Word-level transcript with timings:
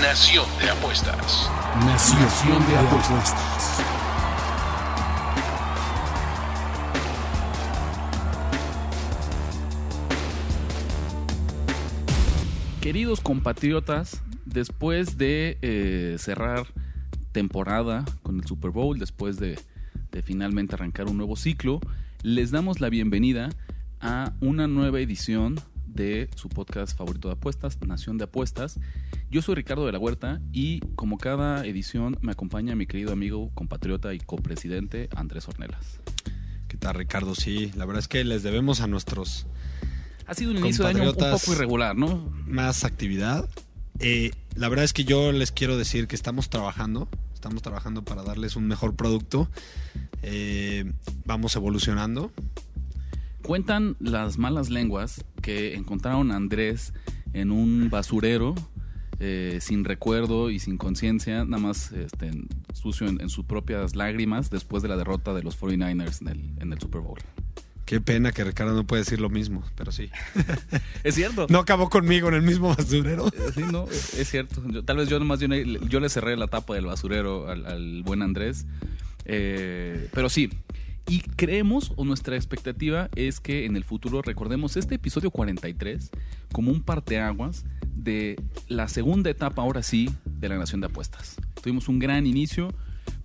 Nación 0.00 0.44
de 0.60 0.68
Apuestas. 0.68 1.50
Nación 1.86 2.66
de 2.68 2.76
apuestas. 2.76 3.80
Queridos 12.82 13.20
compatriotas, 13.22 14.22
después 14.44 15.16
de 15.16 15.56
eh, 15.62 16.16
cerrar 16.18 16.66
temporada 17.32 18.04
con 18.22 18.38
el 18.38 18.46
Super 18.46 18.72
Bowl, 18.72 18.98
después 18.98 19.38
de, 19.38 19.58
de 20.12 20.22
finalmente 20.22 20.74
arrancar 20.74 21.06
un 21.06 21.16
nuevo 21.16 21.36
ciclo, 21.36 21.80
les 22.22 22.50
damos 22.50 22.80
la 22.80 22.90
bienvenida 22.90 23.48
a 24.00 24.34
una 24.40 24.68
nueva 24.68 25.00
edición 25.00 25.56
de 25.96 26.28
su 26.36 26.48
podcast 26.48 26.96
favorito 26.96 27.28
de 27.28 27.34
apuestas, 27.34 27.78
Nación 27.84 28.18
de 28.18 28.24
Apuestas. 28.24 28.78
Yo 29.30 29.42
soy 29.42 29.56
Ricardo 29.56 29.86
de 29.86 29.92
la 29.92 29.98
Huerta 29.98 30.40
y 30.52 30.80
como 30.94 31.18
cada 31.18 31.66
edición 31.66 32.18
me 32.20 32.32
acompaña 32.32 32.76
mi 32.76 32.86
querido 32.86 33.12
amigo, 33.12 33.50
compatriota 33.54 34.14
y 34.14 34.18
copresidente 34.18 35.08
Andrés 35.16 35.48
Ornelas. 35.48 36.00
¿Qué 36.68 36.76
tal, 36.76 36.94
Ricardo? 36.96 37.34
Sí, 37.34 37.72
la 37.74 37.86
verdad 37.86 38.00
es 38.00 38.08
que 38.08 38.22
les 38.24 38.42
debemos 38.42 38.80
a 38.80 38.86
nuestros 38.86 39.46
Ha 40.26 40.34
sido 40.34 40.50
un 40.50 40.58
inicio 40.58 40.84
de 40.84 40.90
año 40.90 41.10
un 41.10 41.16
poco 41.16 41.52
irregular, 41.52 41.96
¿no? 41.96 42.30
más 42.46 42.84
actividad. 42.84 43.48
Eh, 43.98 44.32
la 44.54 44.68
verdad 44.68 44.84
es 44.84 44.92
que 44.92 45.04
yo 45.04 45.32
les 45.32 45.50
quiero 45.50 45.78
decir 45.78 46.06
que 46.06 46.16
estamos 46.16 46.50
trabajando, 46.50 47.08
estamos 47.32 47.62
trabajando 47.62 48.04
para 48.04 48.22
darles 48.22 48.54
un 48.56 48.66
mejor 48.68 48.94
producto. 48.94 49.48
Eh, 50.22 50.92
vamos 51.24 51.56
evolucionando. 51.56 52.30
Cuentan 53.42 53.96
las 54.00 54.38
malas 54.38 54.70
lenguas 54.70 55.24
que 55.46 55.74
encontraron 55.76 56.32
a 56.32 56.36
Andrés 56.36 56.92
en 57.32 57.52
un 57.52 57.88
basurero 57.88 58.56
eh, 59.20 59.58
sin 59.62 59.84
recuerdo 59.84 60.50
y 60.50 60.58
sin 60.58 60.76
conciencia, 60.76 61.44
nada 61.44 61.62
más 61.62 61.92
este, 61.92 62.32
sucio 62.74 63.06
en, 63.06 63.20
en 63.20 63.28
sus 63.30 63.44
propias 63.46 63.94
lágrimas 63.94 64.50
después 64.50 64.82
de 64.82 64.88
la 64.88 64.96
derrota 64.96 65.32
de 65.34 65.42
los 65.44 65.58
49ers 65.58 66.20
en 66.22 66.28
el, 66.28 66.40
en 66.60 66.72
el 66.72 66.80
Super 66.80 67.00
Bowl. 67.00 67.18
Qué 67.86 68.00
pena 68.00 68.32
que 68.32 68.42
Ricardo 68.42 68.74
no 68.74 68.84
puede 68.84 69.02
decir 69.04 69.20
lo 69.20 69.30
mismo, 69.30 69.62
pero 69.76 69.92
sí. 69.92 70.10
Es 71.04 71.14
cierto. 71.14 71.46
No 71.48 71.60
acabó 71.60 71.88
conmigo 71.88 72.26
en 72.28 72.34
el 72.34 72.42
mismo 72.42 72.74
basurero. 72.76 73.28
Eh, 73.28 73.52
Sí, 73.54 73.62
no, 73.70 73.84
es 73.88 74.14
es 74.14 74.28
cierto. 74.28 74.60
Yo- 74.68 74.82
tal 74.84 74.96
vez 74.96 75.08
yo 75.08 75.20
nomás 75.20 75.38
yo, 75.38 75.46
le- 75.46 75.78
yo 75.88 76.00
le 76.00 76.08
cerré 76.08 76.36
la 76.36 76.48
tapa 76.48 76.74
del 76.74 76.86
basurero 76.86 77.48
al, 77.48 77.64
al 77.64 78.02
buen 78.02 78.22
Andrés. 78.22 78.66
Eh, 79.24 80.08
pero 80.12 80.28
sí. 80.28 80.50
Y 81.08 81.20
creemos, 81.20 81.92
o 81.96 82.04
nuestra 82.04 82.34
expectativa 82.34 83.08
es 83.14 83.38
que 83.38 83.64
en 83.64 83.76
el 83.76 83.84
futuro 83.84 84.22
recordemos 84.22 84.76
este 84.76 84.96
episodio 84.96 85.30
43 85.30 86.10
como 86.52 86.72
un 86.72 86.82
parteaguas 86.82 87.64
de 87.94 88.36
la 88.68 88.88
segunda 88.88 89.30
etapa, 89.30 89.62
ahora 89.62 89.82
sí, 89.82 90.10
de 90.24 90.48
la 90.48 90.58
Nación 90.58 90.80
de 90.80 90.88
Apuestas. 90.88 91.36
Tuvimos 91.62 91.88
un 91.88 92.00
gran 92.00 92.26
inicio. 92.26 92.74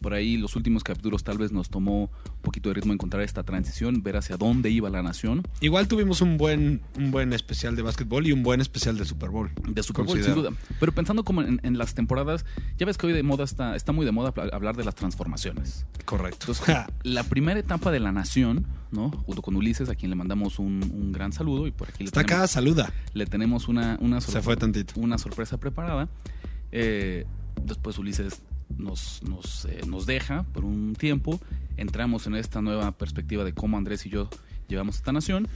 Por 0.02 0.14
ahí 0.14 0.38
los 0.38 0.56
últimos 0.56 0.84
capítulos 0.84 1.24
tal 1.24 1.38
vez 1.38 1.52
nos 1.52 1.70
tomó 1.70 2.04
un 2.06 2.42
poquito 2.42 2.70
de 2.70 2.76
ritmo 2.76 2.94
encontrar 2.94 3.24
esta 3.24 3.44
transición, 3.44 4.02
ver 4.04 4.18
hacia 4.18 4.38
dónde 4.38 4.70
iba 4.70 4.90
la 4.90 5.02
nación. 5.04 5.44
Igual 5.62 5.88
tuvimos 5.88 6.22
un 6.22 6.38
buen, 6.38 6.82
un 6.98 7.12
buen 7.12 7.34
especial 7.34 7.76
de 7.76 7.82
básquetbol 7.82 8.26
y 8.28 8.32
un 8.32 8.44
buen 8.44 8.62
especial 8.62 8.98
de 8.98 9.06
Super 9.06 9.30
Bowl. 9.30 9.52
De 9.68 9.84
Super 9.84 10.06
Bowl, 10.06 10.22
sin 10.24 10.34
duda. 10.34 10.52
Pero 10.80 10.92
pensando 10.92 11.24
como 11.24 11.42
en, 11.42 11.60
en 11.64 11.78
las 11.78 11.94
temporadas, 11.94 12.46
ya 12.78 12.86
ves 12.86 12.98
que 12.98 13.08
hoy 13.08 13.14
de 13.14 13.24
moda 13.24 13.44
está, 13.44 13.76
está 13.76 13.92
muy 13.92 14.06
de 14.06 14.12
moda 14.12 14.34
hablar 14.54 14.76
de 14.76 14.84
las 14.84 14.96
transformaciones. 14.96 15.86
Correcto. 16.06 16.52
Entonces, 16.52 16.76
la 17.04 17.24
primera 17.24 17.60
etapa 17.60 17.92
de 17.92 18.00
la 18.00 18.12
nación, 18.12 18.66
¿no? 18.92 19.12
Junto 19.12 19.42
con 19.42 19.56
Ulises, 19.56 19.88
a 19.90 19.96
quien 19.96 20.10
le 20.10 20.16
mandamos 20.16 20.60
un, 20.60 20.82
un 20.94 21.12
gran 21.12 21.32
saludo 21.32 21.68
y 21.68 21.72
por 21.72 21.90
aquí 21.90 22.00
le 22.04 22.06
Está 22.06 22.22
acá, 22.22 22.30
tenemos, 22.36 22.52
saluda. 22.52 22.94
le 23.14 23.26
tenemos 23.26 23.68
una, 23.68 23.98
una, 24.02 24.20
sor- 24.22 24.34
Se 24.34 24.42
fue 24.42 24.58
tantito. 24.58 24.94
una 25.00 25.18
sorpresa 25.18 25.58
preparada. 25.60 26.10
Eh, 26.72 27.26
después 27.64 27.98
Ulises 27.98 28.42
nos, 28.78 29.22
nos, 29.24 29.66
eh, 29.66 29.82
nos 29.88 30.06
deja 30.06 30.44
por 30.44 30.66
un 30.66 30.96
tiempo. 30.96 31.40
Entramos 31.78 32.28
en 32.28 32.36
esta 32.36 32.62
nueva 32.62 32.92
perspectiva 32.92 33.44
de 33.44 33.54
cómo 33.54 33.78
Andrés 33.78 34.06
y 34.06 34.10
yo 34.10 34.30
llevamos 34.68 34.98
esta 34.98 35.12
nación. 35.12 35.48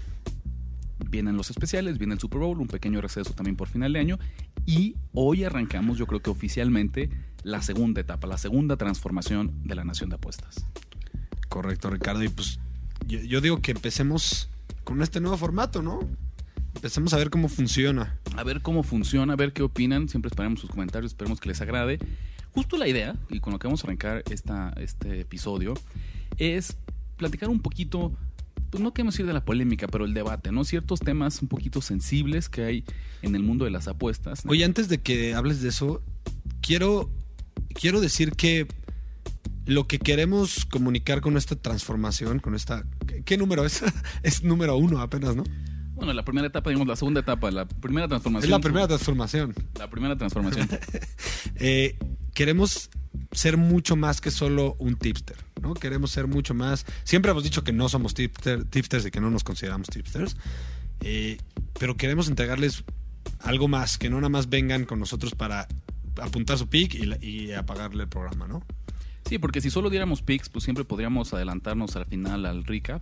Vienen 1.10 1.36
los 1.36 1.50
especiales, 1.50 1.98
viene 1.98 2.14
el 2.14 2.20
Super 2.20 2.40
Bowl, 2.40 2.60
un 2.60 2.68
pequeño 2.68 3.02
receso 3.02 3.34
también 3.34 3.56
por 3.56 3.68
final 3.68 3.94
de 3.94 4.00
año. 4.00 4.20
Y 4.66 4.96
hoy 5.14 5.44
arrancamos, 5.44 5.98
yo 5.98 6.08
creo 6.08 6.22
que 6.22 6.30
oficialmente, 6.30 7.10
la 7.44 7.62
segunda 7.62 8.02
etapa, 8.02 8.28
la 8.28 8.38
segunda 8.38 8.78
transformación 8.78 9.52
de 9.64 9.76
la 9.76 9.84
nación 9.84 10.10
de 10.10 10.16
apuestas. 10.16 10.66
Correcto, 11.50 11.90
Ricardo. 11.90 12.24
Y 12.24 12.30
pues 12.30 12.60
yo, 13.06 13.20
yo 13.20 13.42
digo 13.42 13.62
que 13.62 13.72
empecemos 13.72 14.50
con 14.84 15.02
este 15.02 15.20
nuevo 15.20 15.38
formato, 15.38 15.82
¿no? 15.82 16.00
Empecemos 16.76 17.14
a 17.14 17.18
ver 17.18 17.30
cómo 17.30 17.50
funciona. 17.50 18.20
a 18.36 18.44
ver 18.44 18.62
cómo 18.62 18.84
funciona, 18.84 19.34
a 19.34 19.36
ver 19.36 19.54
qué 19.54 19.64
opinan. 19.64 20.10
Siempre 20.10 20.30
esperamos 20.30 20.60
sus 20.60 20.70
comentarios, 20.70 21.12
esperemos 21.12 21.40
que 21.40 21.50
les 21.50 21.62
agrade. 21.62 22.00
Justo 22.56 22.78
la 22.78 22.88
idea, 22.88 23.18
y 23.30 23.42
con 23.42 23.52
lo 23.52 23.60
que 23.60 23.68
vamos 23.68 23.84
a 23.84 23.88
arrancar 23.88 24.24
esta, 24.32 24.74
este 24.78 25.20
episodio, 25.20 25.74
es 26.38 26.78
platicar 27.18 27.50
un 27.50 27.60
poquito, 27.60 28.14
pues 28.70 28.82
no 28.82 28.94
queremos 28.94 29.20
ir 29.20 29.26
de 29.26 29.34
la 29.34 29.44
polémica, 29.44 29.88
pero 29.88 30.06
el 30.06 30.14
debate, 30.14 30.54
¿no? 30.54 30.64
Ciertos 30.64 31.02
temas 31.02 31.42
un 31.42 31.50
poquito 31.50 31.82
sensibles 31.82 32.48
que 32.48 32.64
hay 32.64 32.84
en 33.22 33.36
el 33.36 33.44
mundo 33.44 33.66
de 33.66 33.72
las 33.72 33.90
apuestas. 33.90 34.44
Oye, 34.48 34.64
antes 34.64 34.88
de 34.88 35.00
que 35.00 35.36
hables 35.36 35.62
de 35.62 35.68
eso, 35.68 36.02
quiero, 36.62 37.10
quiero 37.74 38.00
decir 38.00 38.32
que 38.32 38.68
lo 39.66 39.86
que 39.86 40.00
queremos 40.00 40.64
comunicar 40.64 41.20
con 41.20 41.36
esta 41.36 41.58
transformación, 41.58 42.40
con 42.40 42.56
esta... 42.56 42.86
¿Qué, 43.06 43.22
qué 43.24 43.38
número 43.38 43.66
es? 43.66 43.84
es 44.24 44.44
número 44.44 44.78
uno 44.78 45.02
apenas, 45.02 45.36
¿no? 45.36 45.44
Bueno, 45.96 46.14
la 46.14 46.24
primera 46.24 46.48
etapa, 46.48 46.70
digamos, 46.70 46.88
la 46.88 46.96
segunda 46.96 47.20
etapa, 47.22 47.52
la 47.52 47.66
primera 47.68 48.08
transformación. 48.08 48.46
Es 48.46 48.50
la 48.50 48.60
primera 48.60 48.88
transformación. 48.88 49.54
La 49.78 49.90
primera 49.90 50.18
transformación. 50.18 50.70
Eh, 51.58 51.98
queremos 52.36 52.92
ser 53.32 53.58
mucho 53.58 53.96
más 53.96 54.22
que 54.22 54.30
solo 54.30 54.76
un 54.78 54.98
tipster, 54.98 55.38
¿no? 55.62 55.74
Queremos 55.74 56.12
ser 56.12 56.28
mucho 56.28 56.54
más. 56.54 56.86
Siempre 57.04 57.32
hemos 57.32 57.44
dicho 57.44 57.64
que 57.64 57.74
no 57.74 57.90
somos 57.90 58.14
tipster- 58.14 58.70
tipsters 58.70 59.06
y 59.08 59.12
que 59.12 59.20
no 59.22 59.32
nos 59.32 59.44
consideramos 59.44 59.88
tipsters, 59.88 60.38
eh, 61.02 61.38
pero 61.80 61.98
queremos 61.98 62.28
entregarles 62.28 62.84
algo 63.40 63.68
más, 63.68 63.98
que 63.98 64.10
no 64.10 64.18
nada 64.18 64.30
más 64.30 64.50
vengan 64.50 64.86
con 64.86 65.00
nosotros 65.00 65.34
para 65.34 65.68
apuntar 66.22 66.58
su 66.58 66.68
pick 66.68 66.94
y, 66.94 67.26
y 67.26 67.52
apagarle 67.54 68.04
el 68.04 68.10
programa, 68.10 68.48
¿no? 68.48 68.64
Sí, 69.28 69.40
porque 69.40 69.60
si 69.62 69.72
solo 69.72 69.90
diéramos 69.90 70.22
picks, 70.22 70.50
pues 70.50 70.64
siempre 70.64 70.86
podríamos 70.86 71.34
adelantarnos 71.34 71.96
al 71.96 72.06
final 72.06 72.46
al 72.46 72.64
recap, 72.64 73.02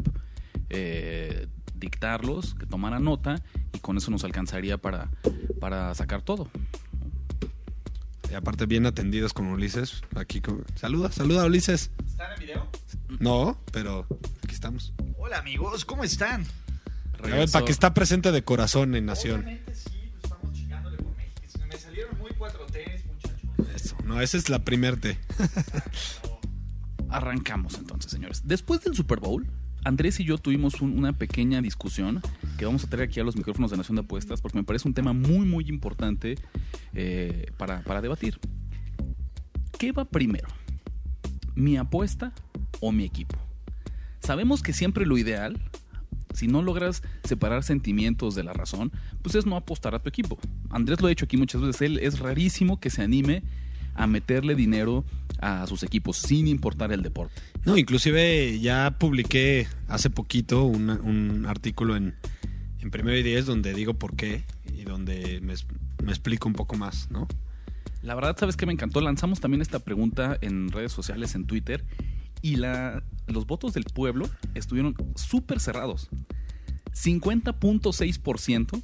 eh, 0.69 1.47
dictarlos, 1.75 2.55
que 2.55 2.65
tomaran 2.65 3.03
nota 3.03 3.41
y 3.73 3.79
con 3.79 3.97
eso 3.97 4.09
nos 4.09 4.23
alcanzaría 4.23 4.77
para, 4.77 5.09
para 5.59 5.93
sacar 5.95 6.21
todo. 6.21 6.49
Y 8.33 8.35
aparte 8.35 8.65
bien 8.65 8.87
atendidos 8.87 9.31
con 9.31 9.45
Ulises. 9.45 10.01
Aquí 10.15 10.41
con- 10.41 10.65
saluda, 10.73 11.11
saluda 11.11 11.45
Ulises. 11.45 11.91
¿Están 12.03 12.33
en 12.33 12.39
video? 12.39 12.67
No, 13.19 13.59
pero 13.71 14.07
aquí 14.43 14.55
estamos. 14.55 14.91
Hola 15.19 15.37
amigos, 15.37 15.85
¿cómo 15.85 16.03
están? 16.03 16.43
A 17.19 17.27
ver, 17.27 17.47
para 17.51 17.63
que 17.63 17.71
está 17.71 17.93
presente 17.93 18.31
de 18.31 18.43
corazón 18.43 18.95
en 18.95 19.05
Nación. 19.05 19.41
Obviamente 19.41 19.75
sí, 19.75 19.91
pues 20.13 20.23
estamos 20.23 20.51
chingándole 20.51 20.97
por 20.97 21.15
México. 21.15 21.41
Si 21.47 21.59
Me 21.59 21.77
salieron 21.77 22.17
muy 22.17 22.31
4Ts, 22.31 23.05
muchachos. 23.05 23.75
Eso. 23.75 23.95
No, 24.03 24.19
esa 24.19 24.37
es 24.37 24.49
la 24.49 24.65
primer 24.65 24.99
T. 24.99 25.15
Arrancamos 27.09 27.75
entonces, 27.75 28.09
señores. 28.11 28.41
Después 28.45 28.81
del 28.83 28.95
Super 28.95 29.19
Bowl, 29.19 29.45
Andrés 29.85 30.19
y 30.19 30.23
yo 30.23 30.37
tuvimos 30.37 30.81
un- 30.81 30.97
una 30.97 31.13
pequeña 31.13 31.61
discusión 31.61 32.21
que 32.57 32.65
vamos 32.65 32.83
a 32.85 32.89
traer 32.89 33.09
aquí 33.09 33.19
a 33.19 33.23
los 33.23 33.35
micrófonos 33.35 33.71
de 33.71 33.77
Nación 33.77 33.95
de 33.95 34.01
Apuestas 34.01 34.41
porque 34.41 34.57
me 34.57 34.63
parece 34.63 34.87
un 34.87 34.93
tema 34.93 35.13
muy, 35.13 35.45
muy 35.45 35.65
importante 35.67 36.35
eh, 36.93 37.47
para, 37.57 37.81
para 37.83 38.01
debatir. 38.01 38.39
¿Qué 39.77 39.91
va 39.91 40.05
primero? 40.05 40.47
¿Mi 41.55 41.77
apuesta 41.77 42.31
o 42.79 42.91
mi 42.91 43.03
equipo? 43.03 43.35
Sabemos 44.19 44.61
que 44.63 44.71
siempre 44.73 45.05
lo 45.05 45.17
ideal, 45.17 45.59
si 46.33 46.47
no 46.47 46.61
logras 46.61 47.03
separar 47.25 47.63
sentimientos 47.63 48.35
de 48.35 48.43
la 48.43 48.53
razón, 48.53 48.91
pues 49.21 49.35
es 49.35 49.45
no 49.45 49.55
apostar 49.57 49.93
a 49.95 49.99
tu 49.99 50.07
equipo. 50.09 50.39
Andrés 50.69 51.01
lo 51.01 51.07
ha 51.07 51.09
dicho 51.09 51.25
aquí 51.25 51.35
muchas 51.37 51.61
veces, 51.61 51.81
él 51.81 51.99
es 51.99 52.19
rarísimo 52.19 52.79
que 52.79 52.89
se 52.89 53.01
anime 53.03 53.43
a 53.95 54.07
meterle 54.07 54.55
dinero 54.55 55.03
a 55.43 55.67
sus 55.67 55.83
equipos 55.83 56.17
sin 56.17 56.47
importar 56.47 56.91
el 56.91 57.03
deporte. 57.03 57.41
No, 57.65 57.77
inclusive 57.77 58.59
ya 58.59 58.95
publiqué 58.97 59.67
hace 59.87 60.09
poquito 60.09 60.63
un, 60.63 60.89
un 60.89 61.45
artículo 61.45 61.95
en, 61.95 62.15
en 62.79 62.91
Primero 62.91 63.17
y 63.17 63.23
Diez 63.23 63.45
donde 63.45 63.73
digo 63.73 63.93
por 63.93 64.15
qué 64.15 64.43
y 64.73 64.83
donde 64.83 65.41
me, 65.41 65.53
me 66.03 66.11
explico 66.11 66.47
un 66.47 66.53
poco 66.53 66.75
más, 66.75 67.09
¿no? 67.11 67.27
La 68.01 68.15
verdad, 68.15 68.35
¿sabes 68.37 68.57
qué 68.57 68.65
me 68.65 68.73
encantó? 68.73 68.99
Lanzamos 68.99 69.39
también 69.39 69.61
esta 69.61 69.79
pregunta 69.79 70.37
en 70.41 70.69
redes 70.69 70.91
sociales, 70.91 71.35
en 71.35 71.45
Twitter, 71.45 71.85
y 72.41 72.57
la, 72.57 73.01
los 73.27 73.47
votos 73.47 73.73
del 73.73 73.85
pueblo 73.85 74.29
estuvieron 74.55 74.95
súper 75.15 75.59
cerrados. 75.61 76.09
50.6% 76.93 78.81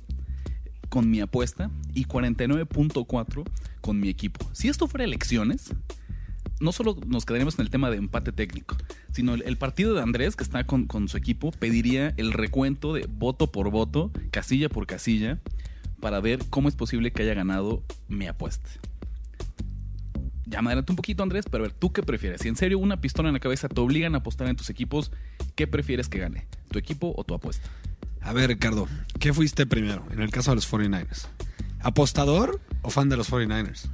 con 0.88 1.12
mi 1.12 1.20
apuesta 1.20 1.70
y 1.94 2.06
49.4% 2.06 3.44
con 3.82 4.00
mi 4.00 4.10
equipo. 4.10 4.50
Si 4.54 4.70
esto 4.70 4.88
fuera 4.88 5.04
elecciones, 5.04 5.74
no 6.60 6.72
solo 6.72 6.98
nos 7.08 7.26
quedaríamos 7.26 7.56
en 7.56 7.62
el 7.62 7.70
tema 7.70 7.90
de 7.90 7.98
empate 7.98 8.32
técnico, 8.32 8.76
sino 9.12 9.34
el, 9.34 9.44
el 9.44 9.58
partido 9.58 9.94
de 9.94 10.02
Andrés, 10.02 10.36
que 10.36 10.44
está 10.44 10.66
con, 10.66 10.86
con 10.86 11.08
su 11.08 11.18
equipo, 11.18 11.52
pediría 11.52 12.14
el 12.18 12.34
recuento 12.34 12.94
de 12.94 13.08
voto 13.08 13.52
por 13.52 13.70
voto, 13.72 14.12
casilla 14.32 14.70
por 14.70 14.88
casilla, 14.88 15.40
para 16.00 16.20
ver 16.20 16.40
cómo 16.50 16.70
es 16.70 16.76
posible 16.76 17.12
que 17.12 17.24
haya 17.24 17.34
ganado 17.34 17.84
mi 18.08 18.28
apuesta. 18.28 18.70
Ya 20.46 20.62
me 20.64 20.70
adelanto 20.70 20.94
un 20.94 20.98
poquito, 20.98 21.22
Andrés, 21.22 21.46
pero 21.50 21.64
a 21.64 21.68
ver, 21.68 21.76
¿tú 21.76 21.94
qué 21.94 22.02
prefieres? 22.02 22.42
Si 22.42 22.48
en 22.48 22.56
serio 22.56 22.80
una 22.80 23.02
pistola 23.02 23.30
en 23.30 23.34
la 23.34 23.40
cabeza 23.40 23.70
te 23.70 23.80
obligan 23.80 24.16
a 24.16 24.20
apostar 24.20 24.48
en 24.48 24.56
tus 24.56 24.70
equipos, 24.70 25.12
¿qué 25.56 25.68
prefieres 25.68 26.10
que 26.10 26.18
gane? 26.18 26.48
¿Tu 26.72 26.80
equipo 26.80 27.14
o 27.16 27.24
tu 27.24 27.36
apuesta? 27.36 27.70
A 28.22 28.34
ver, 28.34 28.50
Ricardo, 28.50 28.88
¿qué 29.20 29.32
fuiste 29.32 29.66
primero 29.68 30.04
en 30.10 30.22
el 30.22 30.32
caso 30.32 30.52
de 30.52 30.56
los 30.56 30.72
49ers? 30.72 31.28
¿Apostador 31.82 32.60
o 32.82 32.90
fan 32.90 33.10
de 33.10 33.18
los 33.18 33.32
49ers? 33.32 33.90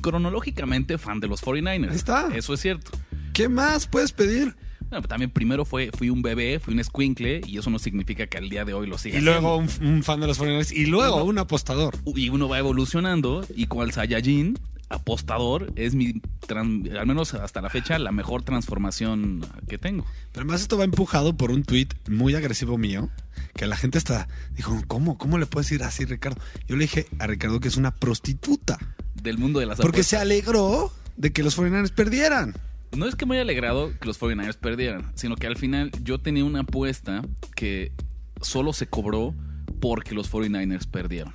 Cronológicamente, 0.00 0.98
fan 0.98 1.20
de 1.20 1.28
los 1.28 1.42
49ers. 1.42 1.90
Ahí 1.90 1.96
está. 1.96 2.28
Eso 2.34 2.54
es 2.54 2.60
cierto. 2.60 2.90
¿Qué 3.32 3.48
más 3.48 3.86
puedes 3.86 4.12
pedir? 4.12 4.54
Bueno, 4.90 5.08
también 5.08 5.30
primero 5.30 5.64
fue, 5.64 5.90
fui 5.96 6.10
un 6.10 6.20
bebé, 6.20 6.58
fui 6.58 6.74
un 6.74 6.80
escuincle, 6.80 7.40
y 7.46 7.56
eso 7.56 7.70
no 7.70 7.78
significa 7.78 8.26
que 8.26 8.36
al 8.36 8.50
día 8.50 8.66
de 8.66 8.74
hoy 8.74 8.86
lo 8.86 8.98
siga 8.98 9.18
Y 9.18 9.22
luego 9.22 9.56
un, 9.56 9.68
un 9.80 10.02
fan 10.02 10.20
de 10.20 10.26
los 10.26 10.38
49ers 10.38 10.72
y 10.72 10.84
luego 10.84 11.24
un 11.24 11.38
apostador. 11.38 11.96
Y 12.14 12.28
uno 12.28 12.48
va 12.48 12.58
evolucionando, 12.58 13.46
y 13.56 13.66
cual 13.68 13.92
Saiyajin, 13.92 14.58
apostador, 14.92 15.72
es 15.76 15.94
mi, 15.94 16.20
al 16.50 17.06
menos 17.06 17.34
hasta 17.34 17.60
la 17.60 17.70
fecha, 17.70 17.98
la 17.98 18.12
mejor 18.12 18.42
transformación 18.42 19.44
que 19.66 19.78
tengo. 19.78 20.04
Pero 20.32 20.44
además 20.44 20.60
esto 20.60 20.76
va 20.76 20.84
empujado 20.84 21.36
por 21.36 21.50
un 21.50 21.62
tweet 21.62 21.88
muy 22.08 22.34
agresivo 22.34 22.78
mío, 22.78 23.08
que 23.54 23.66
la 23.66 23.76
gente 23.76 23.98
está, 23.98 24.28
dijo, 24.54 24.78
¿cómo? 24.86 25.18
¿Cómo 25.18 25.38
le 25.38 25.46
puedes 25.46 25.68
decir 25.70 25.84
así, 25.84 26.04
Ricardo? 26.04 26.40
Yo 26.66 26.76
le 26.76 26.82
dije 26.82 27.06
a 27.18 27.26
Ricardo 27.26 27.60
que 27.60 27.68
es 27.68 27.76
una 27.76 27.94
prostituta, 27.94 28.78
Del 29.22 29.38
mundo 29.38 29.60
de 29.60 29.66
las 29.66 29.78
porque 29.78 30.02
se 30.02 30.16
alegró 30.16 30.92
de 31.16 31.32
que 31.32 31.42
los 31.42 31.56
49ers 31.56 31.92
perdieran. 31.94 32.54
No 32.96 33.06
es 33.06 33.14
que 33.14 33.24
me 33.24 33.36
haya 33.36 33.42
alegrado 33.42 33.92
que 33.98 34.06
los 34.06 34.20
49ers 34.20 34.56
perdieran, 34.56 35.12
sino 35.14 35.36
que 35.36 35.46
al 35.46 35.56
final 35.56 35.90
yo 36.02 36.18
tenía 36.18 36.44
una 36.44 36.60
apuesta 36.60 37.22
que 37.54 37.92
solo 38.40 38.72
se 38.72 38.88
cobró 38.88 39.34
porque 39.80 40.14
los 40.14 40.30
49ers 40.30 40.86
perdieron. 40.90 41.32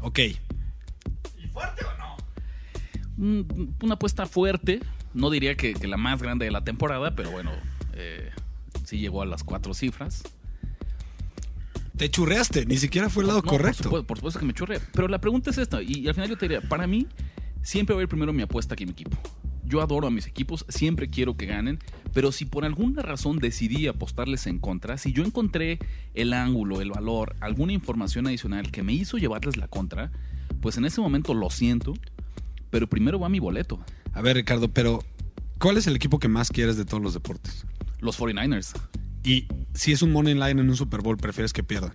Ok, 0.00 0.18
¿Y 0.18 1.46
fuerte 1.52 1.84
o 1.84 1.98
no? 1.98 2.16
Mm, 3.16 3.68
Una 3.82 3.94
apuesta 3.94 4.26
fuerte, 4.26 4.80
no 5.12 5.30
diría 5.30 5.56
que, 5.56 5.74
que 5.74 5.86
la 5.86 5.96
más 5.96 6.20
grande 6.22 6.46
de 6.46 6.50
la 6.50 6.64
temporada, 6.64 7.14
pero 7.14 7.30
bueno, 7.30 7.52
eh, 7.92 8.30
sí 8.84 8.98
llegó 8.98 9.22
a 9.22 9.26
las 9.26 9.44
cuatro 9.44 9.74
cifras. 9.74 10.24
Te 11.96 12.10
churreaste, 12.10 12.66
ni 12.66 12.76
siquiera 12.76 13.08
fue 13.08 13.22
el 13.22 13.28
lado 13.28 13.42
No, 13.44 13.50
correcto. 13.50 13.84
Por 13.84 13.84
supuesto, 13.84 14.06
por 14.06 14.16
supuesto 14.18 14.40
que 14.40 14.46
me 14.46 14.54
churré. 14.54 14.80
Pero 14.92 15.08
la 15.08 15.20
pregunta 15.20 15.50
es 15.50 15.58
esta, 15.58 15.82
y, 15.82 16.00
y 16.00 16.08
al 16.08 16.14
final 16.14 16.28
yo 16.28 16.36
te 16.36 16.48
diría, 16.48 16.60
para 16.60 16.86
mí, 16.86 17.06
siempre 17.62 17.94
va 17.94 18.00
a 18.00 18.02
ir 18.02 18.08
primero 18.08 18.32
mi 18.32 18.42
apuesta 18.42 18.76
que 18.76 18.84
mi 18.86 18.92
equipo. 18.92 19.16
Yo 19.66 19.80
adoro 19.80 20.06
a 20.08 20.10
mis 20.10 20.26
equipos, 20.26 20.66
siempre 20.68 21.08
quiero 21.08 21.36
que 21.36 21.46
ganen, 21.46 21.78
pero 22.12 22.32
si 22.32 22.44
por 22.44 22.64
alguna 22.66 23.00
razón 23.00 23.38
decidí 23.38 23.86
apostarles 23.86 24.46
en 24.46 24.58
contra, 24.58 24.98
si 24.98 25.12
yo 25.12 25.24
encontré 25.24 25.78
el 26.12 26.34
ángulo, 26.34 26.82
el 26.82 26.90
valor, 26.90 27.34
alguna 27.40 27.72
información 27.72 28.26
adicional 28.26 28.70
que 28.70 28.82
me 28.82 28.92
hizo 28.92 29.16
llevarles 29.16 29.56
la 29.56 29.68
contra, 29.68 30.12
pues 30.60 30.76
en 30.76 30.84
ese 30.84 31.00
momento 31.00 31.32
lo 31.32 31.48
siento, 31.48 31.94
pero 32.70 32.88
primero 32.88 33.18
va 33.18 33.28
mi 33.30 33.38
boleto, 33.38 33.80
A 34.12 34.20
ver, 34.20 34.36
Ricardo, 34.36 34.68
pero 34.68 35.02
¿cuál 35.58 35.78
es 35.78 35.86
el 35.86 35.96
equipo 35.96 36.18
que 36.18 36.28
más 36.28 36.50
quieres 36.50 36.76
de 36.76 36.84
todos 36.84 37.02
los 37.02 37.14
deportes? 37.14 37.64
los 38.00 38.20
49ers. 38.20 38.74
Y 39.24 39.46
si 39.74 39.92
es 39.92 40.02
un 40.02 40.12
money 40.12 40.34
line 40.34 40.60
en 40.62 40.68
un 40.70 40.76
Super 40.76 41.00
Bowl, 41.02 41.16
prefieres 41.16 41.52
que 41.52 41.62
pierda. 41.62 41.92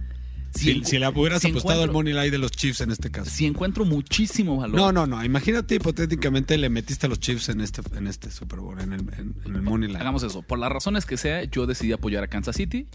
Si, 0.56 0.74
encu- 0.74 0.84
si 0.84 0.98
le 0.98 1.08
hubieras 1.10 1.44
si 1.44 1.50
apostado 1.50 1.84
al 1.84 1.92
money 1.92 2.12
line 2.12 2.32
de 2.32 2.40
los 2.40 2.50
Chiefs 2.52 2.82
en 2.82 2.90
este 2.90 3.12
caso. 3.12 3.30
Si 3.30 3.46
encuentro 3.46 3.86
muchísimo 3.86 4.58
valor. 4.58 4.76
No, 4.76 4.92
no, 4.92 5.06
no. 5.06 5.24
Imagínate 5.24 5.76
hipotéticamente 5.76 6.58
le 6.58 6.70
metiste 6.70 7.06
a 7.06 7.10
los 7.10 7.20
Chiefs 7.20 7.50
en 7.50 7.62
este, 7.62 7.84
en 7.96 8.08
este 8.08 8.32
Super 8.32 8.60
Bowl, 8.60 8.80
en 8.82 8.94
el, 8.94 9.02
en- 9.02 9.36
en 9.46 9.56
el 9.56 9.62
money 9.62 9.88
line. 9.90 10.00
Hagamos 10.00 10.24
eso. 10.24 10.42
Por 10.42 10.58
las 10.58 10.72
razones 10.72 11.06
que 11.06 11.18
sea, 11.18 11.44
yo 11.44 11.68
decidí 11.68 11.92
apoyar 11.92 12.24
a 12.24 12.28
Kansas 12.28 12.56
City. 12.56 12.88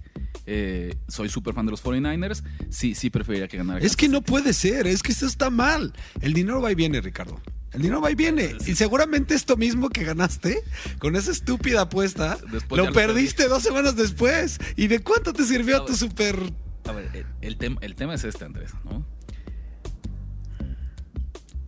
Eh, 0.47 0.97
soy 1.07 1.29
súper 1.29 1.55
fan 1.55 1.65
de 1.67 1.71
los 1.71 1.83
49ers. 1.85 2.43
Sí, 2.71 2.97
sí 2.97 3.09
preferiría 3.09 3.47
que 3.47 3.57
ganara. 3.57 3.79
Es 3.79 3.95
que 3.95 4.09
no 4.09 4.21
puede 4.23 4.53
ser, 4.53 4.89
es 4.89 5.03
que 5.05 5.13
esto 5.13 5.27
está 5.27 5.49
mal. 5.49 5.93
El 6.21 6.33
dinero 6.33 6.61
va 6.61 6.73
y 6.73 6.75
viene, 6.75 7.01
Ricardo. 7.01 7.41
El 7.75 7.83
dinero 7.83 8.01
va 8.01 8.11
y 8.11 8.15
viene. 8.15 8.57
Y 8.67 8.75
seguramente 8.77 9.35
esto 9.35 9.57
mismo 9.57 9.89
que 9.91 10.05
ganaste 10.05 10.63
con 10.99 11.17
esa 11.17 11.31
estúpida 11.33 11.83
apuesta, 11.83 12.39
Después 12.51 12.79
lo 12.79 12.87
lo 12.87 12.93
perdiste 12.93 13.49
dos 13.49 13.63
semanas 13.63 13.97
después. 13.97 14.59
¿Y 14.77 14.87
de 14.87 15.01
cuánto 15.01 15.33
te 15.33 15.45
sirvió 15.45 15.79
A 15.79 15.85
tu 15.87 15.95
super... 15.97 16.39
A 16.87 16.93
ver, 16.93 17.11
el, 17.15 17.27
el 17.41 17.59
tem- 17.59 17.79
el 17.81 17.95
tema 17.97 18.15
es 18.15 18.25
este, 18.25 18.45
Andrés, 18.45 18.71
¿no? 18.85 19.05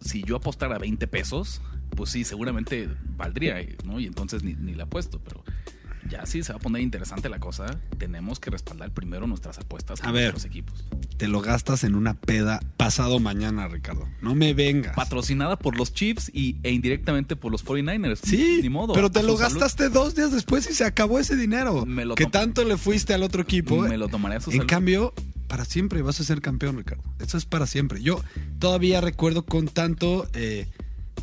Si 0.00 0.22
yo 0.22 0.36
apostara 0.36 0.78
20 0.78 1.06
pesos, 1.08 1.60
pues 1.96 2.10
sí, 2.10 2.22
seguramente 2.24 2.88
valdría, 3.16 3.56
¿no? 3.84 3.98
Y 3.98 4.06
entonces 4.06 4.42
ni, 4.42 4.54
ni 4.54 4.74
la 4.74 4.84
apuesto, 4.84 5.20
pero 5.24 5.42
ya 6.08 6.24
sí 6.26 6.42
se 6.42 6.52
va 6.52 6.58
a 6.58 6.62
poner 6.62 6.82
interesante 6.82 7.28
la 7.28 7.38
cosa. 7.38 7.78
Tenemos 7.98 8.40
que 8.40 8.50
respaldar 8.50 8.92
primero 8.92 9.26
nuestras 9.26 9.58
apuestas 9.58 10.02
A 10.02 10.12
ver. 10.12 10.32
nuestros 10.32 10.44
equipos. 10.44 10.84
Te 11.16 11.28
lo 11.28 11.40
gastas 11.40 11.84
en 11.84 11.94
una 11.94 12.14
peda 12.14 12.60
pasado 12.76 13.18
mañana, 13.20 13.68
Ricardo. 13.68 14.06
No 14.20 14.34
me 14.34 14.54
vengas. 14.54 14.94
Patrocinada 14.94 15.58
por 15.58 15.76
los 15.76 15.92
Chiefs 15.94 16.30
y, 16.34 16.56
e 16.62 16.72
indirectamente 16.72 17.36
por 17.36 17.52
los 17.52 17.64
49ers. 17.64 18.18
Sí, 18.22 18.60
ni 18.62 18.68
modo. 18.68 18.92
pero 18.94 19.10
te 19.10 19.22
lo 19.22 19.36
salud. 19.36 19.40
gastaste 19.40 19.88
dos 19.88 20.14
días 20.14 20.32
después 20.32 20.68
y 20.70 20.74
se 20.74 20.84
acabó 20.84 21.18
ese 21.18 21.36
dinero. 21.36 21.86
Me 21.86 22.04
lo 22.04 22.14
que 22.14 22.26
tanto 22.26 22.64
le 22.64 22.76
fuiste 22.76 23.14
al 23.14 23.22
otro 23.22 23.42
equipo. 23.42 23.80
Me 23.82 23.96
lo 23.98 24.08
tomaré 24.08 24.36
a 24.36 24.40
su 24.40 24.50
En 24.50 24.58
salud. 24.58 24.68
cambio, 24.68 25.14
para 25.48 25.64
siempre 25.64 26.02
vas 26.02 26.20
a 26.20 26.24
ser 26.24 26.40
campeón, 26.40 26.76
Ricardo. 26.76 27.02
Eso 27.20 27.38
es 27.38 27.44
para 27.46 27.66
siempre. 27.66 28.02
Yo 28.02 28.20
todavía 28.58 29.00
recuerdo 29.00 29.44
con 29.46 29.68
tanto, 29.68 30.28
eh, 30.34 30.66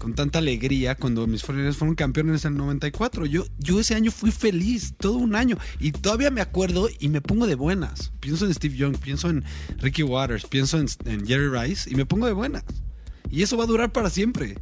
con 0.03 0.15
tanta 0.15 0.39
alegría 0.39 0.95
cuando 0.95 1.25
mis 1.27 1.45
49ers 1.45 1.75
fueron 1.75 1.95
campeones 1.95 2.44
en 2.44 2.51
el 2.51 2.57
94. 2.57 3.25
Yo, 3.25 3.45
yo 3.57 3.79
ese 3.79 3.95
año 3.95 4.11
fui 4.11 4.31
feliz, 4.31 4.95
todo 4.97 5.13
un 5.13 5.33
año. 5.33 5.57
Y 5.79 5.94
todavía 5.94 6.29
me 6.29 6.41
acuerdo 6.41 6.89
y 7.00 7.07
me 7.07 7.21
pongo 7.21 7.47
de 7.47 7.55
buenas. 7.55 8.11
Pienso 8.19 8.45
en 8.45 8.53
Steve 8.53 8.75
Young, 8.75 8.97
pienso 8.97 9.29
en 9.29 9.45
Ricky 9.79 10.03
Waters, 10.03 10.45
pienso 10.45 10.77
en, 10.77 10.88
en 11.05 11.25
Jerry 11.25 11.47
Rice 11.47 11.89
y 11.89 11.95
me 11.95 12.05
pongo 12.05 12.25
de 12.25 12.33
buenas. 12.33 12.65
Y 13.31 13.44
eso 13.44 13.55
va 13.55 13.63
a 13.63 13.67
durar 13.67 13.94
para 13.94 14.09
siempre. 14.09 14.57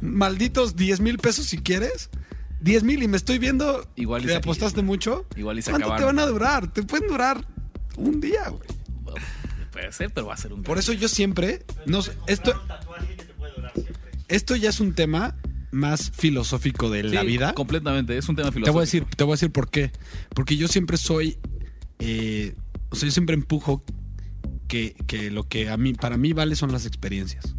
Malditos 0.00 0.76
10 0.76 1.00
mil 1.00 1.18
pesos 1.18 1.46
si 1.46 1.58
quieres. 1.58 2.08
10 2.60 2.84
mil 2.84 3.02
y 3.02 3.08
me 3.08 3.16
estoy 3.16 3.40
viendo. 3.40 3.84
Igual 3.96 4.22
y 4.22 4.26
¿Te 4.28 4.36
apostaste 4.36 4.82
mucho? 4.82 5.26
igual 5.34 5.58
y 5.58 5.62
se 5.62 5.72
¿Cuánto 5.72 5.92
te 5.96 6.04
van 6.04 6.20
a 6.20 6.26
durar? 6.26 6.72
Te 6.72 6.84
pueden 6.84 7.08
durar 7.08 7.44
un 7.96 8.20
día, 8.20 8.48
güey. 8.48 8.68
Puede 9.72 9.90
ser, 9.90 10.12
pero 10.12 10.28
va 10.28 10.34
a 10.34 10.36
ser 10.36 10.52
un. 10.52 10.62
Por 10.62 10.78
eso 10.78 10.92
yo 10.92 11.08
siempre. 11.08 11.64
No, 11.84 12.00
esto, 12.28 12.60
esto 14.28 14.56
ya 14.56 14.70
es 14.70 14.80
un 14.80 14.94
tema 14.94 15.36
más 15.70 16.10
filosófico 16.12 16.88
de 16.90 17.02
la 17.04 17.22
vida. 17.22 17.52
Completamente, 17.54 18.16
es 18.16 18.28
un 18.28 18.36
tema 18.36 18.48
Te 18.48 18.54
filosófico. 18.54 18.72
voy 18.74 18.80
a 18.82 18.84
decir, 18.86 19.04
te 19.16 19.24
voy 19.24 19.32
a 19.32 19.34
decir 19.34 19.50
por 19.52 19.70
qué. 19.70 19.92
Porque 20.34 20.56
yo 20.56 20.68
siempre 20.68 20.96
soy. 20.96 21.38
eh, 21.98 22.54
o 22.90 22.96
sea, 22.96 23.06
yo 23.08 23.12
siempre 23.12 23.34
empujo 23.34 23.84
que, 24.66 24.94
que 25.06 25.30
lo 25.30 25.44
que 25.48 25.68
a 25.68 25.76
mí, 25.76 25.92
para 25.94 26.16
mí 26.16 26.32
vale 26.32 26.56
son 26.56 26.72
las 26.72 26.86
experiencias. 26.86 27.54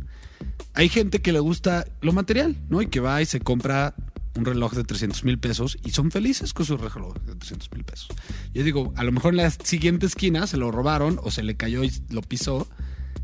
Hay 0.74 0.90
gente 0.90 1.22
que 1.22 1.32
le 1.32 1.40
gusta 1.40 1.86
lo 2.02 2.14
material, 2.14 2.56
¿no? 2.70 2.82
Y 2.82 2.88
que 2.88 3.00
va 3.00 3.22
y 3.22 3.26
se 3.26 3.40
compra 3.40 3.96
un 4.36 4.46
reloj 4.46 4.74
de 4.74 4.84
300 4.84 5.24
mil 5.26 5.38
pesos 5.40 5.78
y 5.84 5.90
son 5.92 6.12
felices 6.12 6.54
con 6.54 6.66
su 6.66 6.78
reloj 6.78 7.16
de 7.26 7.36
300 7.36 7.72
mil 7.74 7.84
pesos. 7.84 8.08
Yo 8.54 8.64
digo, 8.64 8.94
a 8.96 9.04
lo 9.04 9.12
mejor 9.12 9.34
en 9.34 9.38
la 9.38 9.50
siguiente 9.52 10.06
esquina 10.06 10.48
se 10.48 10.58
lo 10.58 10.72
robaron 10.72 11.20
o 11.24 11.32
se 11.32 11.44
le 11.44 11.58
cayó 11.58 11.84
y 11.84 11.92
lo 12.10 12.22
pisó 12.22 12.68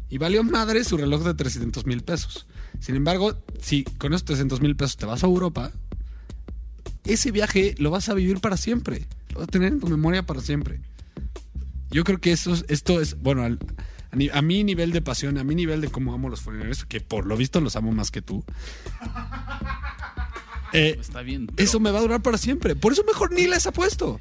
y 0.09 0.17
valió 0.17 0.43
madre 0.43 0.83
su 0.83 0.97
reloj 0.97 1.23
de 1.23 1.33
300 1.35 1.85
mil 1.85 2.01
pesos. 2.01 2.47
Sin 2.79 2.95
embargo, 2.95 3.35
si 3.61 3.83
con 3.83 4.13
esos 4.13 4.25
300 4.25 4.61
mil 4.61 4.75
pesos 4.75 4.97
te 4.97 5.05
vas 5.05 5.23
a 5.23 5.27
Europa, 5.27 5.71
ese 7.05 7.31
viaje 7.31 7.75
lo 7.77 7.91
vas 7.91 8.09
a 8.09 8.13
vivir 8.13 8.39
para 8.39 8.57
siempre. 8.57 9.05
Lo 9.29 9.39
vas 9.39 9.47
a 9.47 9.51
tener 9.51 9.73
en 9.73 9.79
tu 9.79 9.87
memoria 9.87 10.23
para 10.25 10.41
siempre. 10.41 10.79
Yo 11.91 12.03
creo 12.03 12.19
que 12.19 12.31
eso, 12.31 12.53
es- 12.53 12.65
esto 12.67 12.99
es, 13.01 13.19
bueno, 13.21 13.43
al- 13.43 13.59
a, 14.33 14.41
mi 14.41 14.63
nivel 14.63 14.91
de 14.91 15.01
pasión, 15.01 15.37
a 15.37 15.43
mi 15.43 15.55
nivel 15.55 15.81
de 15.81 15.89
cómo 15.89 16.13
amo 16.13 16.27
a 16.27 16.31
los 16.31 16.41
foreigners, 16.41 16.85
que 16.85 17.01
por 17.01 17.25
lo 17.25 17.35
visto 17.37 17.59
los 17.61 17.75
amo 17.75 17.91
más 17.91 18.11
que 18.11 18.21
tú. 18.21 18.43
eh, 20.73 20.97
Está 20.99 21.21
bien. 21.21 21.47
pero- 21.47 21.63
eso 21.63 21.79
me 21.79 21.91
va 21.91 21.99
a 21.99 22.01
durar 22.01 22.21
para 22.21 22.37
siempre. 22.37 22.75
Por 22.75 22.91
eso 22.93 23.03
mejor 23.05 23.31
ni 23.31 23.47
les 23.47 23.65
apuesto. 23.67 24.19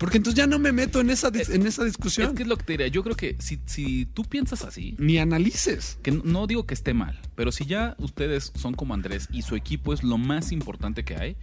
Porque 0.00 0.16
entonces 0.16 0.36
ya 0.38 0.46
no 0.46 0.58
me 0.58 0.72
meto 0.72 0.98
en 1.00 1.10
esa, 1.10 1.30
dis- 1.30 1.54
en 1.54 1.66
esa 1.66 1.84
discusión. 1.84 2.30
Es 2.30 2.34
que 2.34 2.42
es 2.44 2.48
lo 2.48 2.56
que 2.56 2.64
te 2.64 2.72
diría. 2.72 2.88
Yo 2.88 3.02
creo 3.04 3.14
que 3.14 3.36
si, 3.38 3.60
si 3.66 4.06
tú 4.06 4.24
piensas 4.24 4.64
así, 4.64 4.96
Ni 4.98 5.18
analices. 5.18 5.98
que 6.02 6.10
no- 6.10 6.22
no 6.24 6.46
digo 6.46 6.64
que 6.64 6.72
esté 6.72 6.94
mal, 6.94 7.20
pero 7.36 7.52
si 7.52 7.66
ya 7.66 7.94
ustedes 7.98 8.50
son 8.56 8.72
como 8.72 8.94
Andrés 8.94 9.28
y 9.30 9.42
su 9.42 9.56
equipo 9.56 9.92
es 9.92 10.02
lo 10.02 10.16
más 10.16 10.52
importante 10.52 11.04
que 11.04 11.16
hay, 11.16 11.36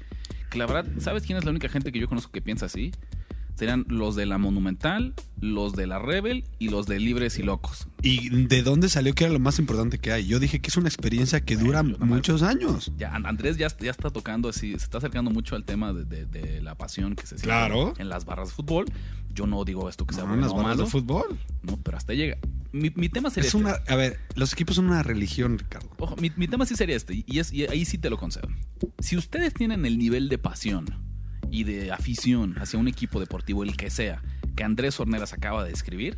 que 0.49 0.57
la 0.57 0.65
verdad, 0.65 0.91
¿sabes 0.99 1.21
quién 1.23 1.37
es 1.37 1.45
la 1.45 1.51
única 1.51 1.69
gente 1.69 1.91
que 1.91 1.99
yo 1.99 2.07
conozco 2.09 2.31
que 2.31 2.41
piensa 2.41 2.65
así? 2.65 2.91
Serían 3.57 3.85
los 3.89 4.15
de 4.15 4.25
la 4.25 4.37
Monumental, 4.37 5.13
los 5.41 5.73
de 5.73 5.87
la 5.87 5.99
Rebel 5.99 6.43
y 6.59 6.69
los 6.69 6.85
de 6.85 6.99
Libres 6.99 7.39
y 7.39 7.43
Locos. 7.43 7.87
¿Y 8.01 8.29
de 8.45 8.61
dónde 8.63 8.87
salió 8.89 9.13
que 9.13 9.23
era 9.25 9.33
lo 9.33 9.39
más 9.39 9.59
importante 9.59 9.97
que 9.97 10.11
hay? 10.11 10.27
Yo 10.27 10.39
dije 10.39 10.59
que 10.59 10.69
es 10.69 10.77
una 10.77 10.87
experiencia 10.87 11.41
que 11.41 11.57
dura 11.57 11.83
muchos 11.83 12.43
años. 12.43 12.91
Ya, 12.97 13.13
An- 13.15 13.25
Andrés 13.25 13.57
ya, 13.57 13.67
ya 13.79 13.91
está 13.91 14.09
tocando 14.09 14.49
así, 14.49 14.71
se 14.71 14.77
está 14.77 14.99
acercando 14.99 15.31
mucho 15.31 15.55
al 15.55 15.63
tema 15.65 15.91
de, 15.93 16.05
de- 16.05 16.25
de 16.25 16.61
la 16.61 16.75
pasión 16.75 17.15
que 17.15 17.23
se 17.23 17.29
siente 17.37 17.45
Claro. 17.45 17.93
en 17.97 18.09
las 18.09 18.25
barras 18.25 18.49
de 18.49 18.53
fútbol. 18.55 18.85
Yo 19.33 19.45
no 19.45 19.63
digo 19.65 19.87
esto 19.89 20.05
que 20.07 20.15
sea 20.15 20.23
No, 20.23 20.29
bueno 20.29 20.43
las 20.43 20.51
barras 20.51 20.67
malo, 20.69 20.83
de 20.85 20.89
fútbol. 20.89 21.39
no, 21.61 21.77
pero 21.77 21.97
hasta 21.97 22.13
llega. 22.13 22.37
Mi, 22.71 22.91
mi 22.95 23.07
tema 23.09 23.29
sería 23.29 23.47
Es 23.49 23.53
este. 23.55 23.63
una, 23.65 23.77
a 23.87 23.95
ver, 23.95 24.19
los 24.35 24.51
equipos 24.53 24.75
son 24.75 24.85
una 24.87 25.03
religión, 25.03 25.57
Ricardo. 25.59 25.89
Ojo, 25.99 26.15
mi, 26.17 26.31
mi 26.35 26.47
tema 26.47 26.65
sí 26.65 26.75
sería 26.75 26.95
este, 26.95 27.23
y, 27.25 27.39
es, 27.39 27.53
y 27.53 27.65
ahí 27.67 27.85
sí 27.85 27.97
te 27.97 28.09
lo 28.09 28.17
concedo. 28.17 28.47
Si 28.99 29.15
ustedes 29.15 29.53
tienen 29.53 29.85
el 29.85 29.97
nivel 29.97 30.27
de 30.29 30.37
pasión 30.39 30.85
y 31.51 31.63
de 31.63 31.91
afición 31.91 32.55
hacia 32.59 32.79
un 32.79 32.87
equipo 32.87 33.19
deportivo, 33.19 33.63
el 33.63 33.75
que 33.77 33.89
sea, 33.89 34.21
que 34.55 34.63
Andrés 34.63 34.99
Horneras 34.99 35.33
acaba 35.33 35.63
de 35.63 35.69
describir, 35.69 36.17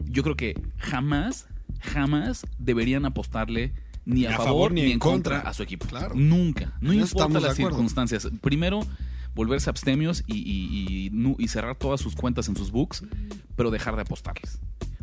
yo 0.00 0.22
creo 0.22 0.36
que 0.36 0.60
jamás, 0.78 1.46
jamás 1.80 2.46
deberían 2.58 3.04
apostarle 3.04 3.72
ni 4.04 4.26
a, 4.26 4.36
favor, 4.36 4.72
ni 4.72 4.90
en 4.92 4.98
contra, 4.98 5.40
a 5.40 5.52
su 5.54 5.62
equipo. 5.62 5.86
Claro. 5.86 6.14
Nunca. 6.14 6.72
No 6.80 6.92
eso 6.92 7.02
importa 7.02 7.40
las 7.40 7.56
circunstancias. 7.56 8.28
Primero, 8.40 8.80
volverse 9.34 9.70
abstemios 9.70 10.24
y, 10.26 10.36
y- 10.38 11.10
y 11.12 11.34
y 11.38 11.48
cerrar 11.48 11.76
todas 11.76 12.00
sus 12.00 12.16
cuentas 12.16 12.48
en 12.48 12.56
sus 12.56 12.70
books, 12.70 13.04
pero 13.56 13.70
dejar 13.70 13.94
de 13.96 14.02
apostarles. 14.02 14.58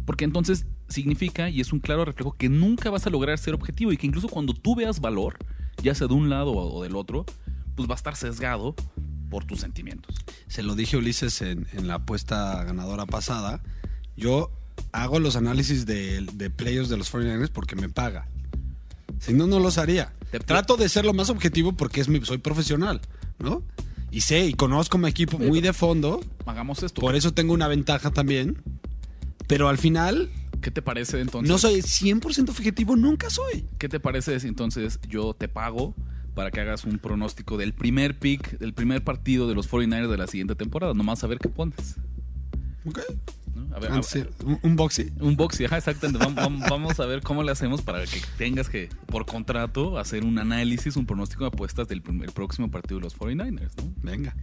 Porque 0.06 0.26
entonces 0.26 0.66
significa, 0.90 1.50
y 1.50 1.62
es 1.62 1.72
un 1.74 1.80
claro 1.80 2.06
reflejo, 2.06 2.34
que 2.34 2.50
nunca 2.50 2.90
vas 2.90 3.06
a 3.08 3.10
lograr 3.10 3.38
ser 3.38 3.54
objetivo 3.54 3.92
y 3.92 3.98
que 3.98 4.08
incluso 4.08 4.28
cuando 4.30 4.54
tú 4.54 4.76
veas 4.76 5.00
valor, 5.00 5.38
ya 5.82 5.94
sea 5.96 6.08
de 6.08 6.14
un 6.14 6.30
lado 6.30 6.54
o 6.54 6.82
del 6.84 6.96
otro, 6.96 7.26
pues 7.76 7.88
va 7.90 7.94
a 7.94 7.98
estar 7.98 8.16
sesgado 8.16 8.76
por 9.30 9.46
tus 9.46 9.60
sentimientos. 9.60 10.16
Se 10.48 10.64
lo 10.64 10.76
dije 10.76 10.96
a 10.96 11.00
Ulises 11.00 11.42
en, 11.42 11.68
en 11.74 11.88
la 11.88 11.96
apuesta 11.96 12.64
ganadora 12.64 13.06
pasada. 13.06 13.62
Yo 14.16 14.52
hago 14.92 15.20
los 15.20 15.36
análisis 15.36 15.86
de, 15.86 16.26
de 16.34 16.50
players 16.50 16.90
de 16.90 16.98
los 16.98 17.14
49ers 17.14 17.50
porque 17.50 17.76
me 17.76 17.90
paga. 17.90 18.28
Si 19.20 19.34
no, 19.34 19.48
no 19.48 19.60
los 19.60 19.78
haría. 19.78 20.14
Trato 20.46 20.78
de 20.78 20.90
ser 20.90 21.06
lo 21.06 21.14
más 21.14 21.30
objetivo 21.30 21.74
porque 21.74 22.02
es 22.02 22.10
mi, 22.10 22.24
soy 22.24 22.38
profesional, 22.38 23.02
¿no? 23.40 23.64
Y 24.12 24.22
sé 24.22 24.46
y 24.46 24.54
conozco 24.54 24.98
mi 24.98 25.10
equipo 25.10 25.38
muy 25.40 25.62
de 25.62 25.74
fondo. 25.74 26.22
Hagamos 26.46 26.84
esto. 26.84 27.02
Por 27.02 27.16
eso 27.16 27.34
tengo 27.34 27.54
una 27.54 27.68
ventaja 27.68 28.12
también. 28.12 28.62
Pero 29.48 29.70
al 29.70 29.78
final, 29.78 30.30
¿Qué 30.62 30.72
te 30.72 30.82
parece 30.82 31.22
entonces? 31.22 31.50
no 31.50 31.58
soy 31.58 31.82
100% 31.82 32.50
objetivo, 32.50 32.96
nunca 32.96 33.30
soy. 33.30 33.66
¿Qué 33.78 33.88
te 33.90 34.00
parece 34.00 34.36
entonces 34.48 35.00
yo 35.08 35.34
te 35.34 35.48
pago 35.48 35.96
para 36.38 36.52
que 36.52 36.62
hagas 36.62 36.86
un 36.86 37.00
pronóstico 37.00 37.58
del 37.58 37.74
primer 37.74 38.18
pick, 38.20 38.60
del 38.60 38.74
primer 38.76 39.04
partido 39.04 39.48
de 39.50 39.56
los 39.56 39.68
49ers 39.70 40.08
de 40.08 40.18
la 40.18 40.28
siguiente 40.28 40.54
temporada? 40.56 40.94
Nomás 40.94 41.24
a 41.24 41.28
ver 41.28 41.40
qué 41.40 41.50
pones. 41.50 41.96
Ok. 42.86 43.00
¿no? 43.56 43.76
A 43.76 43.80
ver, 43.80 43.92
a- 43.92 43.96
Antes, 43.96 44.10
sí, 44.12 44.24
un, 44.46 44.60
un 44.62 44.76
boxy. 44.76 45.12
Un 45.20 45.36
boxy, 45.36 45.66
ajá, 45.66 45.78
exactamente. 45.80 46.24
Vam- 46.24 46.36
vam- 46.36 46.70
Vamos 46.70 47.00
a 47.00 47.08
ver 47.08 47.22
cómo 47.24 47.42
le 47.42 47.52
hacemos 47.52 47.82
para 47.82 48.06
que 48.06 48.22
tengas 48.38 48.70
que, 48.70 48.88
por 49.08 49.26
contrato, 49.26 49.98
hacer 49.98 50.24
un 50.24 50.38
análisis, 50.38 50.96
un 50.96 51.08
pronóstico 51.08 51.44
de 51.44 51.48
apuestas 51.48 51.88
del 51.88 52.04
primer- 52.04 52.32
próximo 52.32 52.70
partido 52.70 53.00
de 53.00 53.04
los 53.06 53.18
49ers, 53.18 53.72
¿no? 53.84 53.92
Venga. 54.04 54.36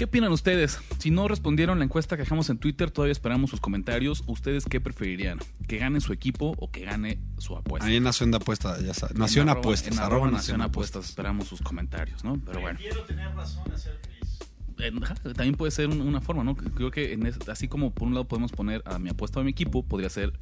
¿Qué 0.00 0.04
opinan 0.06 0.32
ustedes? 0.32 0.78
Si 0.96 1.10
no 1.10 1.28
respondieron 1.28 1.78
la 1.78 1.84
encuesta 1.84 2.16
que 2.16 2.22
dejamos 2.22 2.48
en 2.48 2.56
Twitter, 2.56 2.90
todavía 2.90 3.12
esperamos 3.12 3.50
sus 3.50 3.60
comentarios. 3.60 4.24
¿Ustedes 4.26 4.64
qué 4.64 4.80
preferirían? 4.80 5.38
¿Que 5.68 5.76
gane 5.76 6.00
su 6.00 6.14
equipo 6.14 6.54
o 6.58 6.70
que 6.70 6.86
gane 6.86 7.18
su 7.36 7.54
apuesta? 7.54 7.86
Ahí 7.86 7.96
en 7.96 8.04
Nación 8.04 8.30
de 8.30 8.38
Apuestas, 8.38 8.82
ya 8.82 8.94
sabes. 8.94 9.14
Nación 9.18 9.42
En 9.42 9.48
arroba- 9.50 9.60
Apuestas. 9.60 9.92
En 9.92 9.98
arroba 9.98 10.06
arroba 10.16 10.30
Nación 10.30 10.56
Nación 10.56 10.60
Apuestas 10.62 11.04
esperamos 11.04 11.48
sus 11.48 11.60
comentarios, 11.60 12.24
¿no? 12.24 12.40
Pero 12.46 12.62
bueno. 12.62 12.78
Quiero 12.78 13.02
tener 13.04 13.28
razón 13.34 13.70
a 13.70 13.76
ser 13.76 14.00
feliz. 14.02 14.38
Eh, 14.78 14.90
También 15.34 15.54
puede 15.56 15.70
ser 15.70 15.88
un- 15.90 16.00
una 16.00 16.22
forma, 16.22 16.44
¿no? 16.44 16.56
Creo 16.56 16.90
que 16.90 17.12
en 17.12 17.26
es- 17.26 17.46
así 17.50 17.68
como 17.68 17.90
por 17.92 18.08
un 18.08 18.14
lado 18.14 18.26
podemos 18.26 18.52
poner 18.52 18.82
a 18.86 18.98
mi 18.98 19.10
apuesta 19.10 19.40
a 19.40 19.42
mi 19.42 19.50
equipo, 19.50 19.82
podría 19.82 20.08
ser 20.08 20.32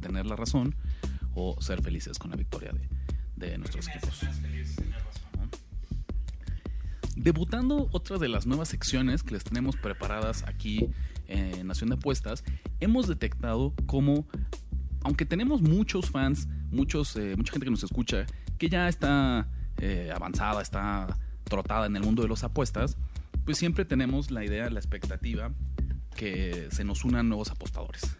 tener 0.00 0.24
la 0.24 0.36
razón 0.36 0.74
o 1.34 1.60
ser 1.60 1.82
felices 1.82 2.18
con 2.18 2.30
la 2.30 2.38
victoria 2.38 2.72
de, 3.36 3.46
de 3.50 3.58
nuestros 3.58 3.88
equipos. 3.88 4.20
Debutando 7.16 7.88
otra 7.92 8.18
de 8.18 8.28
las 8.28 8.46
nuevas 8.46 8.68
secciones 8.68 9.22
que 9.22 9.34
les 9.34 9.44
tenemos 9.44 9.76
preparadas 9.76 10.44
aquí 10.46 10.88
en 11.28 11.66
Nación 11.66 11.90
de 11.90 11.96
Apuestas, 11.96 12.42
hemos 12.80 13.06
detectado 13.06 13.74
cómo, 13.86 14.26
aunque 15.02 15.26
tenemos 15.26 15.62
muchos 15.62 16.10
fans, 16.10 16.48
muchos, 16.70 17.14
eh, 17.16 17.34
mucha 17.36 17.52
gente 17.52 17.66
que 17.66 17.70
nos 17.70 17.84
escucha, 17.84 18.26
que 18.58 18.68
ya 18.68 18.88
está 18.88 19.48
eh, 19.78 20.10
avanzada, 20.14 20.62
está 20.62 21.18
trotada 21.44 21.86
en 21.86 21.96
el 21.96 22.02
mundo 22.02 22.22
de 22.22 22.28
las 22.28 22.44
apuestas, 22.44 22.96
pues 23.44 23.58
siempre 23.58 23.84
tenemos 23.84 24.30
la 24.30 24.44
idea, 24.44 24.70
la 24.70 24.78
expectativa 24.78 25.52
que 26.16 26.68
se 26.70 26.84
nos 26.84 27.04
unan 27.04 27.28
nuevos 27.28 27.50
apostadores. 27.50 28.16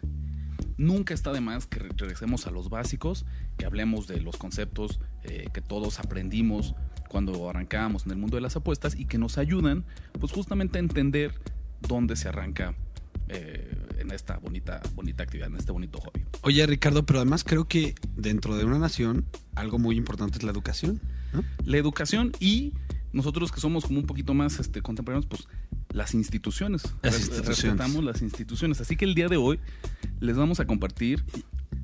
Nunca 0.77 1.13
está 1.13 1.31
de 1.31 1.41
más 1.41 1.65
que 1.65 1.79
re- 1.79 1.89
regresemos 1.95 2.45
a 2.47 2.51
los 2.51 2.69
básicos, 2.69 3.25
que 3.57 3.65
hablemos 3.65 4.07
de 4.07 4.21
los 4.21 4.37
conceptos 4.37 4.99
eh, 5.23 5.47
que 5.53 5.61
todos 5.61 5.99
aprendimos 5.99 6.75
cuando 7.13 7.47
arrancábamos 7.47 8.05
en 8.07 8.11
el 8.13 8.17
mundo 8.17 8.37
de 8.37 8.41
las 8.41 8.55
apuestas 8.55 8.95
y 8.97 9.05
que 9.05 9.19
nos 9.19 9.37
ayudan, 9.37 9.85
pues 10.19 10.31
justamente 10.31 10.79
a 10.79 10.81
entender 10.81 11.31
dónde 11.87 12.15
se 12.15 12.27
arranca 12.27 12.73
eh, 13.29 13.71
en 13.99 14.11
esta 14.11 14.37
bonita, 14.39 14.81
bonita 14.95 15.21
actividad, 15.21 15.47
en 15.49 15.55
este 15.57 15.71
bonito 15.71 15.99
hobby. 16.01 16.25
Oye, 16.41 16.65
Ricardo, 16.65 17.05
pero 17.05 17.19
además 17.19 17.43
creo 17.43 17.65
que 17.67 17.93
dentro 18.17 18.57
de 18.57 18.65
una 18.65 18.79
nación 18.79 19.25
algo 19.53 19.77
muy 19.77 19.95
importante 19.95 20.39
es 20.39 20.43
la 20.43 20.49
educación. 20.51 20.99
¿no? 21.33 21.43
La 21.63 21.77
educación 21.77 22.31
y 22.39 22.73
nosotros 23.11 23.51
que 23.51 23.61
somos 23.61 23.85
como 23.85 23.99
un 23.99 24.07
poquito 24.07 24.33
más 24.33 24.59
este, 24.59 24.81
contemporáneos, 24.81 25.27
pues 25.27 25.47
las 25.91 26.15
instituciones. 26.15 26.81
Las 27.03 27.13
Res- 27.13 27.21
instituciones. 27.27 27.57
Respetamos 27.59 28.03
las 28.03 28.23
instituciones. 28.23 28.81
Así 28.81 28.95
que 28.97 29.05
el 29.05 29.13
día 29.13 29.27
de 29.27 29.37
hoy 29.37 29.59
les 30.19 30.35
vamos 30.35 30.59
a 30.59 30.65
compartir 30.65 31.23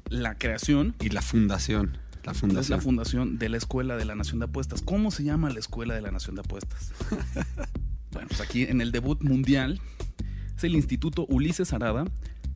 la 0.10 0.40
creación 0.40 0.96
Y 1.00 1.10
la 1.10 1.22
fundación. 1.22 2.00
La 2.24 2.32
Es 2.32 2.42
la 2.44 2.48
fundación. 2.48 2.82
fundación 2.82 3.38
de 3.40 3.50
la 3.50 3.58
Escuela 3.58 3.96
de 3.96 4.06
la 4.06 4.16
Nación 4.16 4.40
de 4.40 4.46
Apuestas. 4.46 4.82
¿Cómo 4.82 5.10
se 5.12 5.24
llama 5.24 5.50
la 5.50 5.60
Escuela 5.60 5.96
de 5.96 6.02
la 6.02 6.12
Nación 6.12 6.36
de 6.36 6.42
Apuestas? 6.42 6.92
bueno, 8.12 8.28
pues 8.28 8.42
aquí 8.42 8.64
en 8.64 8.82
el 8.82 8.92
debut 8.92 9.22
mundial 9.22 9.80
es 10.56 10.64
el 10.64 10.76
Instituto 10.76 11.26
Ulises 11.30 11.74
Arada 11.74 12.06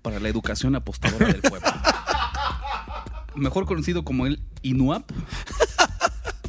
para 0.01 0.20
la 0.20 0.29
Educación 0.29 0.75
Apostadora 0.75 1.27
del 1.27 1.41
Pueblo. 1.41 1.67
Mejor 3.36 3.65
conocido 3.65 4.03
como 4.03 4.27
el 4.27 4.41
INUAP, 4.62 5.10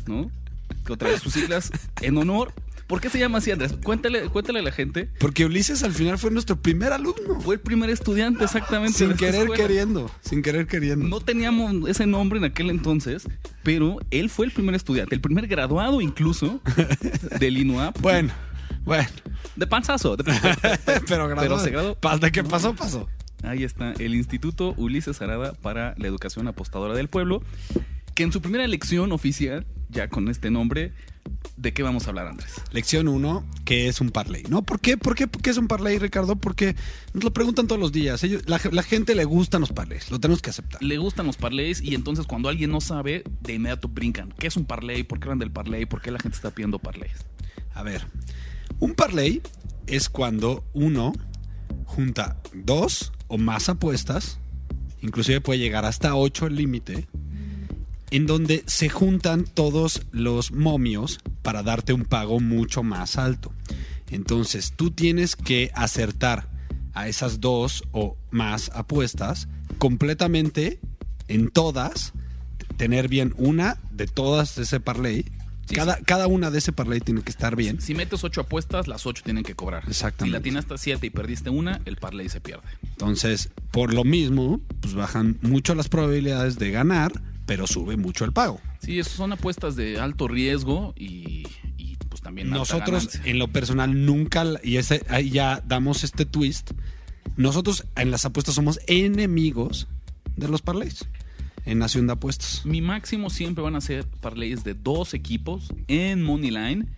¿no? 0.06 0.30
Que 0.85 0.92
otra 0.92 1.09
vez 1.09 1.23
sus 1.23 1.33
siglas 1.33 1.71
en 2.02 2.18
honor. 2.18 2.52
¿Por 2.87 3.00
qué 3.00 3.09
se 3.09 3.19
llama 3.19 3.38
así, 3.38 3.50
Andrés? 3.50 3.75
Cuéntale, 3.83 4.29
cuéntale 4.29 4.59
a 4.59 4.62
la 4.62 4.71
gente. 4.73 5.09
Porque 5.19 5.45
Ulises 5.47 5.83
al 5.83 5.93
final 5.93 6.19
fue 6.19 6.31
nuestro 6.31 6.61
primer 6.61 6.93
alumno. 6.93 7.41
Fue 7.41 7.55
el 7.55 7.61
primer 7.61 7.88
estudiante 7.91 8.45
exactamente. 8.45 8.99
Sin 8.99 9.14
querer 9.14 9.43
escuela. 9.43 9.62
queriendo. 9.67 10.11
Sin 10.21 10.43
querer 10.43 10.67
queriendo. 10.67 11.07
No 11.09 11.21
teníamos 11.21 11.88
ese 11.88 12.07
nombre 12.07 12.38
en 12.38 12.45
aquel 12.45 12.69
entonces, 12.71 13.26
pero 13.62 13.97
él 14.11 14.29
fue 14.29 14.47
el 14.47 14.53
primer 14.53 14.75
estudiante, 14.75 15.14
el 15.14 15.21
primer 15.23 15.47
graduado 15.47 16.00
incluso 16.03 16.61
del 17.41 17.57
INUAP. 17.59 17.99
Bueno, 18.00 18.33
bueno. 18.85 19.09
De 19.57 19.67
panzazo. 19.67 20.17
de- 20.17 20.25
pero 21.09 21.26
graduado. 21.29 21.41
Pero 21.41 21.59
se 21.61 21.71
graduó. 21.71 21.95
Pa- 21.95 22.19
¿De 22.19 22.31
qué 22.33 22.45
pasó? 22.45 22.75
Pasó. 22.75 23.09
Ahí 23.43 23.62
está, 23.64 23.93
el 23.99 24.14
Instituto 24.14 24.75
Ulises 24.76 25.21
Arada 25.23 25.53
para 25.53 25.95
la 25.99 26.07
Educación 26.09 26.49
Apostadora 26.49 26.95
del 26.95 27.09
Pueblo, 27.09 27.43
que 28.14 28.23
en 28.23 28.33
su 28.33 28.41
primera 28.41 28.67
lección 28.67 29.12
oficial, 29.12 29.67
ya 29.91 30.09
con 30.09 30.29
este 30.29 30.50
nombre, 30.50 30.93
¿de 31.57 31.73
qué 31.73 31.83
vamos 31.83 32.07
a 32.07 32.11
hablar, 32.11 32.26
Andrés? 32.26 32.52
Lección 32.73 33.09
1, 33.09 33.45
¿qué 33.64 33.88
es 33.88 34.00
un 34.00 34.11
parlay? 34.11 34.45
¿No? 34.49 34.62
¿Por 34.62 34.81
qué? 34.81 34.97
¿Por 34.97 35.14
qué, 35.14 35.26
¿Por 35.26 35.43
qué 35.43 35.50
es 35.50 35.57
un 35.57 35.69
parlay, 35.69 35.99
Ricardo? 35.99 36.37
Porque 36.37 36.76
nos 37.12 37.25
lo 37.25 37.33
preguntan 37.33 37.66
todos 37.66 37.81
los 37.81 37.93
días. 37.93 38.23
Ellos, 38.25 38.43
la, 38.47 38.61
la 38.71 38.83
gente 38.83 39.14
le 39.14 39.25
gustan 39.25 39.61
los 39.61 39.73
parlays, 39.73 40.11
lo 40.11 40.21
tenemos 40.21 40.43
que 40.43 40.50
aceptar. 40.50 40.83
Le 40.83 40.99
gustan 40.99 41.26
los 41.26 41.37
parlays 41.37 41.81
y 41.81 41.95
entonces 41.95 42.26
cuando 42.26 42.49
alguien 42.49 42.71
no 42.71 42.81
sabe, 42.81 43.25
de 43.40 43.54
inmediato 43.54 43.88
brincan. 43.88 44.33
¿Qué 44.38 44.47
es 44.47 44.57
un 44.57 44.64
parlay? 44.64 45.02
¿Por 45.02 45.19
qué 45.19 45.25
hablan 45.25 45.38
del 45.38 45.50
parlay? 45.50 45.87
¿Por 45.87 46.02
qué 46.02 46.11
la 46.11 46.19
gente 46.19 46.37
está 46.37 46.50
pidiendo 46.50 46.78
parlays? 46.78 47.25
A 47.75 47.83
ver, 47.83 48.07
un 48.78 48.95
parlay 48.95 49.43
es 49.87 50.09
cuando 50.09 50.64
uno 50.73 51.12
junta 51.85 52.40
dos 52.52 53.12
o 53.28 53.38
más 53.38 53.69
apuestas, 53.69 54.38
inclusive 55.00 55.40
puede 55.40 55.59
llegar 55.59 55.85
hasta 55.85 56.14
ocho 56.14 56.47
el 56.47 56.57
límite, 56.57 57.09
en 58.11 58.27
donde 58.27 58.63
se 58.67 58.89
juntan 58.89 59.45
todos 59.45 60.03
los 60.13 60.53
momios 60.53 61.21
para 61.43 61.63
darte 61.63 61.93
un 61.93 62.05
pago 62.05 62.41
mucho 62.41 62.83
más 62.83 63.17
alto. 63.17 63.53
Entonces 64.11 64.73
tú 64.77 64.91
tienes 64.91 65.37
que 65.37 65.71
acertar 65.75 66.49
a 66.93 67.09
esas 67.09 67.41
dos 67.41 67.83
o 67.93 68.17
más 68.31 68.71
apuestas 68.75 69.49
completamente 69.79 70.79
en 71.29 71.49
todas, 71.49 72.13
tener 72.77 73.09
bien 73.09 73.35
una 73.37 73.79
de 73.91 74.07
todas 74.07 74.57
ese 74.59 74.81
parlay. 74.81 75.25
Sí, 75.67 75.75
cada, 75.75 75.97
cada 75.97 76.27
una 76.27 76.51
de 76.51 76.59
ese 76.59 76.73
parlay 76.73 77.01
tiene 77.01 77.23
que 77.23 77.31
estar 77.31 77.57
bien. 77.57 77.81
Si 77.81 77.95
metes 77.95 78.23
ocho 78.23 78.43
apuestas, 78.43 78.87
las 78.87 79.07
ocho 79.07 79.23
tienen 79.25 79.45
que 79.45 79.55
cobrar. 79.55 79.83
Exactamente. 79.89 80.25
Si 80.25 80.31
la 80.39 80.43
tienes 80.43 80.65
hasta 80.65 80.77
siete 80.77 81.07
y 81.07 81.11
perdiste 81.11 81.49
una, 81.49 81.81
el 81.87 81.97
parlay 81.97 82.29
se 82.29 82.41
pierde. 82.41 82.69
Entonces, 82.83 83.49
por 83.71 83.95
lo 83.95 84.05
mismo, 84.05 84.61
pues 84.81 84.95
bajan 84.95 85.39
mucho 85.41 85.75
las 85.75 85.89
probabilidades 85.89 86.59
de 86.59 86.71
ganar, 86.71 87.13
pero 87.47 87.67
sube 87.67 87.97
mucho 87.97 88.25
el 88.25 88.33
pago. 88.33 88.61
Sí, 88.81 88.99
eso 88.99 89.11
son 89.11 89.33
apuestas 89.33 89.77
de 89.77 89.99
alto 89.99 90.29
riesgo 90.29 90.95
y, 90.97 91.47
y, 91.77 91.97
pues 92.09 92.23
también 92.23 92.51
Nosotros, 92.51 93.21
en 93.25 93.39
lo 93.39 93.49
personal, 93.49 94.05
nunca, 94.05 94.45
y 94.63 94.77
ese, 94.77 95.05
ahí 95.09 95.31
ya 95.31 95.63
damos 95.67 96.05
este 96.05 96.25
twist. 96.25 96.73
Nosotros 97.37 97.85
en 97.97 98.11
las 98.11 98.25
apuestas 98.25 98.55
somos 98.55 98.81
enemigos 98.87 99.89
de 100.37 100.49
los 100.49 100.63
parlays 100.63 101.07
en 101.65 101.79
Nación 101.79 102.07
de 102.07 102.13
Apuestas. 102.13 102.63
Mi 102.65 102.81
máximo 102.81 103.31
siempre 103.31 103.63
van 103.63 103.77
a 103.77 103.81
ser 103.81 104.07
parlays 104.07 104.65
de 104.65 104.75
dos 104.75 105.15
equipos 105.15 105.73
en 105.89 106.23
Moneyline 106.23 106.89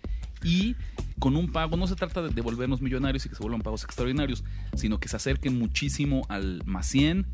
y 0.43 0.75
con 1.19 1.35
un 1.35 1.51
pago. 1.51 1.77
No 1.77 1.87
se 1.87 1.95
trata 1.95 2.21
de 2.21 2.29
devolvernos 2.29 2.81
millonarios 2.81 3.25
y 3.25 3.29
que 3.29 3.35
se 3.35 3.41
vuelvan 3.41 3.61
pagos 3.61 3.83
extraordinarios, 3.83 4.43
sino 4.75 4.99
que 4.99 5.07
se 5.07 5.15
acerquen 5.15 5.57
muchísimo 5.57 6.25
al 6.29 6.63
más 6.65 6.87
100, 6.87 7.25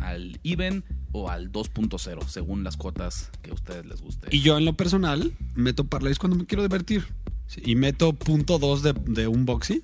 al 0.00 0.40
even 0.44 0.84
o 1.12 1.30
al 1.30 1.50
2.0, 1.50 2.26
según 2.26 2.64
las 2.64 2.76
cuotas 2.76 3.30
que 3.42 3.50
a 3.50 3.54
ustedes 3.54 3.86
les 3.86 4.00
guste. 4.00 4.28
Y 4.30 4.40
yo 4.40 4.58
en 4.58 4.64
lo 4.64 4.74
personal 4.74 5.32
meto 5.54 5.84
parlays 5.84 6.18
cuando 6.18 6.36
me 6.36 6.46
quiero 6.46 6.62
divertir. 6.62 7.04
Sí, 7.46 7.62
Y 7.64 7.74
meto 7.74 8.12
punto 8.12 8.58
dos 8.58 8.82
de, 8.82 8.92
de 8.92 9.26
un 9.26 9.44
boxy, 9.44 9.82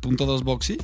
punto 0.00 0.26
dos 0.26 0.42
boxy, 0.42 0.76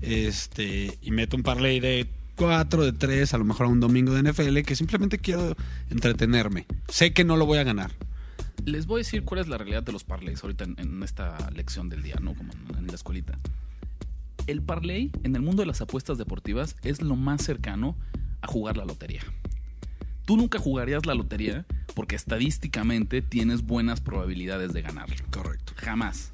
este, 0.00 0.98
y 1.02 1.10
meto 1.10 1.36
un 1.36 1.42
parlay 1.42 1.78
de 1.78 2.08
cuatro, 2.36 2.84
de 2.84 2.92
tres, 2.92 3.34
a 3.34 3.38
lo 3.38 3.44
mejor 3.44 3.66
a 3.66 3.68
un 3.68 3.80
domingo 3.80 4.14
de 4.14 4.30
NFL, 4.30 4.60
que 4.60 4.76
simplemente 4.76 5.18
quiero 5.18 5.54
entretenerme. 5.90 6.66
Sé 6.88 7.12
que 7.12 7.24
no 7.24 7.36
lo 7.36 7.44
voy 7.44 7.58
a 7.58 7.64
ganar. 7.64 7.90
Les 8.64 8.86
voy 8.86 9.00
a 9.00 9.04
decir 9.04 9.24
cuál 9.24 9.40
es 9.40 9.48
la 9.48 9.58
realidad 9.58 9.82
de 9.82 9.92
los 9.92 10.04
parlays 10.04 10.42
ahorita 10.42 10.64
en, 10.64 10.76
en 10.78 11.02
esta 11.02 11.36
lección 11.50 11.88
del 11.88 12.02
día, 12.02 12.16
¿no? 12.20 12.34
Como 12.34 12.52
en, 12.52 12.78
en 12.78 12.86
la 12.86 12.94
escuelita. 12.94 13.38
El 14.48 14.62
parlay 14.62 15.12
en 15.24 15.36
el 15.36 15.42
mundo 15.42 15.60
de 15.60 15.66
las 15.66 15.82
apuestas 15.82 16.16
deportivas 16.16 16.74
es 16.82 17.02
lo 17.02 17.16
más 17.16 17.42
cercano 17.42 17.96
a 18.40 18.46
jugar 18.46 18.78
la 18.78 18.86
lotería. 18.86 19.20
Tú 20.24 20.38
nunca 20.38 20.58
jugarías 20.58 21.04
la 21.04 21.14
lotería 21.14 21.66
porque 21.94 22.16
estadísticamente 22.16 23.20
tienes 23.20 23.60
buenas 23.62 24.00
probabilidades 24.00 24.72
de 24.72 24.80
ganarlo. 24.80 25.16
Correcto. 25.30 25.74
Jamás. 25.76 26.32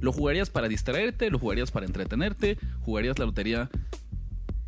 Lo 0.00 0.12
jugarías 0.12 0.48
para 0.48 0.66
distraerte, 0.66 1.30
lo 1.30 1.38
jugarías 1.38 1.70
para 1.70 1.84
entretenerte, 1.84 2.56
jugarías 2.86 3.18
la 3.18 3.26
lotería 3.26 3.68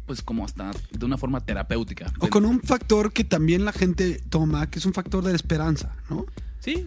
pues 0.05 0.21
como 0.21 0.45
hasta 0.45 0.71
de 0.91 1.07
una 1.07 1.17
forma 1.17 1.41
terapéutica. 1.41 2.13
O 2.19 2.29
con 2.29 2.45
un 2.45 2.61
factor 2.61 3.15
que 3.15 3.25
también 3.25 3.65
la 3.65 3.73
gente 3.73 4.21
toma, 4.29 4.69
que 4.69 4.79
es 4.79 4.85
un 4.85 4.93
factor 4.93 5.25
de 5.25 5.31
la 5.31 5.37
esperanza, 5.37 5.97
¿no? 6.11 6.27
Sí, 6.61 6.87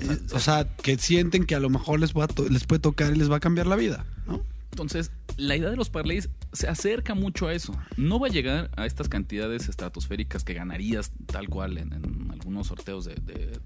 Eh, 0.00 0.18
o 0.32 0.38
sea, 0.40 0.76
que 0.76 0.98
sienten 0.98 1.44
que 1.44 1.54
a 1.54 1.60
lo 1.60 1.70
mejor 1.70 2.00
les, 2.00 2.12
va 2.12 2.26
les 2.50 2.64
puede 2.64 2.80
tocar 2.80 3.12
y 3.14 3.16
les 3.16 3.30
va 3.30 3.36
a 3.36 3.40
cambiar 3.40 3.66
la 3.68 3.76
vida. 3.76 4.04
Entonces, 4.70 5.10
la 5.36 5.56
idea 5.56 5.70
de 5.70 5.76
los 5.76 5.90
parlays 5.90 6.28
se 6.52 6.68
acerca 6.68 7.14
mucho 7.14 7.48
a 7.48 7.54
eso. 7.54 7.72
No 7.96 8.18
va 8.20 8.28
a 8.28 8.30
llegar 8.30 8.70
a 8.76 8.86
estas 8.86 9.08
cantidades 9.08 9.68
estratosféricas 9.68 10.44
que 10.44 10.54
ganarías 10.54 11.12
tal 11.26 11.48
cual 11.48 11.78
en, 11.78 11.92
algunos 12.30 12.68
sorteos 12.68 13.04
de, 13.04 13.14
de- 13.14 13.58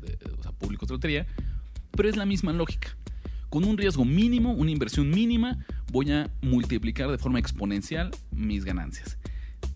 públicos 0.59 0.89
de 0.89 0.95
lotería, 0.95 1.27
pero 1.91 2.09
es 2.09 2.17
la 2.17 2.25
misma 2.25 2.53
lógica. 2.53 2.97
Con 3.51 3.65
un 3.65 3.77
riesgo 3.77 4.05
mínimo, 4.05 4.53
una 4.53 4.71
inversión 4.71 5.11
mínima, 5.11 5.59
voy 5.91 6.11
a 6.13 6.31
multiplicar 6.41 7.11
de 7.11 7.19
forma 7.19 7.39
exponencial 7.39 8.11
mis 8.31 8.65
ganancias. 8.65 9.19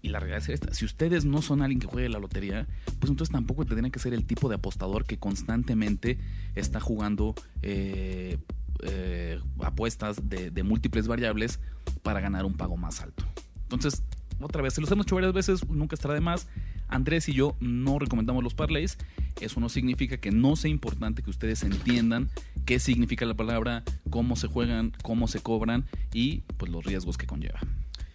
Y 0.00 0.08
la 0.08 0.20
realidad 0.20 0.42
es 0.42 0.48
esta, 0.48 0.72
si 0.72 0.84
ustedes 0.84 1.24
no 1.24 1.42
son 1.42 1.60
alguien 1.62 1.80
que 1.80 1.86
juegue 1.86 2.08
la 2.08 2.18
lotería, 2.18 2.66
pues 3.00 3.10
entonces 3.10 3.32
tampoco 3.32 3.66
tendrían 3.66 3.90
que 3.90 3.98
ser 3.98 4.14
el 4.14 4.24
tipo 4.24 4.48
de 4.48 4.54
apostador 4.54 5.04
que 5.04 5.18
constantemente 5.18 6.18
está 6.54 6.80
jugando 6.80 7.34
eh, 7.62 8.38
eh, 8.82 9.40
apuestas 9.62 10.28
de, 10.28 10.50
de 10.50 10.62
múltiples 10.62 11.06
variables 11.06 11.60
para 12.02 12.20
ganar 12.20 12.44
un 12.44 12.54
pago 12.54 12.76
más 12.76 13.00
alto. 13.00 13.24
Entonces, 13.62 14.02
otra 14.40 14.62
vez, 14.62 14.74
se 14.74 14.80
los 14.80 14.90
hemos 14.90 15.06
hecho 15.06 15.14
varias 15.14 15.32
veces, 15.32 15.66
nunca 15.68 15.94
estará 15.94 16.14
de 16.14 16.20
más. 16.20 16.46
Andrés 16.88 17.28
y 17.28 17.32
yo 17.32 17.56
no 17.60 17.98
recomendamos 17.98 18.44
los 18.44 18.54
parlays. 18.54 18.98
Eso 19.40 19.60
no 19.60 19.68
significa 19.68 20.18
que 20.18 20.30
no 20.30 20.56
sea 20.56 20.70
importante 20.70 21.22
que 21.22 21.30
ustedes 21.30 21.62
entiendan 21.62 22.30
qué 22.64 22.78
significa 22.78 23.24
la 23.26 23.34
palabra, 23.34 23.82
cómo 24.10 24.36
se 24.36 24.48
juegan, 24.48 24.92
cómo 25.02 25.28
se 25.28 25.40
cobran 25.40 25.84
y 26.12 26.42
pues 26.56 26.70
los 26.70 26.84
riesgos 26.84 27.16
que 27.16 27.26
conlleva. 27.26 27.60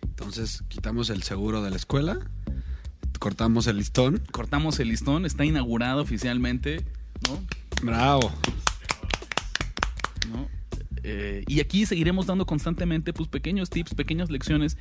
Entonces 0.04 0.64
quitamos 0.68 1.10
el 1.10 1.24
seguro 1.24 1.62
de 1.64 1.70
la 1.70 1.76
escuela, 1.76 2.20
cortamos 3.20 3.68
el 3.68 3.78
listón. 3.78 4.22
Cortamos 4.32 4.80
el 4.80 4.90
listón, 4.90 5.26
está 5.26 5.46
inaugurado 5.46 6.02
oficialmente, 6.02 6.86
¿no? 7.28 7.40
Bravo. 7.84 8.32
Eh, 11.14 11.44
y 11.46 11.60
aquí 11.60 11.86
seguiremos 11.86 12.26
dando 12.26 12.46
constantemente 12.46 13.12
pues, 13.12 13.28
pequeños 13.28 13.70
tips, 13.70 13.96
pequeñas 13.96 14.30
lecciones 14.32 14.78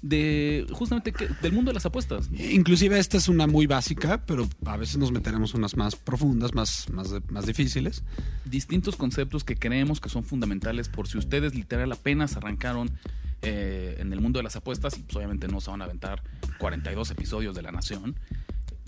de 0.00 0.64
justamente 0.70 1.10
que- 1.12 1.28
del 1.42 1.52
mundo 1.52 1.70
de 1.70 1.74
las 1.74 1.86
apuestas. 1.86 2.30
Inclusive 2.32 2.98
esta 3.00 3.16
es 3.16 3.28
una 3.28 3.48
muy 3.48 3.66
básica, 3.66 4.24
pero 4.24 4.48
a 4.64 4.76
veces 4.76 4.96
nos 4.98 5.10
meteremos 5.10 5.54
unas 5.54 5.76
más 5.76 5.96
profundas, 5.96 6.54
más, 6.54 6.88
más, 6.90 7.12
más 7.30 7.46
difíciles. 7.46 8.04
Distintos 8.44 8.94
conceptos 8.94 9.42
que 9.42 9.56
creemos 9.56 10.00
que 10.00 10.08
son 10.08 10.22
fundamentales 10.22 10.88
por 10.88 11.08
si 11.08 11.18
ustedes 11.18 11.54
literal 11.56 11.90
apenas 11.90 12.36
arrancaron 12.36 12.90
eh, 13.42 13.96
en 13.98 14.12
el 14.12 14.20
mundo 14.20 14.38
de 14.38 14.44
las 14.44 14.54
apuestas 14.54 14.96
y 14.98 15.02
pues, 15.02 15.16
obviamente 15.16 15.48
no 15.48 15.60
se 15.60 15.68
van 15.70 15.82
a 15.82 15.86
aventar 15.86 16.22
42 16.58 17.10
episodios 17.10 17.56
de 17.56 17.62
La 17.62 17.72
Nación. 17.72 18.14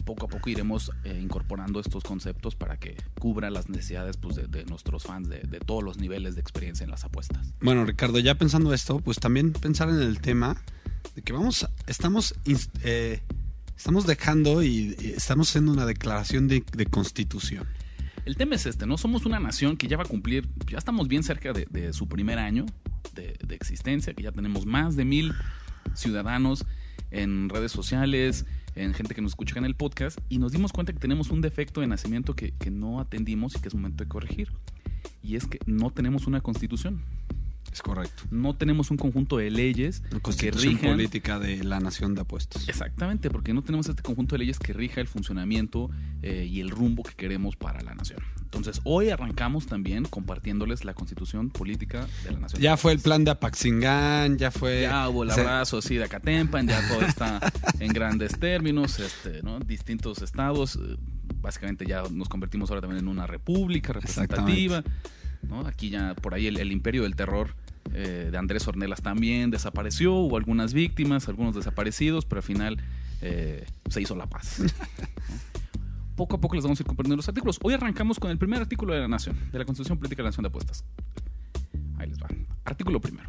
Poco 0.05 0.27
a 0.27 0.29
poco 0.29 0.51
iremos 0.51 0.91
eh, 1.05 1.19
incorporando 1.23 1.81
estos 1.81 2.03
conceptos 2.05 2.55
para 2.55 2.79
que 2.79 2.97
cubra 3.19 3.51
las 3.51 3.69
necesidades 3.69 4.17
pues, 4.17 4.37
de, 4.37 4.47
de 4.47 4.65
nuestros 4.65 5.05
fans 5.05 5.29
de, 5.29 5.41
de 5.41 5.61
todos 5.61 5.83
los 5.83 5.99
niveles 5.99 6.35
de 6.35 6.41
experiencia 6.41 6.85
en 6.85 6.91
las 6.91 7.05
apuestas. 7.05 7.55
Bueno, 7.61 7.85
Ricardo, 7.85 8.19
ya 8.19 8.35
pensando 8.37 8.75
esto, 8.75 9.01
pues 9.01 9.19
también 9.19 9.53
pensar 9.53 9.89
en 9.89 10.01
el 10.01 10.21
tema 10.21 10.63
de 11.15 11.23
que 11.23 11.33
vamos, 11.33 11.69
estamos, 11.87 12.35
eh, 12.83 13.23
estamos 13.77 14.07
dejando 14.07 14.63
y, 14.63 14.97
estamos 15.17 15.51
haciendo 15.51 15.73
una 15.73 15.87
declaración 15.87 16.49
de, 16.49 16.65
de 16.77 16.87
constitución. 16.87 17.67
El 18.25 18.37
tema 18.37 18.55
es 18.55 18.67
este, 18.67 18.87
¿no? 18.87 18.97
Somos 18.97 19.27
una 19.27 19.39
nación 19.39 19.77
que 19.77 19.87
ya 19.87 19.97
va 19.97 20.05
a 20.05 20.07
cumplir, 20.07 20.49
ya 20.67 20.79
estamos 20.79 21.09
bien 21.09 21.23
cerca 21.23 21.53
de, 21.53 21.67
de 21.71 21.93
su 21.93 22.09
primer 22.09 22.39
año 22.39 22.65
de, 23.15 23.37
de 23.45 23.55
existencia, 23.55 24.15
que 24.15 24.23
ya 24.23 24.33
tenemos 24.33 24.65
más 24.67 24.97
de 24.97 25.05
mil 25.05 25.35
ciudadanos 25.95 26.65
en 27.11 27.49
redes 27.49 27.71
sociales, 27.71 28.47
en 28.75 28.95
gente 28.95 29.15
que 29.15 29.23
nos 29.23 29.33
escucha 29.33 29.59
en 29.59 29.65
el 29.65 29.75
podcast, 29.75 30.19
y 30.29 30.39
nos 30.39 30.53
dimos 30.53 30.73
cuenta 30.73 30.93
que 30.93 30.99
tenemos 30.99 31.31
un 31.31 31.41
defecto 31.41 31.81
de 31.81 31.87
nacimiento 31.87 32.35
que, 32.35 32.53
que 32.53 32.71
no 32.71 33.01
atendimos 33.01 33.57
y 33.57 33.61
que 33.61 33.69
es 33.69 33.75
momento 33.75 34.05
de 34.05 34.09
corregir. 34.09 34.53
Y 35.23 35.37
es 35.37 35.47
que 35.47 35.59
no 35.67 35.91
tenemos 35.91 36.27
una 36.27 36.41
constitución, 36.41 37.03
Es 37.75 37.83
correcto. 37.83 38.23
no 38.31 38.55
tenemos 38.55 38.93
un 38.93 38.97
conjunto 38.97 39.39
de 39.39 39.51
leyes 39.51 40.01
que 40.39 40.53
política 40.77 41.41
de 41.41 41.65
la 41.65 41.81
nación 41.81 42.15
de 42.15 42.21
apuestas. 42.21 42.69
Exactamente, 42.69 43.31
porque 43.31 43.53
no 43.53 43.63
tenemos 43.63 43.89
este 43.89 44.01
conjunto 44.01 44.37
de 44.37 44.39
leyes 44.39 44.61
que 44.61 44.73
rija 44.73 45.01
el 45.01 45.09
funcionamiento 45.09 45.91
eh, 46.23 46.49
y 46.49 46.61
el 46.61 46.71
rumbo 46.71 47.03
que 47.03 47.15
queremos 47.15 47.57
para 47.57 47.81
la 47.83 47.97
nación. 47.97 48.21
Entonces, 48.43 48.81
hoy 48.85 49.11
arrancamos 49.11 49.67
también 49.67 50.05
compartiéndoles 50.05 50.85
la 50.85 50.95
constitución 50.95 51.51
política 51.51 52.07
de 52.23 52.31
la 52.31 52.39
nación. 52.39 52.63
Ya 52.63 52.77
fue 52.77 52.93
el 52.93 53.01
plan 53.01 53.25
de 53.25 53.33
Apaxingán, 53.33 54.39
ya 54.39 54.53
fue... 54.53 54.83
Ya 54.83 55.09
hubo 55.09 55.25
el 55.25 55.33
abrazo 55.33 55.79
así 55.79 55.97
de 55.97 56.05
Acatempan, 56.05 56.69
ya 56.69 56.81
todo 56.87 57.01
está 57.03 57.41
en 57.81 57.93
grandes 57.93 58.39
términos, 58.39 59.01
este, 59.01 59.43
¿no? 59.43 59.59
distintos 59.59 60.23
estados. 60.23 60.77
eh, 60.77 60.97
Básicamente 61.41 61.85
ya 61.87 62.05
nos 62.11 62.29
convertimos 62.29 62.71
ahora 62.71 62.83
también 62.83 63.01
en 63.01 63.09
una 63.09 63.27
república 63.27 63.93
representativa. 63.93 64.85
¿no? 65.43 65.67
Aquí 65.67 65.91
ya 65.91 66.15
por 66.15 66.33
ahí 66.35 66.47
el, 66.47 66.57
el 66.57 66.73
imperio 66.73 67.03
del 67.03 67.17
terror 67.17 67.55
eh, 67.93 68.29
de 68.31 68.39
Andrés 68.39 68.67
Ornelas 68.67 69.03
también 69.03 69.51
desapareció, 69.51 70.15
hubo 70.15 70.37
algunas 70.37 70.73
víctimas, 70.73 71.29
algunos 71.29 71.55
desaparecidos, 71.55 72.25
pero 72.25 72.41
al 72.41 72.45
final 72.45 72.79
eh, 73.21 73.67
se 73.89 74.01
hizo 74.01 74.17
la 74.17 74.27
paz. 74.27 74.63
Poco 76.17 76.37
a 76.37 76.41
poco 76.41 76.55
les 76.55 76.63
vamos 76.63 76.79
a 76.79 76.83
ir 76.83 76.87
compartiendo 76.87 77.17
los 77.17 77.29
artículos. 77.29 77.59
Hoy 77.61 77.75
arrancamos 77.75 78.21
con 78.21 78.31
el 78.31 78.39
primer 78.39 78.61
artículo 78.61 78.95
de 78.95 79.01
la 79.01 79.09
Nación, 79.09 79.37
de 79.51 79.59
la 79.59 79.65
Constitución 79.65 79.99
Política 79.99 80.23
de 80.23 80.25
la 80.25 80.29
Nación 80.29 80.45
de 80.45 80.49
Apuestas. 80.49 80.85
Ahí 81.99 82.09
les 82.09 82.19
va. 82.19 82.29
Artículo 82.65 83.01
primero. 83.01 83.29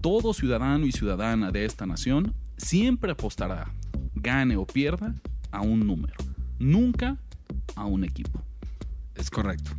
Todo 0.00 0.34
ciudadano 0.34 0.86
y 0.86 0.92
ciudadana 0.92 1.52
de 1.52 1.64
esta 1.64 1.86
nación 1.86 2.34
siempre 2.56 3.12
apostará, 3.12 3.72
gane 4.16 4.56
o 4.56 4.66
pierda, 4.66 5.14
a 5.52 5.60
un 5.60 5.86
número. 5.86 6.16
Nunca 6.58 7.16
a 7.76 7.84
un 7.84 8.02
equipo. 8.02 8.42
Es 9.14 9.30
correcto. 9.30 9.70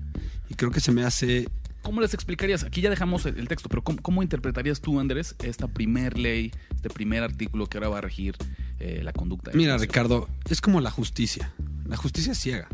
Y 0.50 0.56
creo 0.56 0.72
que 0.72 0.80
se 0.80 0.92
me 0.92 1.04
hace... 1.04 1.50
¿Cómo 1.90 2.02
les 2.02 2.14
explicarías? 2.14 2.64
Aquí 2.64 2.82
ya 2.82 2.92
dejamos 2.92 3.26
el, 3.26 3.40
el 3.40 3.48
texto, 3.48 3.68
pero 3.68 3.84
¿cómo, 3.84 4.00
cómo 4.04 4.22
interpretarías 4.22 4.80
tú, 4.80 5.00
Andrés, 5.00 5.36
esta 5.40 5.68
primer 5.68 6.20
ley, 6.20 6.52
este 6.76 6.88
primer 6.92 7.24
artículo 7.24 7.66
que 7.66 7.80
ahora 7.80 7.90
va 7.90 7.98
a 7.98 8.02
regir 8.02 8.36
eh, 8.78 9.02
la 9.04 9.12
conducta? 9.12 9.50
Mira? 9.56 9.76
Ricardo, 9.76 10.30
es 10.52 10.62
como 10.62 10.82
la 10.82 10.92
justicia. 10.92 11.52
La 11.86 11.98
justicia 11.98 12.34
es 12.34 12.38
ciega, 12.38 12.68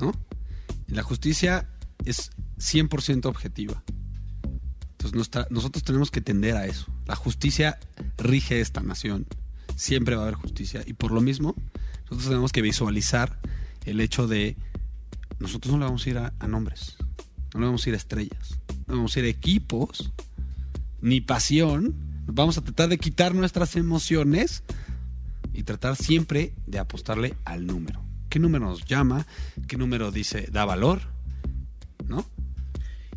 ¿no? 0.00 0.10
Y 0.88 0.94
la 0.94 1.04
justicia 1.04 1.68
es 2.04 2.32
100% 2.58 3.26
objetiva. 3.26 3.84
Entonces 4.90 5.14
nuestra- 5.14 5.46
nosotros 5.50 5.84
tenemos 5.84 6.10
que 6.10 6.20
tender 6.20 6.56
a 6.56 6.66
eso. 6.66 6.86
La 7.06 7.14
justicia 7.14 7.78
rige 8.16 8.60
esta 8.60 8.80
nación. 8.80 9.26
Siempre 9.76 10.16
va 10.16 10.22
a 10.22 10.24
haber 10.24 10.34
justicia. 10.34 10.82
Y 10.84 10.94
por 10.94 11.12
lo 11.12 11.20
mismo, 11.20 11.54
nosotros 12.06 12.24
tenemos 12.30 12.50
que 12.50 12.62
visualizar 12.62 13.38
el 13.86 14.00
hecho 14.00 14.26
de 14.26 14.56
nosotros 15.38 15.72
no 15.72 15.78
le 15.78 15.84
vamos 15.84 16.04
a 16.04 16.10
ir 16.10 16.18
a, 16.18 16.32
a 16.40 16.48
nombres, 16.48 16.96
no 17.54 17.66
vamos 17.66 17.86
a 17.86 17.88
ir 17.88 17.94
a 17.94 17.98
estrellas, 17.98 18.58
no 18.86 18.96
vamos 18.96 19.16
a 19.16 19.20
ir 19.20 19.24
a 19.26 19.28
equipos, 19.28 20.12
ni 21.00 21.20
pasión. 21.20 21.94
Vamos 22.26 22.58
a 22.58 22.62
tratar 22.62 22.88
de 22.88 22.98
quitar 22.98 23.34
nuestras 23.34 23.76
emociones 23.76 24.62
y 25.54 25.62
tratar 25.62 25.96
siempre 25.96 26.54
de 26.66 26.78
apostarle 26.78 27.34
al 27.44 27.66
número. 27.66 28.02
¿Qué 28.28 28.38
número 28.38 28.66
nos 28.66 28.84
llama? 28.84 29.26
¿Qué 29.66 29.78
número 29.78 30.10
dice 30.10 30.48
da 30.52 30.64
valor? 30.66 31.00
¿No? 32.06 32.26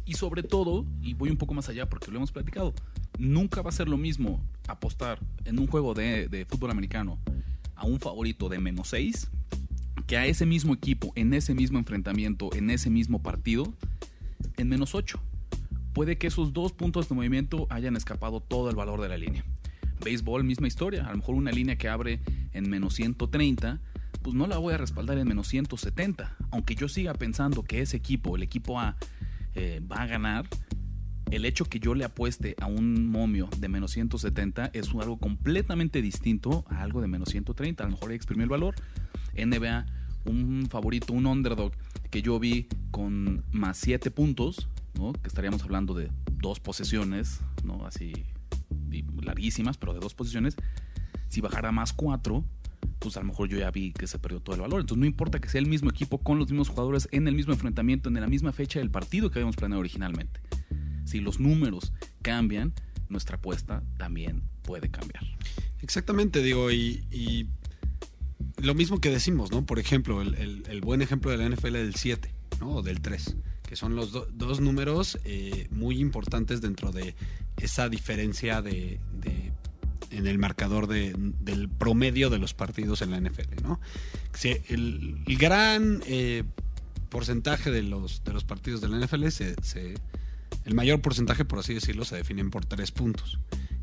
Y 0.06 0.14
sobre 0.14 0.44
todo, 0.44 0.86
y 1.02 1.14
voy 1.14 1.30
un 1.30 1.38
poco 1.38 1.54
más 1.54 1.68
allá 1.70 1.90
porque 1.90 2.10
lo 2.10 2.18
hemos 2.18 2.32
platicado, 2.32 2.74
nunca 3.18 3.62
va 3.62 3.70
a 3.70 3.74
ser 3.74 3.90
lo 3.90 3.98
mismo 3.98 4.42
apostar 4.68 5.20
en 5.44 5.60
un 5.60 5.68
juego 5.68 5.94
de, 5.94 6.28
de 6.30 6.46
fútbol 6.46 6.72
americano 6.72 7.20
a 7.76 7.86
un 7.86 8.00
favorito 8.00 8.48
de 8.48 8.60
menos 8.60 8.90
6 8.90 9.30
que 10.08 10.18
a 10.18 10.26
ese 10.26 10.46
mismo 10.46 10.74
equipo, 10.74 11.14
en 11.16 11.34
ese 11.34 11.54
mismo 11.54 11.80
enfrentamiento, 11.80 12.50
en 12.54 12.70
ese 12.70 12.90
mismo 12.90 13.22
partido, 13.22 13.74
en 14.62 14.70
menos 14.70 14.96
8. 14.96 15.20
Puede 15.94 16.18
que 16.18 16.28
esos 16.28 16.54
dos 16.54 16.72
puntos 16.72 17.10
de 17.10 17.16
movimiento 17.16 17.68
hayan 17.70 17.96
escapado 17.96 18.40
todo 18.40 18.70
el 18.70 18.76
valor 18.76 19.02
de 19.02 19.10
la 19.10 19.18
línea. 19.18 19.44
Béisbol, 20.04 20.44
misma 20.44 20.68
historia. 20.68 21.06
A 21.06 21.12
lo 21.12 21.18
mejor 21.18 21.36
una 21.36 21.52
línea 21.52 21.78
que 21.78 21.90
abre 21.90 22.22
en 22.54 22.70
menos 22.70 22.96
130, 22.96 23.82
pues 24.22 24.36
no 24.36 24.48
la 24.48 24.58
voy 24.58 24.74
a 24.74 24.78
respaldar 24.78 25.18
en 25.18 25.28
menos 25.28 25.48
170. 25.48 26.38
Aunque 26.52 26.76
yo 26.76 26.88
siga 26.88 27.14
pensando 27.14 27.64
que 27.64 27.82
ese 27.82 27.98
equipo, 27.98 28.36
el 28.36 28.44
equipo 28.44 28.80
A, 28.80 28.96
eh, 29.56 29.82
va 29.92 29.98
a 29.98 30.06
ganar, 30.08 30.48
el 31.30 31.46
hecho 31.46 31.66
que 31.66 31.80
yo 31.80 31.94
le 31.94 32.06
apueste 32.06 32.56
a 32.60 32.68
un 32.68 33.08
momio 33.08 33.50
de 33.58 33.70
menos 33.70 33.92
170 33.92 34.72
es 34.74 34.90
algo 34.90 35.18
completamente 35.18 36.02
distinto 36.02 36.66
a 36.70 36.82
algo 36.82 37.02
de 37.02 37.08
menos 37.08 37.30
130. 37.30 37.84
A 37.84 37.88
lo 37.88 37.94
mejor 37.94 38.12
exprimió 38.12 38.44
el 38.44 38.50
valor. 38.50 38.76
NBA, 39.36 39.86
un 40.26 40.68
favorito, 40.70 41.14
un 41.14 41.26
underdog 41.26 41.74
que 42.10 42.22
yo 42.22 42.40
vi 42.40 42.68
con 42.92 43.44
más 43.52 43.78
7 43.78 44.12
puntos, 44.12 44.68
¿no? 44.96 45.14
que 45.14 45.28
estaríamos 45.28 45.64
hablando 45.64 45.94
de 45.94 46.12
dos 46.40 46.60
posesiones, 46.60 47.40
¿no? 47.64 47.86
así 47.86 48.14
larguísimas, 49.22 49.78
pero 49.78 49.94
de 49.94 50.00
dos 50.00 50.14
posiciones. 50.14 50.56
Si 51.28 51.42
bajara 51.42 51.72
más 51.72 51.94
4, 51.94 52.44
pues 53.00 53.16
a 53.18 53.22
lo 53.22 53.28
mejor 53.28 53.48
yo 53.48 53.58
ya 53.58 53.72
vi 53.72 53.94
que 53.94 54.08
se 54.08 54.20
perdió 54.20 54.42
todo 54.42 54.56
el 54.56 54.62
valor. 54.62 54.82
Entonces 54.82 55.00
no 55.00 55.06
importa 55.06 55.40
que 55.40 55.50
sea 55.50 55.60
el 55.60 55.68
mismo 55.68 55.90
equipo 55.90 56.18
con 56.18 56.38
los 56.40 56.50
mismos 56.50 56.70
jugadores 56.70 57.08
en 57.12 57.28
el 57.28 57.36
mismo 57.36 57.54
enfrentamiento, 57.54 58.10
en 58.10 58.20
la 58.20 58.28
misma 58.28 58.52
fecha 58.52 58.80
del 58.80 58.92
partido 58.92 59.32
que 59.32 59.40
habíamos 59.40 59.56
planeado 59.56 59.80
originalmente. 59.80 60.42
Si 61.06 61.20
los 61.20 61.40
números 61.40 61.94
cambian, 62.22 62.74
nuestra 63.10 63.38
apuesta 63.38 63.84
también 63.98 64.44
puede 64.64 64.90
cambiar. 64.90 65.24
Exactamente, 65.82 66.42
digo, 66.44 66.72
y 66.72 67.48
lo 68.64 68.74
mismo 68.76 69.00
que 69.00 69.10
decimos, 69.10 69.52
¿no? 69.52 69.66
Por 69.66 69.80
ejemplo, 69.80 70.22
el, 70.22 70.82
buen 70.82 71.02
ejemplo 71.02 71.32
de 71.32 71.38
la 71.38 71.50
NFL 71.50 71.74
del 71.74 71.96
7, 71.96 72.34
¿no? 72.60 72.76
O 72.78 72.82
del 72.82 73.02
3, 73.02 73.36
que 73.68 73.76
son 73.76 73.96
los 73.96 74.12
do- 74.12 74.28
dos 74.34 74.60
números 74.60 75.20
eh, 75.26 75.68
muy 75.72 76.00
importantes 76.00 76.62
dentro 76.62 76.92
de 76.92 77.16
esa 77.58 77.90
diferencia 77.90 78.62
de, 78.62 79.00
en 80.12 80.28
el 80.28 80.38
marcador 80.38 80.88
de- 80.88 81.14
del 81.40 81.70
promedio 81.70 82.30
de 82.30 82.40
los 82.40 82.54
partidos 82.54 83.02
en 83.02 83.12
la 83.12 83.18
NFL, 83.20 83.62
¿no? 83.64 83.80
El 84.70 85.38
gran 85.38 86.02
eh, 86.08 86.44
porcentaje 87.10 87.72
de 87.72 87.84
los, 87.84 88.24
de 88.24 88.34
los 88.34 88.44
partidos 88.44 88.82
de 88.82 88.88
la 88.90 89.06
NFL 89.06 89.28
se, 89.30 89.56
se- 89.64 89.96
el 90.66 90.74
mayor 90.76 91.02
porcentaje, 91.02 91.46
por 91.46 91.60
así 91.60 91.74
decirlo, 91.74 92.06
se 92.06 92.16
definen 92.18 92.50
por 92.52 92.66
tres 92.66 92.92
puntos. 92.92 93.40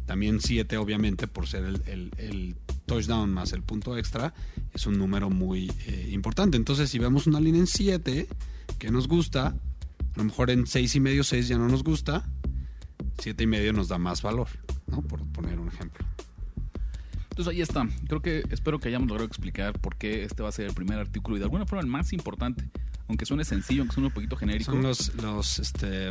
También 0.09 0.41
siete, 0.41 0.79
obviamente, 0.79 1.27
por 1.29 1.47
ser 1.47 1.65
el, 1.65 1.83
el- 1.87 2.11
el 2.17 2.57
touchdown 2.87 3.31
más 3.33 3.53
el 3.53 3.63
punto 3.63 3.97
extra, 3.99 4.33
es 4.73 4.87
un 4.87 4.97
número 4.97 5.29
muy 5.29 5.71
eh, 5.87 6.09
importante. 6.11 6.57
Entonces, 6.57 6.89
si 6.89 6.99
vemos 6.99 7.27
una 7.27 7.39
línea 7.41 7.61
en 7.61 7.67
7 7.67 8.27
que 8.79 8.91
nos 8.91 9.07
gusta, 9.07 9.49
a 9.49 9.55
lo 10.17 10.25
mejor 10.25 10.49
en 10.51 10.67
seis 10.67 10.95
y 10.97 11.01
medio, 11.01 11.23
6 11.25 11.47
ya 11.49 11.59
no 11.59 11.69
nos 11.69 11.85
gusta, 11.85 12.27
siete 13.19 13.45
y 13.45 13.47
medio 13.47 13.75
nos 13.75 13.89
da 13.89 13.99
más 13.99 14.23
valor, 14.23 14.49
¿no? 14.87 15.03
Por 15.03 15.23
poner 15.27 15.59
un 15.61 15.69
ejemplo. 15.69 16.07
Entonces 17.31 17.53
ahí 17.55 17.61
está. 17.61 17.87
Creo 18.09 18.23
que 18.23 18.43
espero 18.51 18.81
que 18.81 18.89
hayamos 18.89 19.09
logrado 19.09 19.27
explicar 19.29 19.79
por 19.79 19.97
qué 19.97 20.25
este 20.25 20.43
va 20.43 20.49
a 20.49 20.53
ser 20.53 20.67
el 20.67 20.75
primer 20.75 20.99
artículo 20.99 21.37
y 21.37 21.39
de 21.41 21.45
alguna 21.45 21.67
forma 21.67 21.83
el 21.83 21.87
más 21.89 22.13
importante. 22.15 22.69
Aunque 23.09 23.27
suene 23.27 23.45
sencillo, 23.45 23.83
aunque 23.83 23.95
suene 23.95 24.09
un 24.09 24.15
poquito 24.15 24.37
genérico. 24.37 24.73
Son 24.73 24.83
los, 24.83 25.15
los 25.23 25.59
este, 25.59 26.11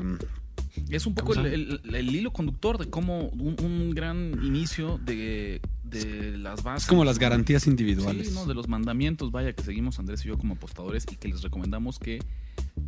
Es 0.89 1.05
un 1.05 1.13
poco 1.15 1.33
¿Cómo 1.33 1.45
el, 1.45 1.79
se 1.81 1.87
el- 1.89 1.95
el 1.95 2.15
hilo 2.15 2.31
conductor 2.31 2.77
de 2.77 2.89
cómo 2.89 3.27
un, 3.29 3.55
un 3.63 3.91
gran 3.91 4.39
inicio 4.43 4.97
de, 5.03 5.61
de 5.83 6.37
las 6.37 6.63
bases. 6.63 6.83
es 6.83 6.89
como 6.89 7.03
las 7.05 7.19
garantías 7.19 7.67
individuales. 7.67 8.27
Sí, 8.29 8.33
¿no? 8.33 8.45
de 8.45 8.53
los 8.53 8.67
mandamientos, 8.67 9.31
vaya, 9.31 9.53
que 9.53 9.63
seguimos 9.63 9.99
Andrés 9.99 10.23
y 10.25 10.29
yo 10.29 10.37
como 10.37 10.53
apostadores 10.55 11.05
y 11.11 11.15
que 11.15 11.27
les 11.27 11.41
recomendamos 11.41 11.99
que 11.99 12.19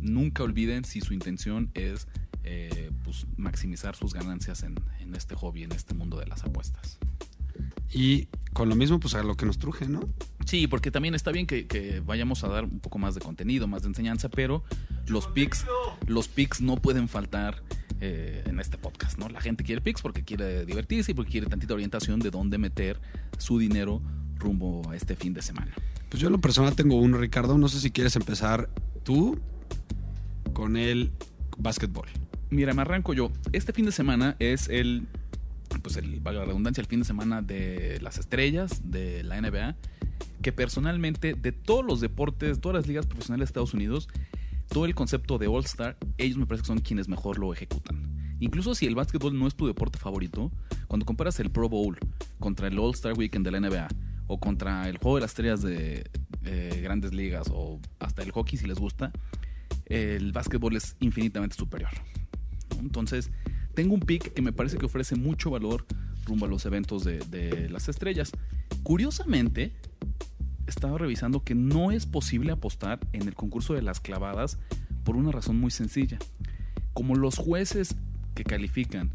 nunca 0.00 0.42
olviden 0.42 0.84
si 0.84 1.00
su 1.00 1.12
intención 1.14 1.70
es 1.74 2.08
eh, 2.44 2.90
pues, 3.04 3.26
maximizar 3.36 3.94
sus 3.96 4.12
ganancias 4.14 4.62
en, 4.62 4.76
en 5.00 5.14
este 5.14 5.34
hobby, 5.34 5.62
en 5.64 5.72
este 5.72 5.94
mundo 5.94 6.18
de 6.18 6.26
las 6.26 6.42
apuestas. 6.44 6.98
Y 7.92 8.28
con 8.52 8.68
lo 8.68 8.76
mismo, 8.76 9.00
pues 9.00 9.14
a 9.14 9.22
lo 9.22 9.36
que 9.36 9.46
nos 9.46 9.58
truje, 9.58 9.88
¿no? 9.88 10.08
Sí, 10.44 10.66
porque 10.66 10.90
también 10.90 11.14
está 11.14 11.32
bien 11.32 11.46
que, 11.46 11.66
que 11.66 12.00
vayamos 12.00 12.44
a 12.44 12.48
dar 12.48 12.64
un 12.64 12.80
poco 12.80 12.98
más 12.98 13.14
de 13.14 13.20
contenido, 13.20 13.66
más 13.66 13.82
de 13.82 13.88
enseñanza, 13.88 14.28
pero 14.28 14.64
los 15.06 15.26
picks, 15.26 15.66
los 16.06 16.28
picks 16.28 16.60
no 16.60 16.76
pueden 16.76 17.08
faltar 17.08 17.62
eh, 18.00 18.42
en 18.46 18.58
este 18.60 18.78
podcast, 18.78 19.18
¿no? 19.18 19.28
La 19.28 19.40
gente 19.42 19.62
quiere 19.62 19.82
picks 19.82 20.00
porque 20.00 20.24
quiere 20.24 20.64
divertirse 20.64 21.12
y 21.12 21.14
porque 21.14 21.32
quiere 21.32 21.46
tantita 21.48 21.74
orientación 21.74 22.18
de 22.20 22.30
dónde 22.30 22.56
meter 22.56 22.98
su 23.36 23.58
dinero 23.58 24.00
rumbo 24.38 24.88
a 24.90 24.96
este 24.96 25.16
fin 25.16 25.34
de 25.34 25.42
semana. 25.42 25.74
Pues 26.08 26.20
yo 26.20 26.28
en 26.28 26.32
lo 26.32 26.40
personal 26.40 26.74
tengo 26.74 26.96
uno, 26.96 27.18
Ricardo. 27.18 27.58
No 27.58 27.68
sé 27.68 27.78
si 27.78 27.90
quieres 27.90 28.16
empezar 28.16 28.70
tú 29.04 29.38
con 30.54 30.76
el 30.76 31.12
básquetbol. 31.58 32.08
Mira, 32.48 32.72
me 32.72 32.82
arranco 32.82 33.12
yo. 33.12 33.30
Este 33.52 33.72
fin 33.72 33.84
de 33.84 33.92
semana 33.92 34.34
es 34.38 34.68
el, 34.68 35.06
pues 35.80 35.96
el, 35.96 36.20
valga 36.20 36.40
la 36.40 36.46
redundancia, 36.46 36.80
el 36.80 36.86
fin 36.86 37.00
de 37.00 37.04
semana 37.04 37.42
de 37.42 37.98
las 38.00 38.18
estrellas 38.18 38.82
de 38.84 39.22
la 39.24 39.40
NBA, 39.40 39.76
que 40.42 40.52
personalmente 40.52 41.34
de 41.34 41.52
todos 41.52 41.84
los 41.84 42.00
deportes, 42.00 42.60
todas 42.60 42.76
las 42.76 42.86
ligas 42.86 43.06
profesionales 43.06 43.48
de 43.48 43.50
Estados 43.50 43.74
Unidos, 43.74 44.08
todo 44.68 44.84
el 44.84 44.94
concepto 44.94 45.38
de 45.38 45.48
All 45.48 45.64
Star, 45.64 45.96
ellos 46.18 46.38
me 46.38 46.46
parece 46.46 46.62
que 46.62 46.68
son 46.68 46.78
quienes 46.78 47.08
mejor 47.08 47.38
lo 47.38 47.52
ejecutan. 47.52 48.36
Incluso 48.40 48.74
si 48.74 48.86
el 48.86 48.94
básquetbol 48.94 49.38
no 49.38 49.46
es 49.46 49.54
tu 49.54 49.66
deporte 49.66 49.98
favorito, 49.98 50.50
cuando 50.86 51.04
comparas 51.04 51.38
el 51.40 51.50
Pro 51.50 51.68
Bowl 51.68 51.98
contra 52.38 52.68
el 52.68 52.78
All 52.78 52.94
Star 52.94 53.12
Weekend 53.12 53.44
de 53.44 53.50
la 53.50 53.60
NBA 53.60 53.88
o 54.28 54.38
contra 54.38 54.88
el 54.88 54.98
juego 54.98 55.16
de 55.16 55.22
las 55.22 55.32
estrellas 55.32 55.60
de 55.60 56.08
eh, 56.44 56.80
grandes 56.82 57.12
ligas 57.12 57.48
o 57.52 57.80
hasta 57.98 58.22
el 58.22 58.30
hockey 58.30 58.58
si 58.58 58.66
les 58.66 58.78
gusta, 58.78 59.12
el 59.86 60.32
básquetbol 60.32 60.76
es 60.76 60.96
infinitamente 61.00 61.56
superior. 61.56 61.90
Entonces, 62.78 63.30
tengo 63.80 63.94
un 63.94 64.00
pick 64.00 64.34
que 64.34 64.42
me 64.42 64.52
parece 64.52 64.76
que 64.76 64.84
ofrece 64.84 65.16
mucho 65.16 65.50
valor 65.50 65.86
rumbo 66.26 66.44
a 66.44 66.48
los 66.50 66.66
eventos 66.66 67.02
de, 67.02 67.20
de 67.20 67.70
las 67.70 67.88
estrellas. 67.88 68.30
Curiosamente, 68.82 69.72
estaba 70.66 70.98
revisando 70.98 71.44
que 71.44 71.54
no 71.54 71.90
es 71.90 72.04
posible 72.04 72.52
apostar 72.52 73.00
en 73.14 73.26
el 73.26 73.34
concurso 73.34 73.72
de 73.72 73.80
las 73.80 73.98
clavadas 73.98 74.58
por 75.02 75.16
una 75.16 75.32
razón 75.32 75.58
muy 75.58 75.70
sencilla. 75.70 76.18
Como 76.92 77.14
los 77.14 77.38
jueces 77.38 77.96
que 78.34 78.44
califican 78.44 79.12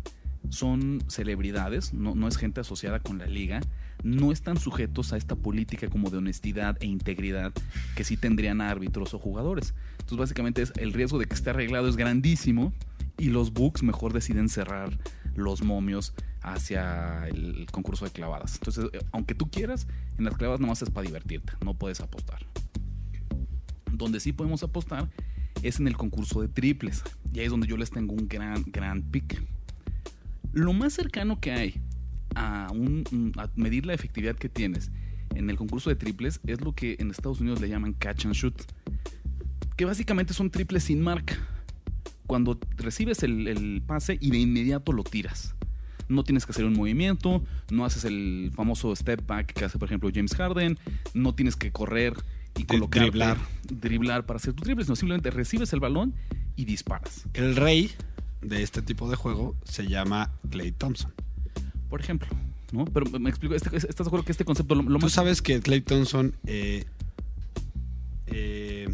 son 0.49 1.03
celebridades, 1.07 1.93
no, 1.93 2.15
no 2.15 2.27
es 2.27 2.37
gente 2.37 2.61
asociada 2.61 2.99
con 2.99 3.17
la 3.17 3.25
liga, 3.25 3.61
no 4.03 4.31
están 4.31 4.57
sujetos 4.57 5.13
a 5.13 5.17
esta 5.17 5.35
política 5.35 5.89
como 5.89 6.09
de 6.09 6.17
honestidad 6.17 6.77
e 6.81 6.85
integridad 6.85 7.53
que 7.95 8.03
sí 8.03 8.17
tendrían 8.17 8.61
árbitros 8.61 9.13
o 9.13 9.19
jugadores. 9.19 9.73
Entonces 9.93 10.17
básicamente 10.17 10.61
es 10.61 10.73
el 10.77 10.93
riesgo 10.93 11.17
de 11.17 11.25
que 11.25 11.33
esté 11.33 11.49
arreglado 11.49 11.87
es 11.87 11.95
grandísimo 11.95 12.73
y 13.17 13.29
los 13.29 13.53
books 13.53 13.83
mejor 13.83 14.13
deciden 14.13 14.49
cerrar 14.49 14.97
los 15.35 15.63
momios 15.63 16.13
hacia 16.41 17.27
el 17.27 17.65
concurso 17.71 18.05
de 18.05 18.11
clavadas. 18.11 18.55
Entonces, 18.55 18.85
eh, 18.93 18.99
aunque 19.11 19.35
tú 19.35 19.49
quieras, 19.49 19.87
en 20.17 20.25
las 20.25 20.37
clavadas 20.37 20.61
nomás 20.61 20.81
es 20.81 20.89
para 20.89 21.05
divertirte, 21.05 21.53
no 21.63 21.73
puedes 21.73 21.99
apostar. 22.01 22.45
Donde 23.91 24.19
sí 24.19 24.33
podemos 24.33 24.63
apostar 24.63 25.09
es 25.63 25.79
en 25.79 25.87
el 25.87 25.97
concurso 25.97 26.41
de 26.41 26.47
triples. 26.47 27.03
Y 27.33 27.39
ahí 27.39 27.45
es 27.45 27.51
donde 27.51 27.67
yo 27.67 27.77
les 27.77 27.89
tengo 27.89 28.13
un 28.13 28.27
gran, 28.27 28.63
gran 28.67 29.01
pick. 29.01 29.41
Lo 30.55 30.71
más 30.71 30.93
cercano 30.93 31.41
que 31.41 31.51
hay 31.51 31.75
a, 32.33 32.69
un, 32.71 33.33
a 33.37 33.49
medir 33.55 33.85
la 33.85 33.93
efectividad 33.93 34.37
que 34.37 34.47
tienes 34.47 34.89
en 35.35 35.49
el 35.49 35.57
concurso 35.57 35.89
de 35.89 35.97
triples 35.97 36.39
es 36.47 36.61
lo 36.61 36.73
que 36.73 36.95
en 36.99 37.11
Estados 37.11 37.41
Unidos 37.41 37.59
le 37.59 37.67
llaman 37.67 37.91
catch 37.91 38.25
and 38.25 38.33
shoot. 38.33 38.55
Que 39.75 39.83
básicamente 39.83 40.33
son 40.33 40.49
triples 40.49 40.85
sin 40.85 41.01
marca. 41.01 41.35
Cuando 42.25 42.57
recibes 42.77 43.21
el, 43.23 43.49
el 43.49 43.83
pase 43.85 44.17
y 44.21 44.31
de 44.31 44.37
inmediato 44.39 44.93
lo 44.93 45.03
tiras. 45.03 45.55
No 46.07 46.23
tienes 46.23 46.45
que 46.45 46.53
hacer 46.53 46.63
un 46.63 46.73
movimiento, 46.73 47.43
no 47.69 47.83
haces 47.83 48.05
el 48.05 48.51
famoso 48.55 48.95
step 48.95 49.27
back 49.27 49.51
que 49.51 49.65
hace, 49.65 49.77
por 49.77 49.89
ejemplo, 49.89 50.09
James 50.13 50.35
Harden, 50.35 50.79
no 51.13 51.35
tienes 51.35 51.57
que 51.57 51.73
correr 51.73 52.13
y 52.57 52.63
colocar 52.63 53.01
driblar. 53.01 53.37
driblar 53.67 54.25
para 54.25 54.37
hacer 54.37 54.53
tu 54.53 54.63
triple, 54.63 54.85
sino 54.85 54.95
simplemente 54.95 55.31
recibes 55.31 55.73
el 55.73 55.81
balón 55.81 56.13
y 56.55 56.63
disparas. 56.63 57.27
El 57.33 57.57
rey 57.57 57.91
de 58.41 58.61
este 58.63 58.81
tipo 58.81 59.09
de 59.09 59.15
juego 59.15 59.55
se 59.63 59.87
llama 59.87 60.31
Clay 60.49 60.71
Thompson. 60.71 61.11
Por 61.89 62.01
ejemplo, 62.01 62.27
¿no? 62.71 62.85
Pero 62.85 63.05
me 63.19 63.29
explico, 63.29 63.55
este- 63.55 63.75
¿estás 63.75 63.95
de 63.97 64.03
acuerdo 64.07 64.25
que 64.25 64.31
este 64.31 64.45
concepto 64.45 64.75
lo, 64.75 64.83
lo 64.83 64.99
Tú 64.99 65.05
más 65.05 65.11
sabes 65.13 65.41
que 65.41 65.59
Clay 65.61 65.81
Thompson 65.81 66.33
eh, 66.45 66.85
eh, 68.27 68.93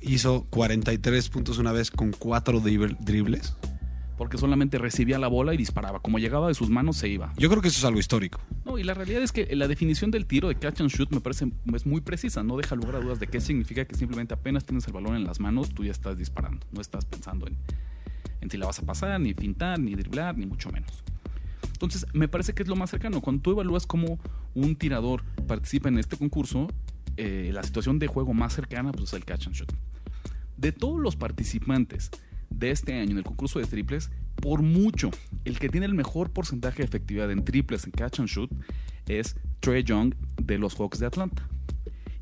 hizo 0.00 0.44
43 0.50 1.28
puntos 1.28 1.58
una 1.58 1.72
vez 1.72 1.90
con 1.90 2.12
cuatro 2.12 2.60
dribl- 2.60 2.96
dribles. 3.00 3.54
porque 4.18 4.38
solamente 4.38 4.78
recibía 4.78 5.18
la 5.18 5.26
bola 5.26 5.52
y 5.52 5.56
disparaba, 5.56 5.98
como 6.00 6.18
llegaba 6.18 6.46
de 6.48 6.54
sus 6.54 6.70
manos 6.70 6.96
se 6.96 7.08
iba. 7.08 7.32
Yo 7.38 7.48
creo 7.50 7.60
que 7.60 7.68
eso 7.68 7.78
es 7.78 7.84
algo 7.84 7.98
histórico. 7.98 8.40
No, 8.64 8.78
y 8.78 8.84
la 8.84 8.94
realidad 8.94 9.20
es 9.22 9.32
que 9.32 9.54
la 9.56 9.66
definición 9.66 10.10
del 10.12 10.26
tiro 10.26 10.46
de 10.48 10.54
catch 10.54 10.80
and 10.80 10.90
shoot 10.90 11.10
me 11.10 11.20
parece 11.20 11.50
es 11.74 11.86
muy 11.86 12.00
precisa, 12.02 12.42
no 12.44 12.56
deja 12.56 12.76
lugar 12.76 12.96
a 12.96 13.00
dudas 13.00 13.18
de 13.18 13.26
qué 13.26 13.40
significa 13.40 13.84
que 13.84 13.96
simplemente 13.96 14.32
apenas 14.34 14.64
tienes 14.64 14.86
el 14.86 14.92
balón 14.92 15.16
en 15.16 15.24
las 15.24 15.40
manos, 15.40 15.70
tú 15.70 15.84
ya 15.84 15.90
estás 15.90 16.16
disparando, 16.18 16.64
no 16.72 16.80
estás 16.80 17.04
pensando 17.04 17.48
en, 17.48 17.56
si 18.50 18.56
la 18.56 18.66
vas 18.66 18.78
a 18.78 18.82
pasar, 18.82 19.20
ni 19.20 19.34
fintar, 19.34 19.78
ni 19.78 19.94
driblar, 19.94 20.36
ni 20.36 20.46
mucho 20.46 20.70
menos. 20.70 21.02
Entonces, 21.72 22.06
me 22.12 22.28
parece 22.28 22.52
que 22.52 22.62
es 22.62 22.68
lo 22.68 22.76
más 22.76 22.90
cercano. 22.90 23.20
Cuando 23.20 23.42
tú 23.42 23.50
evalúas 23.50 23.86
cómo 23.86 24.18
un 24.54 24.76
tirador 24.76 25.24
participa 25.48 25.88
en 25.88 25.98
este 25.98 26.16
concurso, 26.16 26.68
eh, 27.16 27.50
la 27.52 27.62
situación 27.62 27.98
de 27.98 28.06
juego 28.06 28.32
más 28.34 28.52
cercana 28.52 28.92
pues, 28.92 29.08
es 29.08 29.12
el 29.14 29.24
catch 29.24 29.48
and 29.48 29.56
shoot. 29.56 29.72
De 30.56 30.72
todos 30.72 31.00
los 31.00 31.16
participantes 31.16 32.10
de 32.50 32.70
este 32.70 32.94
año 32.94 33.12
en 33.12 33.18
el 33.18 33.24
concurso 33.24 33.58
de 33.58 33.66
triples, 33.66 34.10
por 34.36 34.62
mucho, 34.62 35.10
el 35.44 35.58
que 35.58 35.68
tiene 35.68 35.86
el 35.86 35.94
mejor 35.94 36.30
porcentaje 36.30 36.78
de 36.78 36.84
efectividad 36.84 37.30
en 37.30 37.44
triples 37.44 37.84
en 37.84 37.90
catch 37.90 38.20
and 38.20 38.28
shoot 38.28 38.50
es 39.08 39.36
Trey 39.60 39.82
Young 39.82 40.14
de 40.40 40.58
los 40.58 40.74
Hawks 40.76 40.98
de 40.98 41.06
Atlanta. 41.06 41.48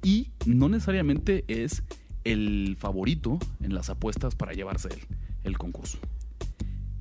Y 0.03 0.31
no 0.47 0.69
necesariamente 0.69 1.45
es 1.49 1.83
el 2.25 2.77
favorito 2.79 3.39
en 3.63 3.75
las 3.75 3.91
apuestas 3.91 4.35
para 4.35 4.53
llevarse 4.53 4.89
el, 4.89 5.01
el 5.45 5.59
concurso. 5.59 5.99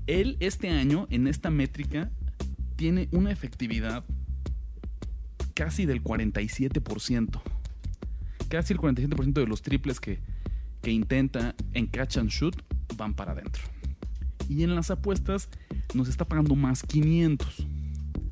Él 0.09 0.37
este 0.39 0.69
año 0.69 1.07
en 1.11 1.27
esta 1.27 1.51
métrica 1.51 2.09
tiene 2.75 3.07
una 3.11 3.31
efectividad 3.31 4.03
casi 5.53 5.85
del 5.85 6.03
47%. 6.03 7.41
Casi 8.47 8.73
el 8.73 8.79
47% 8.79 9.33
de 9.33 9.45
los 9.45 9.61
triples 9.61 9.99
que, 9.99 10.19
que 10.81 10.91
intenta 10.91 11.53
en 11.73 11.85
catch 11.87 12.17
and 12.17 12.29
shoot 12.29 12.55
van 12.97 13.13
para 13.13 13.33
adentro. 13.33 13.61
Y 14.49 14.63
en 14.63 14.73
las 14.73 14.89
apuestas 14.89 15.47
nos 15.93 16.07
está 16.09 16.25
pagando 16.25 16.55
más 16.55 16.81
500. 16.81 17.67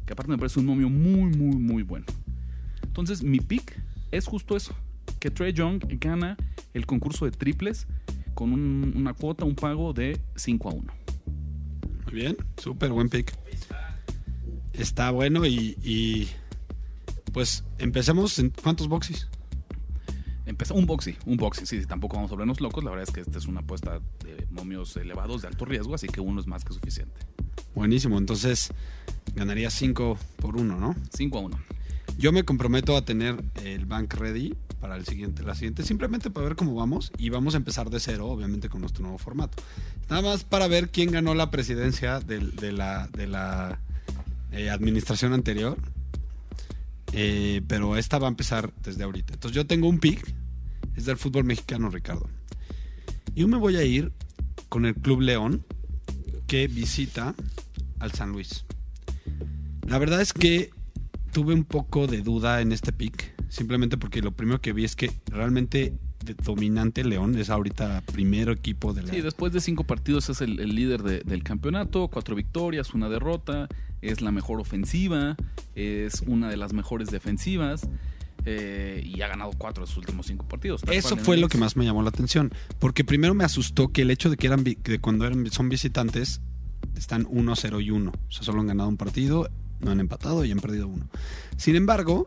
Que 0.06 0.14
aparte 0.14 0.32
me 0.32 0.38
parece 0.38 0.60
un 0.60 0.66
momio 0.66 0.90
muy, 0.90 1.30
muy, 1.38 1.58
muy 1.58 1.84
bueno. 1.84 2.06
Entonces 2.82 3.22
mi 3.22 3.40
pick 3.40 3.80
es 4.12 4.26
justo 4.26 4.58
eso. 4.58 4.74
Que 5.20 5.30
Trey 5.30 5.54
Young 5.54 5.84
gana 6.00 6.38
el 6.74 6.88
concurso 6.88 7.26
de 7.26 7.32
triples 7.32 7.86
con 8.34 8.52
un- 8.54 8.94
una 8.96 9.14
cuota, 9.14 9.46
un 9.46 9.56
pago 9.56 9.94
de 9.94 10.20
5 10.36 10.70
a 10.70 10.74
1. 10.74 10.94
Muy 12.08 12.22
bien, 12.22 12.38
súper 12.58 12.92
buen 12.92 13.10
pick. 13.10 13.34
Está 14.72 15.12
bueno 15.12 15.46
y, 15.46 15.78
y, 15.84 16.30
pues 17.34 17.66
empecemos. 17.80 18.40
En, 18.40 18.50
¿Cuántos 18.50 18.88
boxes? 18.88 19.28
Empezó 20.46 20.76
un 20.76 20.86
boxy, 20.86 21.18
un 21.26 21.36
boxy, 21.36 21.66
sí, 21.66 21.82
sí, 21.82 21.86
tampoco 21.86 22.16
vamos 22.16 22.32
a 22.32 22.36
volvernos 22.36 22.62
locos. 22.62 22.82
La 22.82 22.92
verdad 22.92 23.06
es 23.10 23.14
que 23.14 23.20
esta 23.20 23.38
es 23.38 23.48
una 23.48 23.60
apuesta 23.60 24.00
de 24.24 24.48
momios 24.52 24.96
elevados 24.96 25.42
de 25.42 25.50
alto 25.50 25.66
riesgo, 25.66 25.96
así 25.96 26.08
que 26.08 26.22
uno 26.22 26.40
es 26.40 26.48
más 26.48 26.64
que 26.64 26.74
suficiente. 26.74 27.20
Buenísimo, 27.76 28.18
entonces 28.18 28.70
ganaría 29.36 29.70
5 29.70 30.18
por 30.38 30.56
1, 30.56 30.80
¿no? 30.80 30.96
5 31.14 31.38
a 31.38 31.42
1. 31.42 31.60
Yo 32.18 32.32
me 32.32 32.44
comprometo 32.44 32.96
a 32.96 33.04
tener 33.04 33.44
el 33.66 33.86
bank 33.86 34.14
ready 34.14 34.56
para 34.80 34.96
el 34.96 35.06
siguiente, 35.06 35.44
la 35.44 35.56
siguiente, 35.56 35.84
simplemente 35.84 36.30
para 36.30 36.48
ver 36.48 36.56
cómo 36.56 36.76
vamos 36.76 37.12
y 37.18 37.30
vamos 37.30 37.54
a 37.56 37.58
empezar 37.58 37.90
de 37.90 38.00
cero, 38.00 38.28
obviamente 38.28 38.70
con 38.70 38.82
nuestro 38.82 39.02
nuevo 39.04 39.18
formato. 39.18 39.62
Nada 40.10 40.22
más 40.22 40.44
para 40.44 40.68
ver 40.68 40.90
quién 40.90 41.12
ganó 41.12 41.34
la 41.34 41.50
presidencia 41.52 42.20
del- 42.20 42.56
de, 42.56 42.72
la, 42.72 43.08
de 43.08 43.28
la 43.28 43.80
eh, 44.52 44.70
administración 44.70 45.34
anterior. 45.34 45.78
Eh, 47.14 47.62
pero 47.68 47.96
esta 47.98 48.20
va 48.20 48.28
a 48.28 48.30
empezar 48.30 48.72
desde 48.84 49.04
ahorita. 49.04 49.34
Entonces 49.34 49.56
yo 49.56 49.66
tengo 49.66 49.88
un 49.88 50.00
pick, 50.00 50.34
es 50.96 51.06
del 51.06 51.18
fútbol 51.18 51.46
mexicano, 51.46 51.90
Ricardo. 51.90 52.30
Yo 53.36 53.48
me 53.48 53.58
voy 53.58 53.78
a 53.78 53.84
ir 53.84 54.12
con 54.70 54.86
el 54.86 54.94
Club 54.96 55.22
León 55.22 55.64
que 56.48 56.68
visita 56.68 57.34
al 58.00 58.12
San 58.12 58.32
Luis. 58.32 58.66
La 59.88 59.98
verdad 60.00 60.22
es 60.22 60.34
que 60.34 60.70
tuve 61.32 61.54
un 61.54 61.64
poco 61.64 62.08
de 62.08 62.22
duda 62.22 62.62
en 62.62 62.72
este 62.74 62.92
pick, 62.92 63.34
simplemente 63.50 63.98
porque 63.98 64.22
lo 64.22 64.32
primero 64.32 64.60
que 64.62 64.74
vi 64.74 64.84
es 64.86 64.96
que 64.96 65.12
realmente 65.28 65.94
de 66.26 66.34
dominante 66.34 67.04
León 67.04 67.38
es 67.38 67.50
ahorita 67.50 68.02
primer 68.12 68.50
equipo 68.50 68.94
de 68.94 69.04
la 69.04 69.14
Sí, 69.14 69.22
después 69.22 69.54
de 69.54 69.62
cinco 69.62 69.84
partidos 69.84 70.30
es 70.30 70.42
el, 70.42 70.60
el 70.60 70.76
líder 70.76 71.04
de- 71.04 71.20
del 71.22 71.44
campeonato, 71.44 72.08
cuatro 72.10 72.36
victorias, 72.36 72.94
una 72.94 73.08
derrota, 73.08 73.68
es 74.02 74.22
la 74.22 74.32
mejor 74.32 74.60
ofensiva, 74.60 75.36
es 75.76 76.22
una 76.26 76.50
de 76.50 76.58
las 76.58 76.74
mejores 76.74 77.10
defensivas 77.10 77.88
eh, 78.46 79.02
y 79.06 79.22
ha 79.22 79.28
ganado 79.28 79.52
cuatro 79.58 79.84
de 79.84 79.88
sus 79.88 79.98
últimos 79.98 80.26
cinco 80.28 80.46
partidos. 80.48 80.82
Eso 80.90 81.18
fue 81.18 81.38
lo 81.38 81.50
que 81.50 81.58
más 81.58 81.76
me 81.76 81.86
llamó 81.86 82.02
la 82.02 82.10
atención, 82.10 82.52
porque 82.80 83.04
primero 83.04 83.34
me 83.34 83.44
asustó 83.44 83.90
que 83.90 84.02
el 84.04 84.12
hecho 84.12 84.30
de 84.30 84.38
que 84.38 84.48
eran 84.48 84.64
que 84.64 85.00
cuando 85.00 85.26
eran, 85.26 85.50
son 85.52 85.70
visitantes 85.70 86.42
están 86.96 87.26
1-0 87.26 87.84
y 87.84 87.92
1, 87.92 88.12
o 88.12 88.32
sea, 88.32 88.44
solo 88.44 88.62
han 88.62 88.68
ganado 88.68 88.90
un 88.90 88.98
partido, 88.98 89.50
no 89.82 89.92
han 89.92 90.00
empatado 90.00 90.44
y 90.46 90.52
han 90.52 90.60
perdido 90.60 90.88
uno. 90.88 91.08
Sin 91.58 91.76
embargo, 91.76 92.26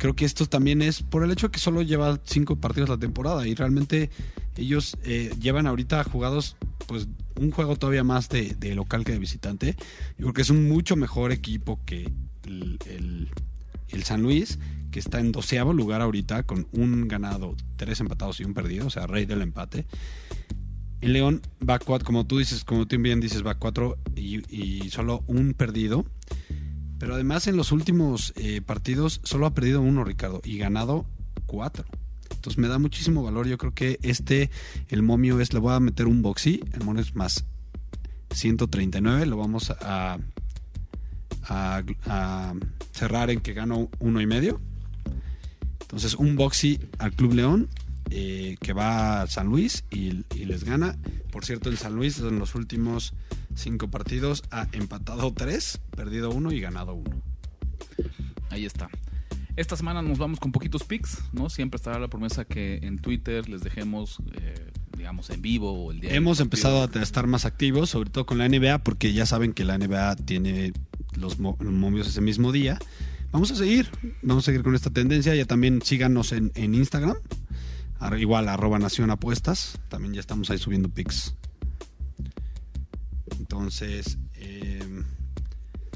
creo 0.00 0.16
que 0.16 0.24
esto 0.24 0.46
también 0.46 0.80
es 0.80 1.02
por 1.02 1.22
el 1.22 1.30
hecho 1.30 1.48
de 1.48 1.50
que 1.52 1.60
solo 1.60 1.82
lleva 1.82 2.18
cinco 2.24 2.56
partidos 2.56 2.88
la 2.88 2.96
temporada 2.96 3.46
y 3.46 3.54
realmente 3.54 4.08
ellos 4.56 4.96
eh, 5.04 5.30
llevan 5.38 5.66
ahorita 5.66 6.02
jugados 6.04 6.56
pues 6.86 7.06
un 7.36 7.50
juego 7.50 7.76
todavía 7.76 8.02
más 8.02 8.30
de, 8.30 8.56
local 8.74 9.04
que 9.04 9.12
de 9.12 9.18
visitante. 9.18 9.76
Yo 10.16 10.24
creo 10.24 10.32
que 10.32 10.42
es 10.42 10.48
un 10.48 10.66
mucho 10.68 10.96
mejor 10.96 11.32
equipo 11.32 11.80
que 11.84 12.10
el, 12.46 13.28
San 14.02 14.22
Luis, 14.22 14.58
que 14.90 14.98
está 14.98 15.20
en 15.20 15.32
doceavo 15.32 15.74
lugar 15.74 16.00
ahorita 16.00 16.44
con 16.44 16.66
un 16.72 17.06
ganado, 17.06 17.54
tres 17.76 18.00
empatados 18.00 18.40
y 18.40 18.44
un 18.44 18.54
perdido, 18.54 18.86
o 18.86 18.90
sea, 18.90 19.06
rey 19.06 19.26
del 19.26 19.42
empate. 19.42 19.86
El 21.02 21.12
León 21.12 21.42
va 21.66 21.78
cuatro, 21.78 22.06
como 22.06 22.26
tú 22.26 22.38
dices, 22.38 22.64
como 22.64 22.86
tú 22.86 22.98
bien 22.98 23.20
dices, 23.20 23.44
va 23.44 23.56
cuatro 23.56 23.98
y 24.16 24.88
solo 24.88 25.24
un 25.26 25.52
perdido. 25.52 26.06
Pero 27.00 27.14
además 27.14 27.46
en 27.46 27.56
los 27.56 27.72
últimos 27.72 28.34
eh, 28.36 28.60
partidos 28.60 29.22
solo 29.24 29.46
ha 29.46 29.54
perdido 29.54 29.80
uno, 29.80 30.04
Ricardo, 30.04 30.42
y 30.44 30.58
ganado 30.58 31.06
cuatro. 31.46 31.86
Entonces 32.30 32.58
me 32.58 32.68
da 32.68 32.78
muchísimo 32.78 33.22
valor. 33.22 33.48
Yo 33.48 33.56
creo 33.56 33.74
que 33.74 33.98
este, 34.02 34.50
el 34.90 35.02
momio 35.02 35.40
es, 35.40 35.54
le 35.54 35.60
voy 35.60 35.72
a 35.72 35.80
meter 35.80 36.06
un 36.06 36.20
boxy, 36.20 36.62
el 36.74 36.84
momio 36.84 37.00
es 37.00 37.16
más 37.16 37.46
139, 38.32 39.24
lo 39.24 39.38
vamos 39.38 39.72
a, 39.80 40.18
cerrar 42.92 43.30
en 43.30 43.40
que 43.40 43.54
gano 43.54 43.88
uno 43.98 44.20
y 44.20 44.26
medio. 44.26 44.60
Entonces 45.80 46.14
un 46.14 46.36
boxy 46.36 46.80
al 46.98 47.12
Club 47.12 47.32
León 47.32 47.68
eh, 48.10 48.56
que 48.60 48.74
va 48.74 49.22
a 49.22 49.26
San 49.26 49.46
Luis 49.46 49.84
y, 49.90 50.26
y 50.36 50.44
les 50.44 50.64
gana. 50.64 50.98
Por 51.32 51.46
cierto, 51.46 51.70
en 51.70 51.78
San 51.78 51.94
Luis 51.94 52.18
en 52.18 52.38
los 52.38 52.54
últimos 52.54 53.14
cinco 53.60 53.88
partidos 53.90 54.42
ha 54.50 54.66
empatado 54.72 55.32
tres, 55.32 55.80
perdido 55.96 56.30
uno 56.30 56.52
y 56.52 56.60
ganado 56.60 56.94
uno. 56.94 57.22
Ahí 58.50 58.64
está. 58.64 58.88
Esta 59.56 59.76
semana 59.76 60.00
nos 60.02 60.18
vamos 60.18 60.40
con 60.40 60.52
poquitos 60.52 60.84
picks, 60.84 61.22
¿no? 61.32 61.50
Siempre 61.50 61.76
estará 61.76 61.98
la 61.98 62.08
promesa 62.08 62.44
que 62.44 62.78
en 62.82 62.98
Twitter 62.98 63.48
les 63.48 63.62
dejemos, 63.62 64.18
eh, 64.34 64.70
digamos, 64.96 65.28
en 65.30 65.42
vivo 65.42 65.72
o 65.72 65.92
el 65.92 66.00
día. 66.00 66.14
Hemos 66.14 66.40
empezado 66.40 66.82
a 66.82 67.02
estar 67.02 67.26
más 67.26 67.44
activos, 67.44 67.90
sobre 67.90 68.10
todo 68.10 68.26
con 68.26 68.38
la 68.38 68.48
NBA, 68.48 68.78
porque 68.78 69.12
ya 69.12 69.26
saben 69.26 69.52
que 69.52 69.64
la 69.64 69.76
NBA 69.76 70.16
tiene 70.16 70.72
los 71.16 71.38
mo- 71.38 71.56
los 71.60 71.72
momios 71.72 72.06
ese 72.08 72.20
mismo 72.20 72.52
día. 72.52 72.78
Vamos 73.32 73.50
a 73.50 73.56
seguir, 73.56 73.88
vamos 74.22 74.44
a 74.44 74.46
seguir 74.46 74.62
con 74.62 74.74
esta 74.74 74.90
tendencia. 74.90 75.34
Ya 75.34 75.44
también 75.44 75.82
síganos 75.82 76.32
en, 76.32 76.52
en 76.54 76.74
Instagram, 76.74 77.16
igual 78.18 78.48
arroba 78.48 78.78
Nación 78.78 79.10
Apuestas. 79.10 79.78
También 79.88 80.14
ya 80.14 80.20
estamos 80.20 80.48
ahí 80.50 80.58
subiendo 80.58 80.88
pics. 80.88 81.34
Entonces, 83.52 84.16
eh, 84.36 85.02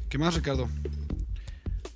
¿qué 0.08 0.18
más, 0.18 0.34
Ricardo? 0.34 0.68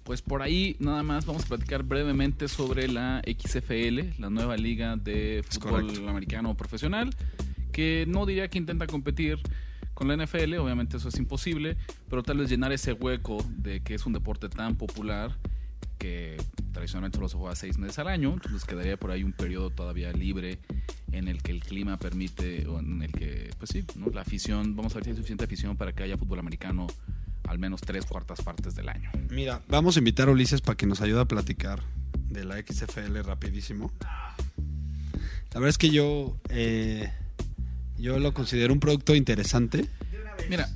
Pues 0.05 0.23
por 0.23 0.41
ahí 0.41 0.77
nada 0.79 1.03
más 1.03 1.27
vamos 1.27 1.47
a 1.47 1.49
platicar 1.49 1.83
brevemente 1.83 2.47
sobre 2.47 2.87
la 2.87 3.23
XFL, 3.27 4.21
la 4.21 4.31
nueva 4.31 4.57
liga 4.57 4.95
de 4.95 5.45
fútbol 5.49 6.09
americano 6.09 6.57
profesional, 6.57 7.11
que 7.73 8.05
no 8.07 8.25
diría 8.25 8.47
que 8.47 8.59
intenta 8.59 8.87
competir 8.87 9.41
con 9.95 10.07
la 10.07 10.17
NFL, 10.17 10.55
obviamente 10.59 10.97
eso 10.97 11.09
es 11.09 11.19
imposible, 11.19 11.77
pero 12.09 12.23
tal 12.23 12.39
vez 12.39 12.49
llenar 12.49 12.71
ese 12.71 12.93
hueco 12.93 13.45
de 13.49 13.81
que 13.81 13.95
es 13.95 14.07
un 14.07 14.13
deporte 14.13 14.49
tan 14.49 14.77
popular 14.77 15.37
que 15.99 16.37
tradicionalmente 16.73 17.17
solo 17.17 17.29
se 17.29 17.37
juega 17.37 17.57
seis 17.57 17.79
meses 17.79 17.99
al 17.99 18.09
año, 18.09 18.33
entonces 18.33 18.65
quedaría 18.65 18.97
por 18.97 19.11
ahí 19.11 19.25
un 19.25 19.33
periodo 19.33 19.71
todavía 19.71 20.13
libre 20.13 20.59
en 21.13 21.29
el 21.29 21.43
que 21.43 21.53
el 21.53 21.61
clima 21.61 21.97
permite, 21.99 22.67
o 22.67 22.79
en 22.79 23.03
el 23.03 23.13
que, 23.13 23.51
pues 23.59 23.71
sí, 23.71 23.85
¿no? 23.97 24.11
la 24.11 24.23
afición, 24.23 24.77
vamos 24.77 24.93
a 24.93 24.97
ver 24.97 25.05
si 25.05 25.11
hay 25.11 25.17
suficiente 25.17 25.45
afición 25.45 25.77
para 25.77 25.93
que 25.93 26.03
haya 26.03 26.17
fútbol 26.17 26.39
americano 26.39 26.87
al 27.49 27.59
menos 27.59 27.81
tres 27.81 28.05
cuartas 28.05 28.43
partes 28.43 28.75
del 28.75 28.89
año. 28.89 29.11
Mira, 29.31 29.63
vamos 29.69 29.97
a 29.97 30.01
invitar 30.01 30.29
a 30.29 30.33
Ulises 30.33 30.61
para 30.61 30.77
que 30.77 30.87
nos 30.87 31.01
ayude 31.01 31.21
a 31.21 31.25
platicar 31.25 31.83
de 32.29 32.45
la 32.45 32.57
XFL 32.61 33.21
rapidísimo. 33.23 33.91
La 35.53 35.61
verdad 35.61 35.71
es 35.71 35.79
que 35.79 35.91
yo, 35.91 36.37
eh, 36.51 37.11
yo 37.97 38.19
lo 38.19 38.35
considero 38.35 38.73
un 38.73 38.81
producto 38.81 39.15
interesante. 39.15 39.87
Mira. 40.49 40.69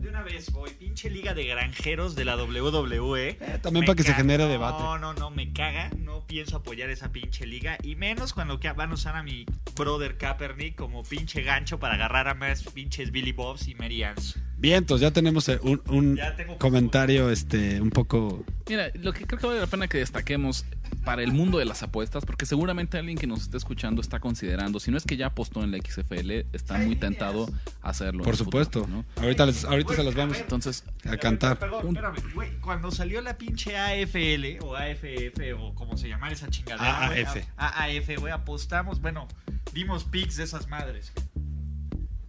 De 0.00 0.08
una 0.08 0.22
vez 0.22 0.50
voy. 0.52 0.70
Pinche 0.70 1.10
liga 1.10 1.34
de 1.34 1.44
granjeros 1.44 2.14
de 2.14 2.24
la 2.24 2.36
WWE. 2.36 3.28
Eh, 3.28 3.58
también 3.62 3.82
Me 3.82 3.86
para 3.86 3.96
que 3.96 4.02
se 4.02 4.14
genere 4.14 4.46
debate. 4.46 4.82
No, 4.82 4.98
no, 4.98 5.14
no, 5.14 5.30
me 5.30 5.52
caga. 5.52 5.90
No 5.98 6.26
pienso 6.26 6.56
apoyar 6.56 6.90
esa 6.90 7.12
pinche 7.12 7.46
liga. 7.46 7.78
Y 7.82 7.96
menos 7.96 8.32
cuando 8.32 8.58
van 8.76 8.90
a 8.90 8.94
usar 8.94 9.16
a 9.16 9.22
mi 9.22 9.46
brother 9.74 10.16
Kaepernick 10.16 10.76
como 10.76 11.02
pinche 11.02 11.42
gancho 11.42 11.78
para 11.78 11.94
agarrar 11.94 12.28
a 12.28 12.34
más 12.34 12.62
pinches 12.64 13.10
Billy 13.10 13.32
Bobs 13.32 13.68
y 13.68 13.74
Mary 13.74 14.02
Ann's. 14.02 14.38
Bien, 14.58 14.78
entonces 14.78 15.02
ya 15.02 15.12
tenemos 15.12 15.46
eh, 15.50 15.60
un, 15.62 15.82
un 15.88 16.16
Ya 16.16 16.34
tengo- 16.34 16.56
comentario 16.58 17.30
este 17.30 17.78
un 17.80 17.90
poco 17.90 18.42
Mira, 18.68 18.90
lo 18.94 19.12
que 19.12 19.26
creo 19.26 19.38
que 19.38 19.46
vale 19.46 19.60
la 19.60 19.66
pena 19.66 19.86
que 19.86 19.98
destaquemos 19.98 20.64
para 21.04 21.22
el 21.22 21.32
mundo 21.32 21.58
de 21.58 21.66
las 21.66 21.82
apuestas, 21.82 22.24
porque 22.24 22.46
seguramente 22.46 22.96
alguien 22.98 23.18
que 23.18 23.26
nos 23.26 23.42
esté 23.42 23.58
escuchando 23.58 24.00
está 24.00 24.18
considerando, 24.18 24.80
si 24.80 24.90
no 24.90 24.96
es 24.96 25.04
que 25.04 25.16
ya 25.16 25.26
apostó 25.26 25.62
en 25.62 25.70
la 25.72 25.78
XFL, 25.78 26.46
está 26.54 26.78
muy 26.78 26.96
tentado 26.96 27.48
a 27.82 27.90
hacerlo. 27.90 28.24
por 28.24 28.36
supuesto. 28.36 28.80
futuro, 28.84 29.04
¿no? 29.16 29.22
Ahorita 29.22 29.44
les, 29.46 29.64
ahorita 29.64 29.94
se 29.94 30.02
las 30.02 30.14
vamos 30.14 30.38
Entonces, 30.38 30.84
a 31.04 31.16
cantar. 31.18 31.58
Perdón, 31.58 31.88
espérame, 31.88 32.16
güey. 32.34 32.50
Cuando 32.60 32.90
salió 32.90 33.20
la 33.20 33.36
pinche 33.38 33.76
AFL 33.76 34.64
o 34.64 34.74
AFF 34.74 35.38
o 35.60 35.74
como 35.74 35.96
se 35.96 36.08
llamara 36.08 36.32
esa 36.32 36.48
chingadera. 36.48 37.06
AAF. 37.08 37.36
a- 37.56 37.84
AAF, 37.84 38.18
güey, 38.18 38.32
apostamos, 38.32 39.00
bueno, 39.00 39.28
dimos 39.74 40.04
pics 40.04 40.36
de 40.36 40.44
esas 40.44 40.66
madres. 40.68 41.12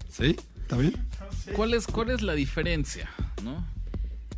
¿Sí? 0.10 0.36
¿Está 0.68 0.78
bien? 0.78 0.96
¿cuál 1.56 1.74
es, 1.74 1.88
¿cuál 1.88 2.10
es 2.10 2.22
la 2.22 2.34
diferencia? 2.34 3.10
¿no? 3.42 3.66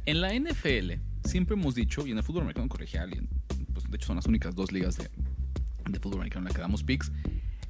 En 0.05 0.21
la 0.21 0.31
NFL 0.31 0.93
siempre 1.27 1.55
hemos 1.55 1.73
dicho, 1.73 2.05
y 2.05 2.11
en 2.11 2.17
el 2.17 2.23
fútbol 2.23 2.43
americano 2.43 2.69
colegial, 2.69 3.09
y 3.15 3.17
en- 3.17 3.27
pues, 3.73 3.89
de 3.89 3.95
hecho 3.97 4.05
son 4.07 4.17
las 4.17 4.27
únicas 4.27 4.53
dos 4.53 4.71
ligas 4.71 4.97
de, 4.97 5.09
fútbol 5.99 6.19
americano 6.19 6.41
en 6.41 6.45
las 6.45 6.53
que 6.53 6.61
damos 6.61 6.83
picks, 6.83 7.11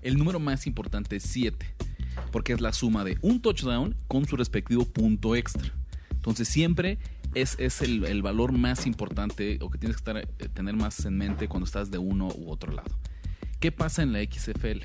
el 0.01 0.17
número 0.17 0.41
más 0.41 0.67
importante 0.67 1.15
es 1.15 1.23
7, 1.23 1.65
porque 2.33 2.51
es 2.51 2.59
la 2.59 2.73
suma 2.73 3.05
de 3.05 3.17
un 3.21 3.41
touchdown 3.41 3.95
con 4.09 4.25
su 4.27 4.35
respectivo 4.35 4.83
punto 4.83 5.37
extra. 5.37 5.71
Entonces 6.11 6.49
siempre 6.49 6.97
es, 7.35 7.55
es 7.59 7.81
el, 7.81 8.03
el 8.03 8.21
valor 8.21 8.51
más 8.51 8.85
importante 8.85 9.57
o 9.61 9.69
que 9.69 9.77
tienes 9.77 9.95
que 9.95 10.01
estar, 10.01 10.17
eh, 10.17 10.49
tener 10.53 10.75
más 10.75 11.05
en 11.05 11.17
mente 11.17 11.47
cuando 11.47 11.65
estás 11.65 11.91
de 11.91 11.97
uno 11.97 12.27
u 12.27 12.49
otro 12.51 12.73
lado. 12.73 12.91
¿Qué 13.61 13.71
pasa 13.71 14.03
en 14.03 14.11
la 14.11 14.19
XFL? 14.21 14.83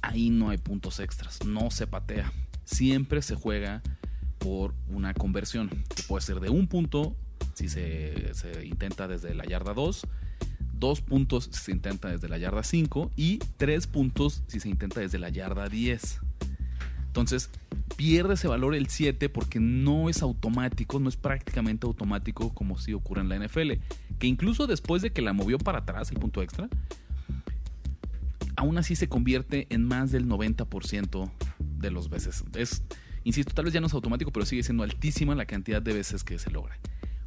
Ahí 0.00 0.30
no 0.30 0.48
hay 0.48 0.56
puntos 0.56 1.00
extras, 1.00 1.44
no 1.44 1.70
se 1.70 1.86
patea. 1.86 2.32
Siempre 2.70 3.20
se 3.20 3.34
juega 3.34 3.82
por 4.38 4.74
una 4.88 5.12
conversión, 5.12 5.68
que 5.68 6.02
puede 6.04 6.22
ser 6.22 6.40
de 6.40 6.50
un 6.50 6.66
punto 6.66 7.14
si 7.54 7.68
se, 7.68 8.32
intenta 8.64 9.08
desde 9.08 9.34
la 9.34 9.44
yarda 9.44 9.74
2, 9.74 10.06
dos 10.74 11.00
puntos 11.00 11.50
si 11.52 11.60
se 11.60 11.72
intenta 11.72 12.08
desde 12.08 12.28
la 12.28 12.38
yarda 12.38 12.62
5 12.62 13.10
y 13.16 13.38
tres 13.56 13.86
puntos 13.86 14.42
si 14.46 14.60
se 14.60 14.68
intenta 14.68 15.00
desde 15.00 15.18
la 15.18 15.28
yarda 15.28 15.68
10. 15.68 16.20
Entonces, 17.06 17.50
pierde 17.96 18.34
ese 18.34 18.46
valor 18.46 18.74
el 18.74 18.88
7 18.88 19.28
porque 19.28 19.58
no 19.58 20.08
es 20.08 20.22
automático, 20.22 21.00
no 21.00 21.08
es 21.08 21.16
prácticamente 21.16 21.86
automático 21.86 22.54
como 22.54 22.78
si 22.78 22.94
ocurre 22.94 23.22
en 23.22 23.28
la 23.28 23.38
NFL. 23.38 23.72
Que 24.20 24.28
incluso 24.28 24.68
después 24.68 25.02
de 25.02 25.10
que 25.10 25.20
la 25.20 25.32
movió 25.32 25.58
para 25.58 25.78
atrás, 25.78 26.12
el 26.12 26.18
punto 26.18 26.40
extra, 26.40 26.68
aún 28.56 28.78
así 28.78 28.94
se 28.94 29.08
convierte 29.08 29.66
en 29.70 29.84
más 29.84 30.12
del 30.12 30.28
90% 30.28 31.30
de 31.80 31.90
los 31.90 32.08
veces. 32.10 32.44
Es, 32.54 32.82
insisto, 33.24 33.52
tal 33.54 33.64
vez 33.66 33.74
ya 33.74 33.80
no 33.80 33.86
es 33.86 33.94
automático, 33.94 34.30
pero 34.32 34.46
sigue 34.46 34.62
siendo 34.62 34.82
altísima 34.82 35.34
la 35.34 35.46
cantidad 35.46 35.80
de 35.82 35.92
veces 35.92 36.24
que 36.24 36.38
se 36.38 36.50
logra. 36.50 36.78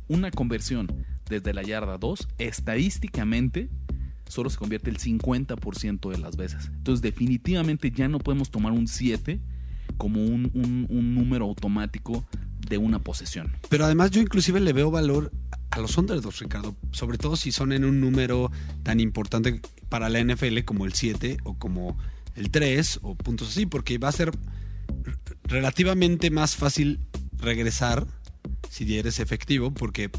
Una 0.08 0.32
conversión 0.32 0.88
desde 1.30 1.54
la 1.54 1.64
yarda 1.64 1.98
2, 1.98 2.28
estadísticamente, 2.38 3.70
solo 4.28 4.50
se 4.50 4.58
convierte 4.58 4.90
el 4.90 4.98
50% 4.98 6.12
de 6.12 6.18
las 6.18 6.36
veces. 6.38 6.68
Entonces, 6.76 7.02
definitivamente 7.02 7.92
ya 7.92 8.08
no 8.08 8.20
podemos 8.20 8.50
tomar 8.52 8.72
un 8.74 8.88
7 8.88 9.40
como 9.98 10.24
un, 10.26 10.50
un- 10.54 11.16
número 11.16 11.46
automático 11.46 12.26
de 12.68 12.78
una 12.78 13.00
posesión. 13.00 13.52
Pero 13.70 13.86
además 13.86 14.12
yo 14.12 14.22
inclusive 14.22 14.60
le 14.60 14.74
veo 14.74 14.90
valor 14.92 15.32
a 15.72 15.80
los 15.80 15.98
underdogs, 15.98 16.40
Ricardo. 16.40 16.76
Sobre 16.92 17.18
todo 17.18 17.36
si 17.36 17.52
son 17.52 17.74
en 17.74 17.86
un 17.86 18.00
número 18.02 18.52
tan 18.84 19.00
importante 19.00 19.62
para 19.90 20.10
la 20.10 20.20
NFL 20.24 20.60
como 20.66 20.86
el 20.86 20.94
7 20.94 21.38
o 21.44 21.58
como 21.58 21.98
el 22.36 22.52
3 22.52 23.00
o 23.02 23.16
puntos 23.16 23.50
así, 23.50 23.66
porque 23.66 23.98
va 23.98 24.10
a 24.10 24.14
ser 24.14 24.32
relativamente 25.44 26.32
más 26.32 26.56
fácil 26.56 27.00
regresar 27.38 28.08
si 28.70 28.98
eres 28.98 29.20
efectivo, 29.20 29.74
porque, 29.74 30.10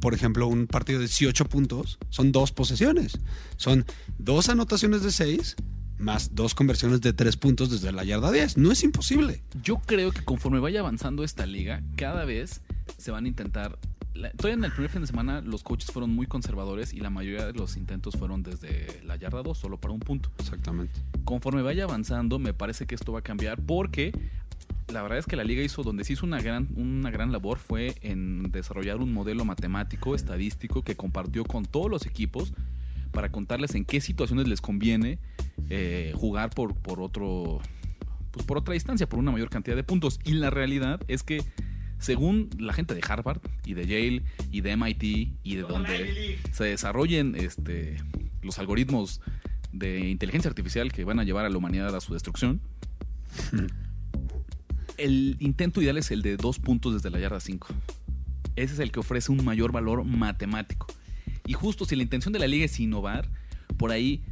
por 0.00 0.14
ejemplo, 0.14 0.46
un 0.46 0.66
partido 0.66 1.00
de 1.00 1.06
18 1.06 1.46
puntos 1.46 1.98
son 2.10 2.32
dos 2.32 2.52
posesiones. 2.52 3.18
Son 3.56 3.84
dos 4.18 4.48
anotaciones 4.48 5.02
de 5.02 5.10
6 5.10 5.56
más 5.98 6.34
dos 6.34 6.54
conversiones 6.54 7.00
de 7.00 7.12
3 7.12 7.36
puntos 7.36 7.70
desde 7.70 7.92
la 7.92 8.04
yarda 8.04 8.30
10. 8.30 8.56
No 8.56 8.72
es 8.72 8.82
imposible. 8.84 9.42
Yo 9.62 9.78
creo 9.84 10.12
que 10.12 10.24
conforme 10.24 10.60
vaya 10.60 10.80
avanzando 10.80 11.24
esta 11.24 11.44
liga, 11.44 11.82
cada 11.96 12.24
vez 12.24 12.62
se 12.96 13.10
van 13.10 13.24
a 13.24 13.28
intentar. 13.28 13.78
La- 14.14 14.30
todavía 14.32 14.54
en 14.58 14.64
el 14.64 14.72
primer 14.72 14.90
fin 14.90 15.00
de 15.00 15.06
semana 15.06 15.40
los 15.40 15.62
coaches 15.62 15.90
fueron 15.90 16.10
muy 16.14 16.26
conservadores 16.26 16.92
y 16.92 17.00
la 17.00 17.10
mayoría 17.10 17.46
de 17.46 17.52
los 17.52 17.76
intentos 17.76 18.14
fueron 18.16 18.42
desde 18.42 19.00
la 19.04 19.16
yarda 19.16 19.42
2, 19.42 19.56
solo 19.56 19.78
para 19.78 19.92
un 19.94 20.00
punto. 20.00 20.30
Exactamente. 20.38 21.00
Conforme 21.24 21.62
vaya 21.62 21.84
avanzando, 21.84 22.38
me 22.38 22.52
parece 22.54 22.86
que 22.86 22.94
esto 22.94 23.12
va 23.12 23.20
a 23.20 23.22
cambiar 23.22 23.60
porque 23.60 24.12
la 24.92 25.02
verdad 25.02 25.18
es 25.18 25.26
que 25.26 25.36
la 25.36 25.44
liga 25.44 25.62
hizo, 25.62 25.82
donde 25.82 26.04
se 26.04 26.14
hizo 26.14 26.24
una 26.26 26.40
gran, 26.40 26.68
una 26.76 27.10
gran 27.10 27.30
labor 27.30 27.58
fue 27.58 27.94
en 28.02 28.50
desarrollar 28.50 28.96
un 28.98 29.12
modelo 29.12 29.44
matemático, 29.44 30.14
estadístico, 30.14 30.82
que 30.82 30.96
compartió 30.96 31.44
con 31.44 31.64
todos 31.66 31.90
los 31.90 32.06
equipos 32.06 32.52
para 33.12 33.30
contarles 33.30 33.74
en 33.74 33.84
qué 33.84 34.00
situaciones 34.00 34.48
les 34.48 34.60
conviene 34.60 35.18
eh, 35.70 36.12
jugar 36.16 36.50
por, 36.50 36.74
por 36.74 37.00
otro 37.00 37.60
pues 38.30 38.44
por 38.44 38.58
otra 38.58 38.74
distancia, 38.74 39.08
por 39.08 39.18
una 39.18 39.30
mayor 39.30 39.48
cantidad 39.50 39.74
de 39.76 39.82
puntos. 39.84 40.20
Y 40.24 40.32
la 40.34 40.50
realidad 40.50 41.00
es 41.08 41.22
que 41.22 41.42
según 41.98 42.50
la 42.58 42.72
gente 42.72 42.94
de 42.94 43.02
Harvard 43.06 43.40
y 43.64 43.74
de 43.74 43.86
Yale 43.86 44.22
y 44.50 44.60
de 44.60 44.76
MIT 44.76 45.02
y 45.42 45.56
de 45.56 45.62
donde 45.62 46.38
se 46.52 46.64
desarrollen 46.64 47.34
este, 47.34 47.96
los 48.42 48.58
algoritmos 48.58 49.20
de 49.72 50.08
inteligencia 50.08 50.48
artificial 50.48 50.92
que 50.92 51.04
van 51.04 51.18
a 51.18 51.24
llevar 51.24 51.44
a 51.44 51.50
la 51.50 51.58
humanidad 51.58 51.94
a 51.94 52.00
su 52.00 52.12
destrucción, 52.12 52.60
el 54.98 55.36
intento 55.40 55.80
ideal 55.82 55.96
es 55.98 56.10
el 56.10 56.22
de 56.22 56.36
dos 56.36 56.58
puntos 56.58 56.94
desde 56.94 57.10
la 57.10 57.18
yarda 57.18 57.40
5. 57.40 57.68
Ese 58.56 58.74
es 58.74 58.80
el 58.80 58.90
que 58.90 59.00
ofrece 59.00 59.30
un 59.30 59.44
mayor 59.44 59.72
valor 59.72 60.04
matemático. 60.04 60.86
Y 61.46 61.52
justo 61.52 61.84
si 61.84 61.96
la 61.96 62.02
intención 62.02 62.32
de 62.32 62.40
la 62.40 62.46
liga 62.46 62.64
es 62.64 62.78
innovar, 62.80 63.30
por 63.76 63.92
ahí, 63.92 64.22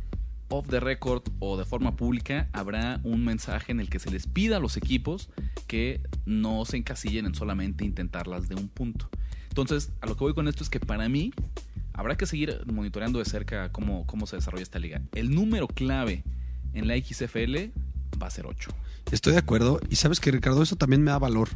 off 0.49 0.69
the 0.69 0.81
record 0.81 1.23
o 1.39 1.57
de 1.57 1.65
forma 1.65 1.97
pública, 1.97 2.49
habrá 2.53 3.01
un 3.05 3.25
mensaje 3.25 3.73
en 3.73 3.81
el 3.81 3.89
que 3.89 3.99
se 3.99 4.11
les 4.11 4.27
pida 4.27 4.57
a 4.57 4.61
los 4.61 4.77
equipos 4.77 5.29
que 5.67 6.01
no 6.25 6.65
se 6.65 6.77
encasillen 6.77 7.27
en 7.27 7.35
solamente 7.35 7.85
intentarlas 7.85 8.49
de 8.49 8.55
un 8.55 8.69
punto. 8.69 9.09
Entonces, 9.49 9.91
a 10.01 10.07
lo 10.07 10.17
que 10.17 10.25
voy 10.25 10.35
con 10.35 10.49
esto 10.49 10.63
es 10.63 10.71
que 10.71 10.81
para 10.81 11.09
mí 11.09 11.33
habrá 11.93 12.17
que 12.17 12.27
seguir 12.27 12.61
monitoreando 12.73 13.19
de 13.19 13.25
cerca 13.25 13.73
cómo, 13.73 14.07
cómo 14.07 14.27
se 14.27 14.37
desarrolla 14.37 14.63
esta 14.63 14.79
liga. 14.79 15.01
El 15.15 15.35
número 15.35 15.67
clave 15.67 16.25
en 16.75 16.89
la 16.89 16.97
XFL 16.97 17.71
va 18.23 18.27
a 18.27 18.31
ser 18.31 18.47
8. 18.47 18.71
Estoy 19.11 19.33
de 19.33 19.39
acuerdo. 19.39 19.81
Y 19.89 19.97
sabes 19.97 20.21
que, 20.21 20.31
Ricardo, 20.31 20.63
eso 20.63 20.77
también 20.77 21.03
me 21.03 21.11
da 21.11 21.19
valor. 21.19 21.49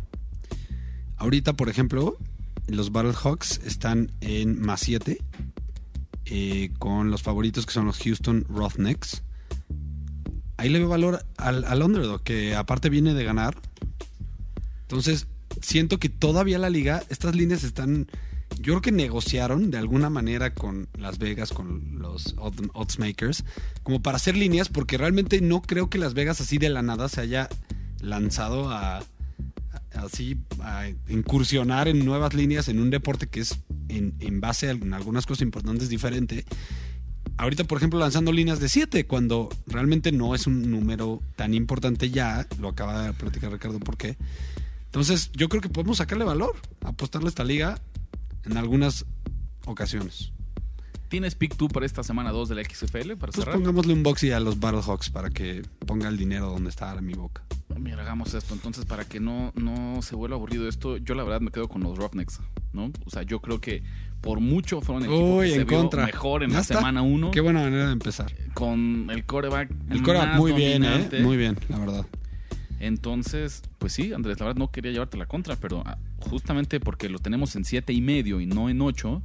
Ahorita, 1.17 1.53
por 1.53 1.69
ejemplo, 1.69 2.17
los 2.67 2.93
Battlehawks 2.93 3.61
están 3.65 4.13
en 4.21 4.61
más 4.61 4.81
7 4.81 5.19
con 6.79 7.11
los 7.11 7.23
favoritos 7.23 7.67
que 7.67 7.73
son 7.73 7.87
los 7.87 7.99
Houston 7.99 8.45
Roughnecks. 8.49 9.23
Ahí 10.57 10.69
le 10.69 10.79
veo 10.79 10.89
valor 10.89 11.25
al, 11.39 11.65
al 11.65 11.83
underdog, 11.83 12.23
que 12.23 12.55
aparte 12.55 12.89
viene 12.91 13.15
de 13.15 13.25
ganar. 13.25 13.57
Entonces, 14.83 15.27
siento 15.63 15.99
que 15.99 16.09
todavía 16.09 16.59
la 16.59 16.71
liga, 16.71 17.03
estas 17.09 17.35
líneas 17.35 17.65
están. 17.65 18.09
Yo 18.57 18.75
creo 18.75 18.83
que 18.83 18.93
negociaron 18.93 19.71
de 19.71 19.79
alguna 19.79 20.11
manera 20.11 20.55
con 20.55 20.89
Las 20.99 21.19
Vegas, 21.19 21.51
con 21.53 21.99
los 22.01 22.37
odd- 22.37 22.71
odds 22.75 22.99
makers, 22.99 23.45
como 23.83 24.03
para 24.03 24.17
hacer 24.17 24.37
líneas, 24.37 24.69
porque 24.69 24.99
realmente 24.99 25.41
no 25.41 25.63
creo 25.63 25.89
que 25.89 25.99
Las 25.99 26.15
Vegas 26.15 26.41
así 26.41 26.59
de 26.59 26.69
la 26.69 26.83
nada 26.83 27.09
se 27.09 27.21
haya 27.21 27.49
lanzado 28.01 28.71
a- 28.71 29.03
así 29.95 30.39
incursionar 31.09 31.89
en 31.89 32.05
nuevas 32.05 32.35
líneas 32.35 32.69
en 32.69 32.81
un 32.81 32.91
deporte 32.91 33.27
que 33.27 33.41
es 33.41 33.59
en, 33.89 34.41
base 34.41 34.69
a 34.69 34.71
algunas 34.71 35.27
cosas 35.27 35.43
importantes 35.43 35.89
diferente. 35.89 36.45
Ahorita, 37.37 37.65
por 37.65 37.79
ejemplo, 37.79 37.99
lanzando 37.99 38.33
líneas 38.33 38.61
de 38.61 38.69
7, 38.69 39.07
cuando 39.07 39.49
realmente 39.67 40.13
no 40.13 40.35
es 40.35 40.47
un 40.47 40.71
número 40.71 41.23
tan 41.37 41.55
importante 41.55 42.11
ya, 42.11 42.47
lo 42.59 42.69
acaba 42.69 43.07
de 43.07 43.13
platicar 43.15 43.51
Ricardo, 43.51 43.81
¿por 43.81 43.97
qué? 43.97 44.17
Entonces, 44.87 45.31
yo 45.33 45.49
creo 45.49 45.63
que 45.63 45.69
podemos 45.69 45.99
sacarle 45.99 46.25
valor, 46.25 46.57
apostarle 46.83 47.29
a 47.29 47.31
esta 47.31 47.45
liga 47.45 47.81
en 48.45 48.57
algunas 48.57 49.07
ocasiones. 49.65 50.33
¿Tienes 51.11 51.35
pick 51.35 51.57
tú 51.57 51.67
para 51.69 51.85
esta 51.85 52.03
semana 52.05 52.31
2 52.31 52.49
de 52.51 52.55
la 52.55 52.63
XFL 52.65 53.17
para 53.17 53.33
Pues 53.33 53.35
cerrar? 53.35 53.57
pongámosle 53.57 53.93
un 53.93 54.03
boxy 54.05 54.31
a 54.31 54.39
los 54.41 54.61
Battlehawks 54.61 55.11
para 55.11 55.29
que 55.29 55.63
ponga 55.85 56.09
el 56.09 56.17
dinero 56.17 56.47
donde 56.51 56.71
está 56.71 56.89
ahora 56.89 57.03
mi 57.03 57.15
boca. 57.15 57.43
Mira, 57.79 58.01
hagamos 58.03 58.33
esto. 58.35 58.55
Entonces, 58.55 58.85
para 58.85 59.05
que 59.05 59.19
no, 59.21 59.53
no 59.57 60.03
se 60.03 60.15
vuelva 60.15 60.37
aburrido 60.37 60.69
esto, 60.69 60.99
yo 60.99 61.15
la 61.17 61.25
verdad 61.25 61.41
me 61.41 61.51
quedo 61.51 61.67
con 61.69 61.83
los 61.83 61.99
Roughnecks, 61.99 62.39
¿no? 62.73 62.93
O 63.05 63.11
sea, 63.11 63.23
yo 63.25 63.41
creo 63.41 63.61
que 63.61 63.83
por 64.21 64.39
mucho 64.39 64.81
fueron 64.81 65.03
el 65.05 65.11
equipo 65.11 65.37
Uy, 65.39 65.47
que 65.49 65.55
se 65.55 65.61
en 65.63 65.67
vio 65.67 65.79
contra. 65.81 66.07
mejor 66.07 66.43
en 66.45 66.53
la 66.53 66.61
está. 66.61 66.77
semana 66.77 67.03
1 67.03 67.31
Qué 67.33 67.41
buena 67.41 67.61
manera 67.61 67.87
de 67.87 67.93
empezar. 67.93 68.33
con 68.55 69.09
el 69.11 69.25
coreback. 69.25 69.69
El 69.91 70.03
coreback 70.03 70.37
muy 70.37 70.53
bien. 70.53 70.85
¿eh? 70.85 71.09
Muy 71.23 71.37
bien, 71.37 71.59
la 71.69 71.79
verdad. 71.79 72.07
Entonces, 72.79 73.63
pues 73.79 73.93
sí, 73.93 74.13
Andrés, 74.13 74.39
la 74.41 74.47
verdad 74.47 74.59
no 74.59 74.71
quería 74.71 74.93
llevarte 74.93 75.17
la 75.19 75.27
contra, 75.27 75.57
pero 75.57 75.83
ah, 75.87 75.99
justamente 76.21 76.81
porque 76.81 77.09
lo 77.09 77.19
tenemos 77.19 77.55
en 77.57 77.65
siete 77.65 77.93
y 77.93 78.01
medio 78.01 78.41
y 78.41 78.47
no 78.47 78.71
en 78.71 78.81
8, 78.81 79.23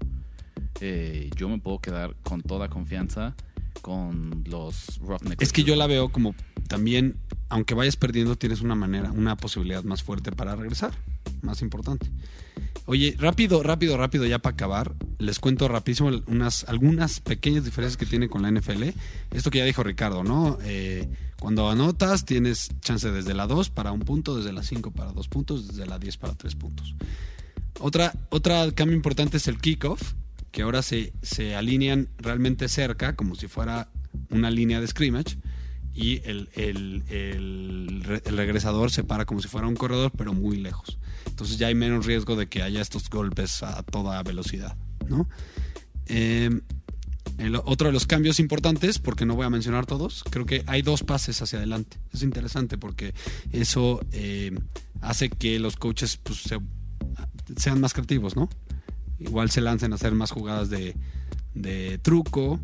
yo 1.36 1.50
me 1.50 1.60
puedo 1.60 1.80
quedar 1.80 2.16
con 2.24 2.42
toda 2.42 2.70
confianza 2.70 3.36
con 3.82 4.44
los 4.48 5.00
Roughnecks. 5.00 5.42
Es 5.42 5.54
que 5.54 5.64
yo 5.64 5.76
la 5.76 5.88
veo 5.88 6.10
como 6.10 6.34
también, 6.68 7.18
aunque 7.50 7.76
vayas 7.76 7.96
perdiendo, 7.96 8.36
tienes 8.36 8.62
una 8.62 8.76
manera, 8.76 9.12
una 9.12 9.38
posibilidad 9.38 9.84
más 9.84 10.02
fuerte 10.02 10.32
para 10.32 10.56
regresar. 10.56 10.94
más 11.42 11.62
importante. 11.62 12.10
Oye, 12.88 13.16
rápido, 13.20 13.64
rápido, 13.64 13.98
rápido, 13.98 14.26
ya 14.26 14.40
para 14.40 14.54
acabar, 14.54 14.94
les 15.18 15.40
cuento 15.40 15.68
rapidísimo 15.68 16.12
unas, 16.28 16.64
algunas 16.66 17.20
pequeñas 17.20 17.66
diferencias 17.66 17.98
que 17.98 18.06
tiene 18.06 18.30
con 18.30 18.44
la 18.44 18.52
NFL. 18.52 18.84
Esto 19.32 19.50
que 19.50 19.60
ya 19.60 19.66
dijo 19.66 19.84
Ricardo, 19.84 20.24
¿no? 20.24 20.58
Eh, 20.64 21.08
cuando 21.40 21.70
anotas, 21.70 22.26
tienes 22.26 22.70
chance 22.82 23.12
desde 23.12 23.34
la 23.34 23.48
2 23.48 23.70
para 23.70 23.92
un 23.92 24.02
punto, 24.02 24.38
desde 24.38 24.54
la 24.54 24.64
5 24.64 24.92
para 24.92 25.12
dos 25.12 25.28
puntos, 25.28 25.68
desde 25.68 25.86
la 25.86 26.00
10 26.00 26.18
para 26.18 26.34
tres 26.36 26.56
puntos. 26.56 26.96
Otra, 27.80 28.14
otra 28.30 28.72
cambio 28.72 28.96
importante 28.96 29.38
es 29.38 29.48
el 29.48 29.60
kickoff, 29.60 30.14
que 30.56 30.62
ahora 30.62 30.82
se, 30.82 31.12
se 31.22 31.54
alinean 31.54 32.08
realmente 32.18 32.70
cerca, 32.70 33.14
como 33.18 33.36
si 33.36 33.48
fuera 33.50 33.90
una 34.30 34.50
línea 34.50 34.80
de 34.80 34.88
scrimmage, 34.88 35.38
y 35.94 36.22
el, 36.24 36.48
el, 36.54 37.04
el, 37.10 38.02
re- 38.06 38.22
el 38.24 38.38
regresador 38.38 38.90
se 38.90 39.04
para 39.04 39.26
como 39.26 39.42
si 39.42 39.50
fuera 39.50 39.68
un 39.68 39.76
corredor, 39.76 40.14
pero 40.18 40.34
muy 40.34 40.56
lejos. 40.56 40.98
Entonces 41.28 41.58
ya 41.58 41.68
hay 41.68 41.76
menos 41.76 42.06
riesgo 42.06 42.38
de 42.38 42.48
que 42.48 42.64
haya 42.64 42.80
estos 42.80 43.10
golpes 43.10 43.64
a 43.64 43.84
toda 43.84 44.24
velocidad, 44.24 44.78
¿no? 45.10 45.28
El 47.38 47.56
otro 47.66 47.88
de 47.88 47.92
los 47.94 48.08
cambios 48.08 48.40
importantes, 48.40 48.98
porque 49.00 49.26
no 49.26 49.36
voy 49.36 49.46
a 49.46 49.50
mencionar 49.50 49.86
todos, 49.86 50.24
creo 50.30 50.46
que 50.46 50.64
hay 50.68 50.84
dos 50.84 51.04
pases 51.04 51.42
hacia 51.42 51.58
adelante. 51.60 51.98
Es 52.14 52.24
interesante 52.24 52.78
porque 52.78 53.14
eso 53.52 54.00
eh, 54.14 54.58
hace 55.02 55.30
que 55.30 55.60
los 55.60 55.76
coaches 55.76 56.16
pues, 56.16 56.40
se- 56.44 56.60
sean 57.58 57.82
más 57.82 57.94
creativos, 57.94 58.38
¿no? 58.38 58.48
Igual 59.20 59.50
se 59.52 59.62
lancen 59.62 59.92
a 59.92 59.96
hacer 59.96 60.14
más 60.14 60.32
jugadas 60.32 60.70
de, 60.70 60.96
truco. 62.02 62.60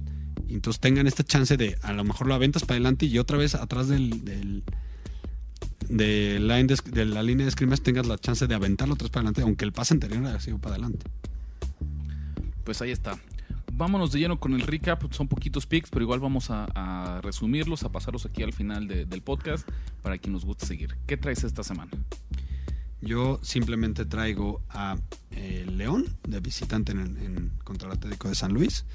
Entonces 0.49 0.80
tengan 0.82 1.08
esta 1.08 1.24
chance 1.24 1.56
de 1.58 1.78
a 1.82 1.93
lo 1.93 2.04
mejor 2.04 2.28
lo 2.28 2.34
aventas 2.34 2.64
para 2.64 2.76
adelante 2.76 3.06
y 3.06 3.18
otra 3.20 3.38
vez 3.38 3.56
atrás 3.56 3.88
del, 3.88 4.26
del- 4.26 4.64
de, 5.89 6.39
la 6.39 7.24
línea 7.24 7.45
de 7.45 7.52
scrimmage 7.52 7.82
tengas 7.82 8.06
la 8.08 8.18
chance 8.18 8.47
de 8.47 8.56
aventarlo 8.56 8.95
vez 8.95 9.10
para 9.10 9.22
adelante, 9.22 9.41
aunque 9.41 9.66
el 9.66 9.72
pase 9.74 9.93
anterior 9.93 10.26
haya 10.26 10.39
sido 10.39 10.58
para 10.58 10.76
adelante. 10.76 11.06
Pues 12.64 12.82
ahí 12.82 12.91
está. 12.91 13.18
Vámonos 13.74 14.12
de 14.12 14.20
lleno 14.20 14.39
con 14.39 14.54
el 14.54 14.62
recap. 14.62 15.12
Son 15.12 15.28
poquitos 15.28 15.66
picks, 15.66 15.89
pero 15.89 16.04
igual 16.04 16.20
vamos 16.20 16.49
a, 16.49 17.20
resumirlos, 17.24 17.84
a 17.84 17.89
pasarlos 17.91 18.26
aquí 18.26 18.43
al 18.43 18.54
final 18.54 18.88
de- 18.88 19.06
del 19.06 19.22
podcast 19.22 19.68
para 20.02 20.18
quien 20.18 20.34
nos 20.34 20.45
guste 20.45 20.66
seguir. 20.66 20.95
¿Qué 21.08 21.18
traes 21.18 21.43
esta 21.43 21.64
semana? 21.64 21.91
Yo 23.02 23.39
simplemente 23.41 24.06
traigo 24.06 24.62
a 24.70 24.95
eh, 25.32 25.66
León 25.70 26.06
de 26.28 26.39
visitante 26.39 26.91
en, 26.91 26.99
en 27.18 27.52
contra 27.64 27.88
el 27.89 27.95
Atlético 27.95 28.30
de 28.30 28.36
San 28.36 28.54
Luis 28.54 28.86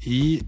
y 0.00 0.42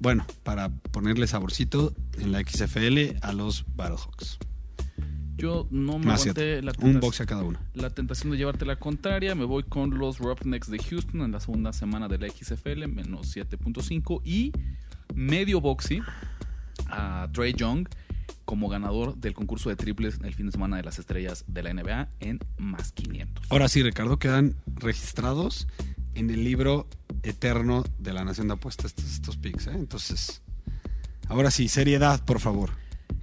bueno, 0.00 0.24
para 0.44 0.68
ponerle 0.68 1.26
saborcito 1.26 1.92
en 2.18 2.32
la 2.32 2.40
XFL 2.40 3.16
a 3.22 3.32
los 3.32 3.64
Battlehawks. 3.76 4.38
Yo 5.36 5.68
no 5.70 5.98
me 6.00 6.06
Más 6.06 6.22
aguanté 6.22 6.62
la, 6.62 6.72
Un 6.72 6.76
tentación- 6.94 7.00
boxe 7.00 7.22
a 7.22 7.26
cada 7.26 7.42
uno. 7.44 7.58
la 7.74 7.90
tentación 7.90 8.32
de 8.32 8.38
llevarte 8.38 8.64
la 8.64 8.76
contraria. 8.76 9.34
Me 9.36 9.44
voy 9.44 9.62
con 9.62 9.96
los 9.96 10.18
Roughnecks 10.18 10.68
de 10.70 10.78
Houston 10.80 11.22
en 11.22 11.30
la 11.32 11.38
segunda 11.40 11.72
semana 11.72 12.08
de 12.08 12.18
la 12.18 12.28
XFL, 12.28 12.86
menos 12.88 13.36
7.5. 13.36 14.20
Y 14.24 14.52
medio 15.14 15.60
boxy 15.60 16.00
a 16.88 17.28
Trey 17.32 17.52
Young 17.54 17.86
como 18.44 18.68
ganador 18.68 19.16
del 19.16 19.34
concurso 19.34 19.68
de 19.68 19.76
triples 19.76 20.18
el 20.22 20.34
fin 20.34 20.46
de 20.46 20.52
semana 20.52 20.76
de 20.76 20.82
las 20.82 20.98
estrellas 20.98 21.44
de 21.46 21.62
la 21.62 21.72
NBA 21.72 22.08
en 22.20 22.40
más 22.56 22.92
500. 22.92 23.46
Ahora 23.50 23.68
sí, 23.68 23.82
Ricardo, 23.82 24.18
quedan 24.18 24.54
registrados 24.76 25.68
en 26.14 26.30
el 26.30 26.44
libro 26.44 26.88
eterno 27.22 27.84
de 27.98 28.12
la 28.12 28.24
Nación 28.24 28.48
de 28.48 28.54
Apuestas 28.54 28.86
estos, 28.86 29.12
estos 29.12 29.36
picks. 29.36 29.66
¿eh? 29.68 29.72
Entonces, 29.74 30.42
ahora 31.28 31.50
sí, 31.50 31.68
seriedad, 31.68 32.24
por 32.24 32.40
favor. 32.40 32.70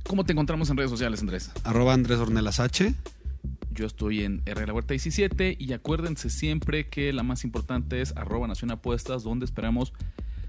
¿Cómo 0.08 0.24
te 0.24 0.34
encontramos 0.34 0.70
en 0.70 0.78
redes 0.78 0.92
sociales, 0.92 1.22
Andrés? 1.22 1.52
Arroba 1.64 1.94
Andrés 1.94 2.20
Ornelas 2.20 2.60
H. 2.60 2.94
Yo 3.72 3.86
estoy 3.86 4.24
en 4.24 4.42
R 4.46 4.66
La 4.66 4.74
Huerta 4.74 4.94
17 4.94 5.58
y 5.60 5.74
acuérdense 5.74 6.30
siempre 6.30 6.88
que 6.88 7.12
la 7.12 7.24
más 7.24 7.44
importante 7.44 8.02
es 8.02 8.16
arroba 8.16 8.48
Nación 8.48 8.72
Apuestas, 8.72 9.24
donde 9.24 9.46
esperamos 9.46 9.94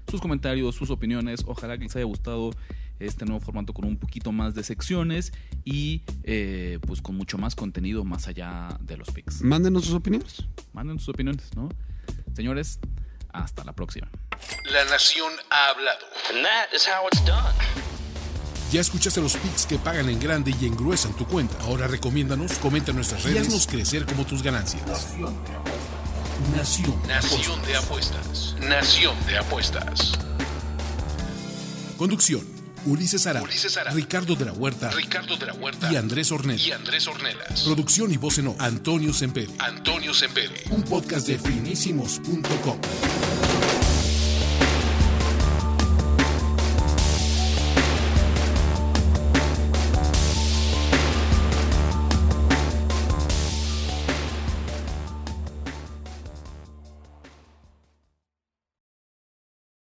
sus 0.09 0.21
comentarios, 0.21 0.75
sus 0.75 0.89
opiniones. 0.89 1.43
Ojalá 1.45 1.77
que 1.77 1.83
les 1.83 1.95
haya 1.95 2.05
gustado 2.05 2.51
este 2.99 3.25
nuevo 3.25 3.39
formato 3.39 3.73
con 3.73 3.85
un 3.85 3.97
poquito 3.97 4.31
más 4.31 4.55
de 4.55 4.63
secciones 4.63 5.33
y 5.65 6.03
eh, 6.23 6.79
pues 6.85 7.01
con 7.01 7.15
mucho 7.15 7.37
más 7.37 7.55
contenido 7.55 8.03
más 8.03 8.27
allá 8.27 8.77
de 8.81 8.97
los 8.97 9.11
pics. 9.11 9.41
Mándenos 9.41 9.85
sus 9.85 9.93
opiniones. 9.93 10.43
Manden 10.73 10.99
sus 10.99 11.09
opiniones, 11.09 11.45
¿no? 11.55 11.69
Señores, 12.35 12.79
hasta 13.31 13.63
la 13.63 13.73
próxima. 13.73 14.09
La 14.71 14.85
nación 14.85 15.31
ha 15.49 15.69
hablado. 15.69 16.05
And 16.29 16.43
that 16.43 16.73
is 16.75 16.87
how 16.87 17.07
it's 17.07 17.23
done. 17.25 17.53
Ya 18.71 18.81
escuchaste 18.81 19.21
los 19.21 19.37
picks 19.37 19.65
que 19.65 19.77
pagan 19.77 20.09
en 20.09 20.19
grande 20.19 20.53
y 20.59 20.65
engruesan 20.65 21.13
tu 21.13 21.25
cuenta. 21.25 21.57
Ahora 21.61 21.87
recomiéndanos, 21.87 22.53
comenta 22.59 22.91
en 22.91 22.97
nuestras 22.97 23.23
redes 23.23 23.35
y 23.35 23.39
haznos 23.39 23.65
crecer 23.65 24.05
como 24.05 24.25
tus 24.25 24.43
ganancias. 24.43 25.15
Nación. 26.55 27.01
Nación 27.07 27.61
de 27.65 27.77
apuestas. 27.77 28.55
Nación 28.59 29.15
de 29.25 29.37
apuestas. 29.37 30.19
Conducción. 31.97 32.56
Ulises 32.87 33.27
Ara. 33.27 33.43
Ricardo 33.93 34.35
de 34.35 34.45
la 34.45 34.53
Huerta 34.53 34.89
Ricardo 34.91 35.35
de 35.37 35.45
la 35.45 35.53
Huerta 35.53 35.91
y 35.91 35.95
Andrés 35.95 36.31
Ornella. 36.31 36.65
y 36.67 36.71
Andrés 36.71 37.07
Ornelas. 37.07 37.63
Producción 37.63 38.11
y 38.11 38.17
voz 38.17 38.37
en 38.37 38.47
off, 38.47 38.55
Antonio 38.59 39.13
Sempere. 39.13 39.51
Antonio 39.59 40.13
Sempere. 40.13 40.63
Un 40.69 40.83
podcast 40.83 41.27
de 41.27 41.37
finísimos.com. 41.37 42.79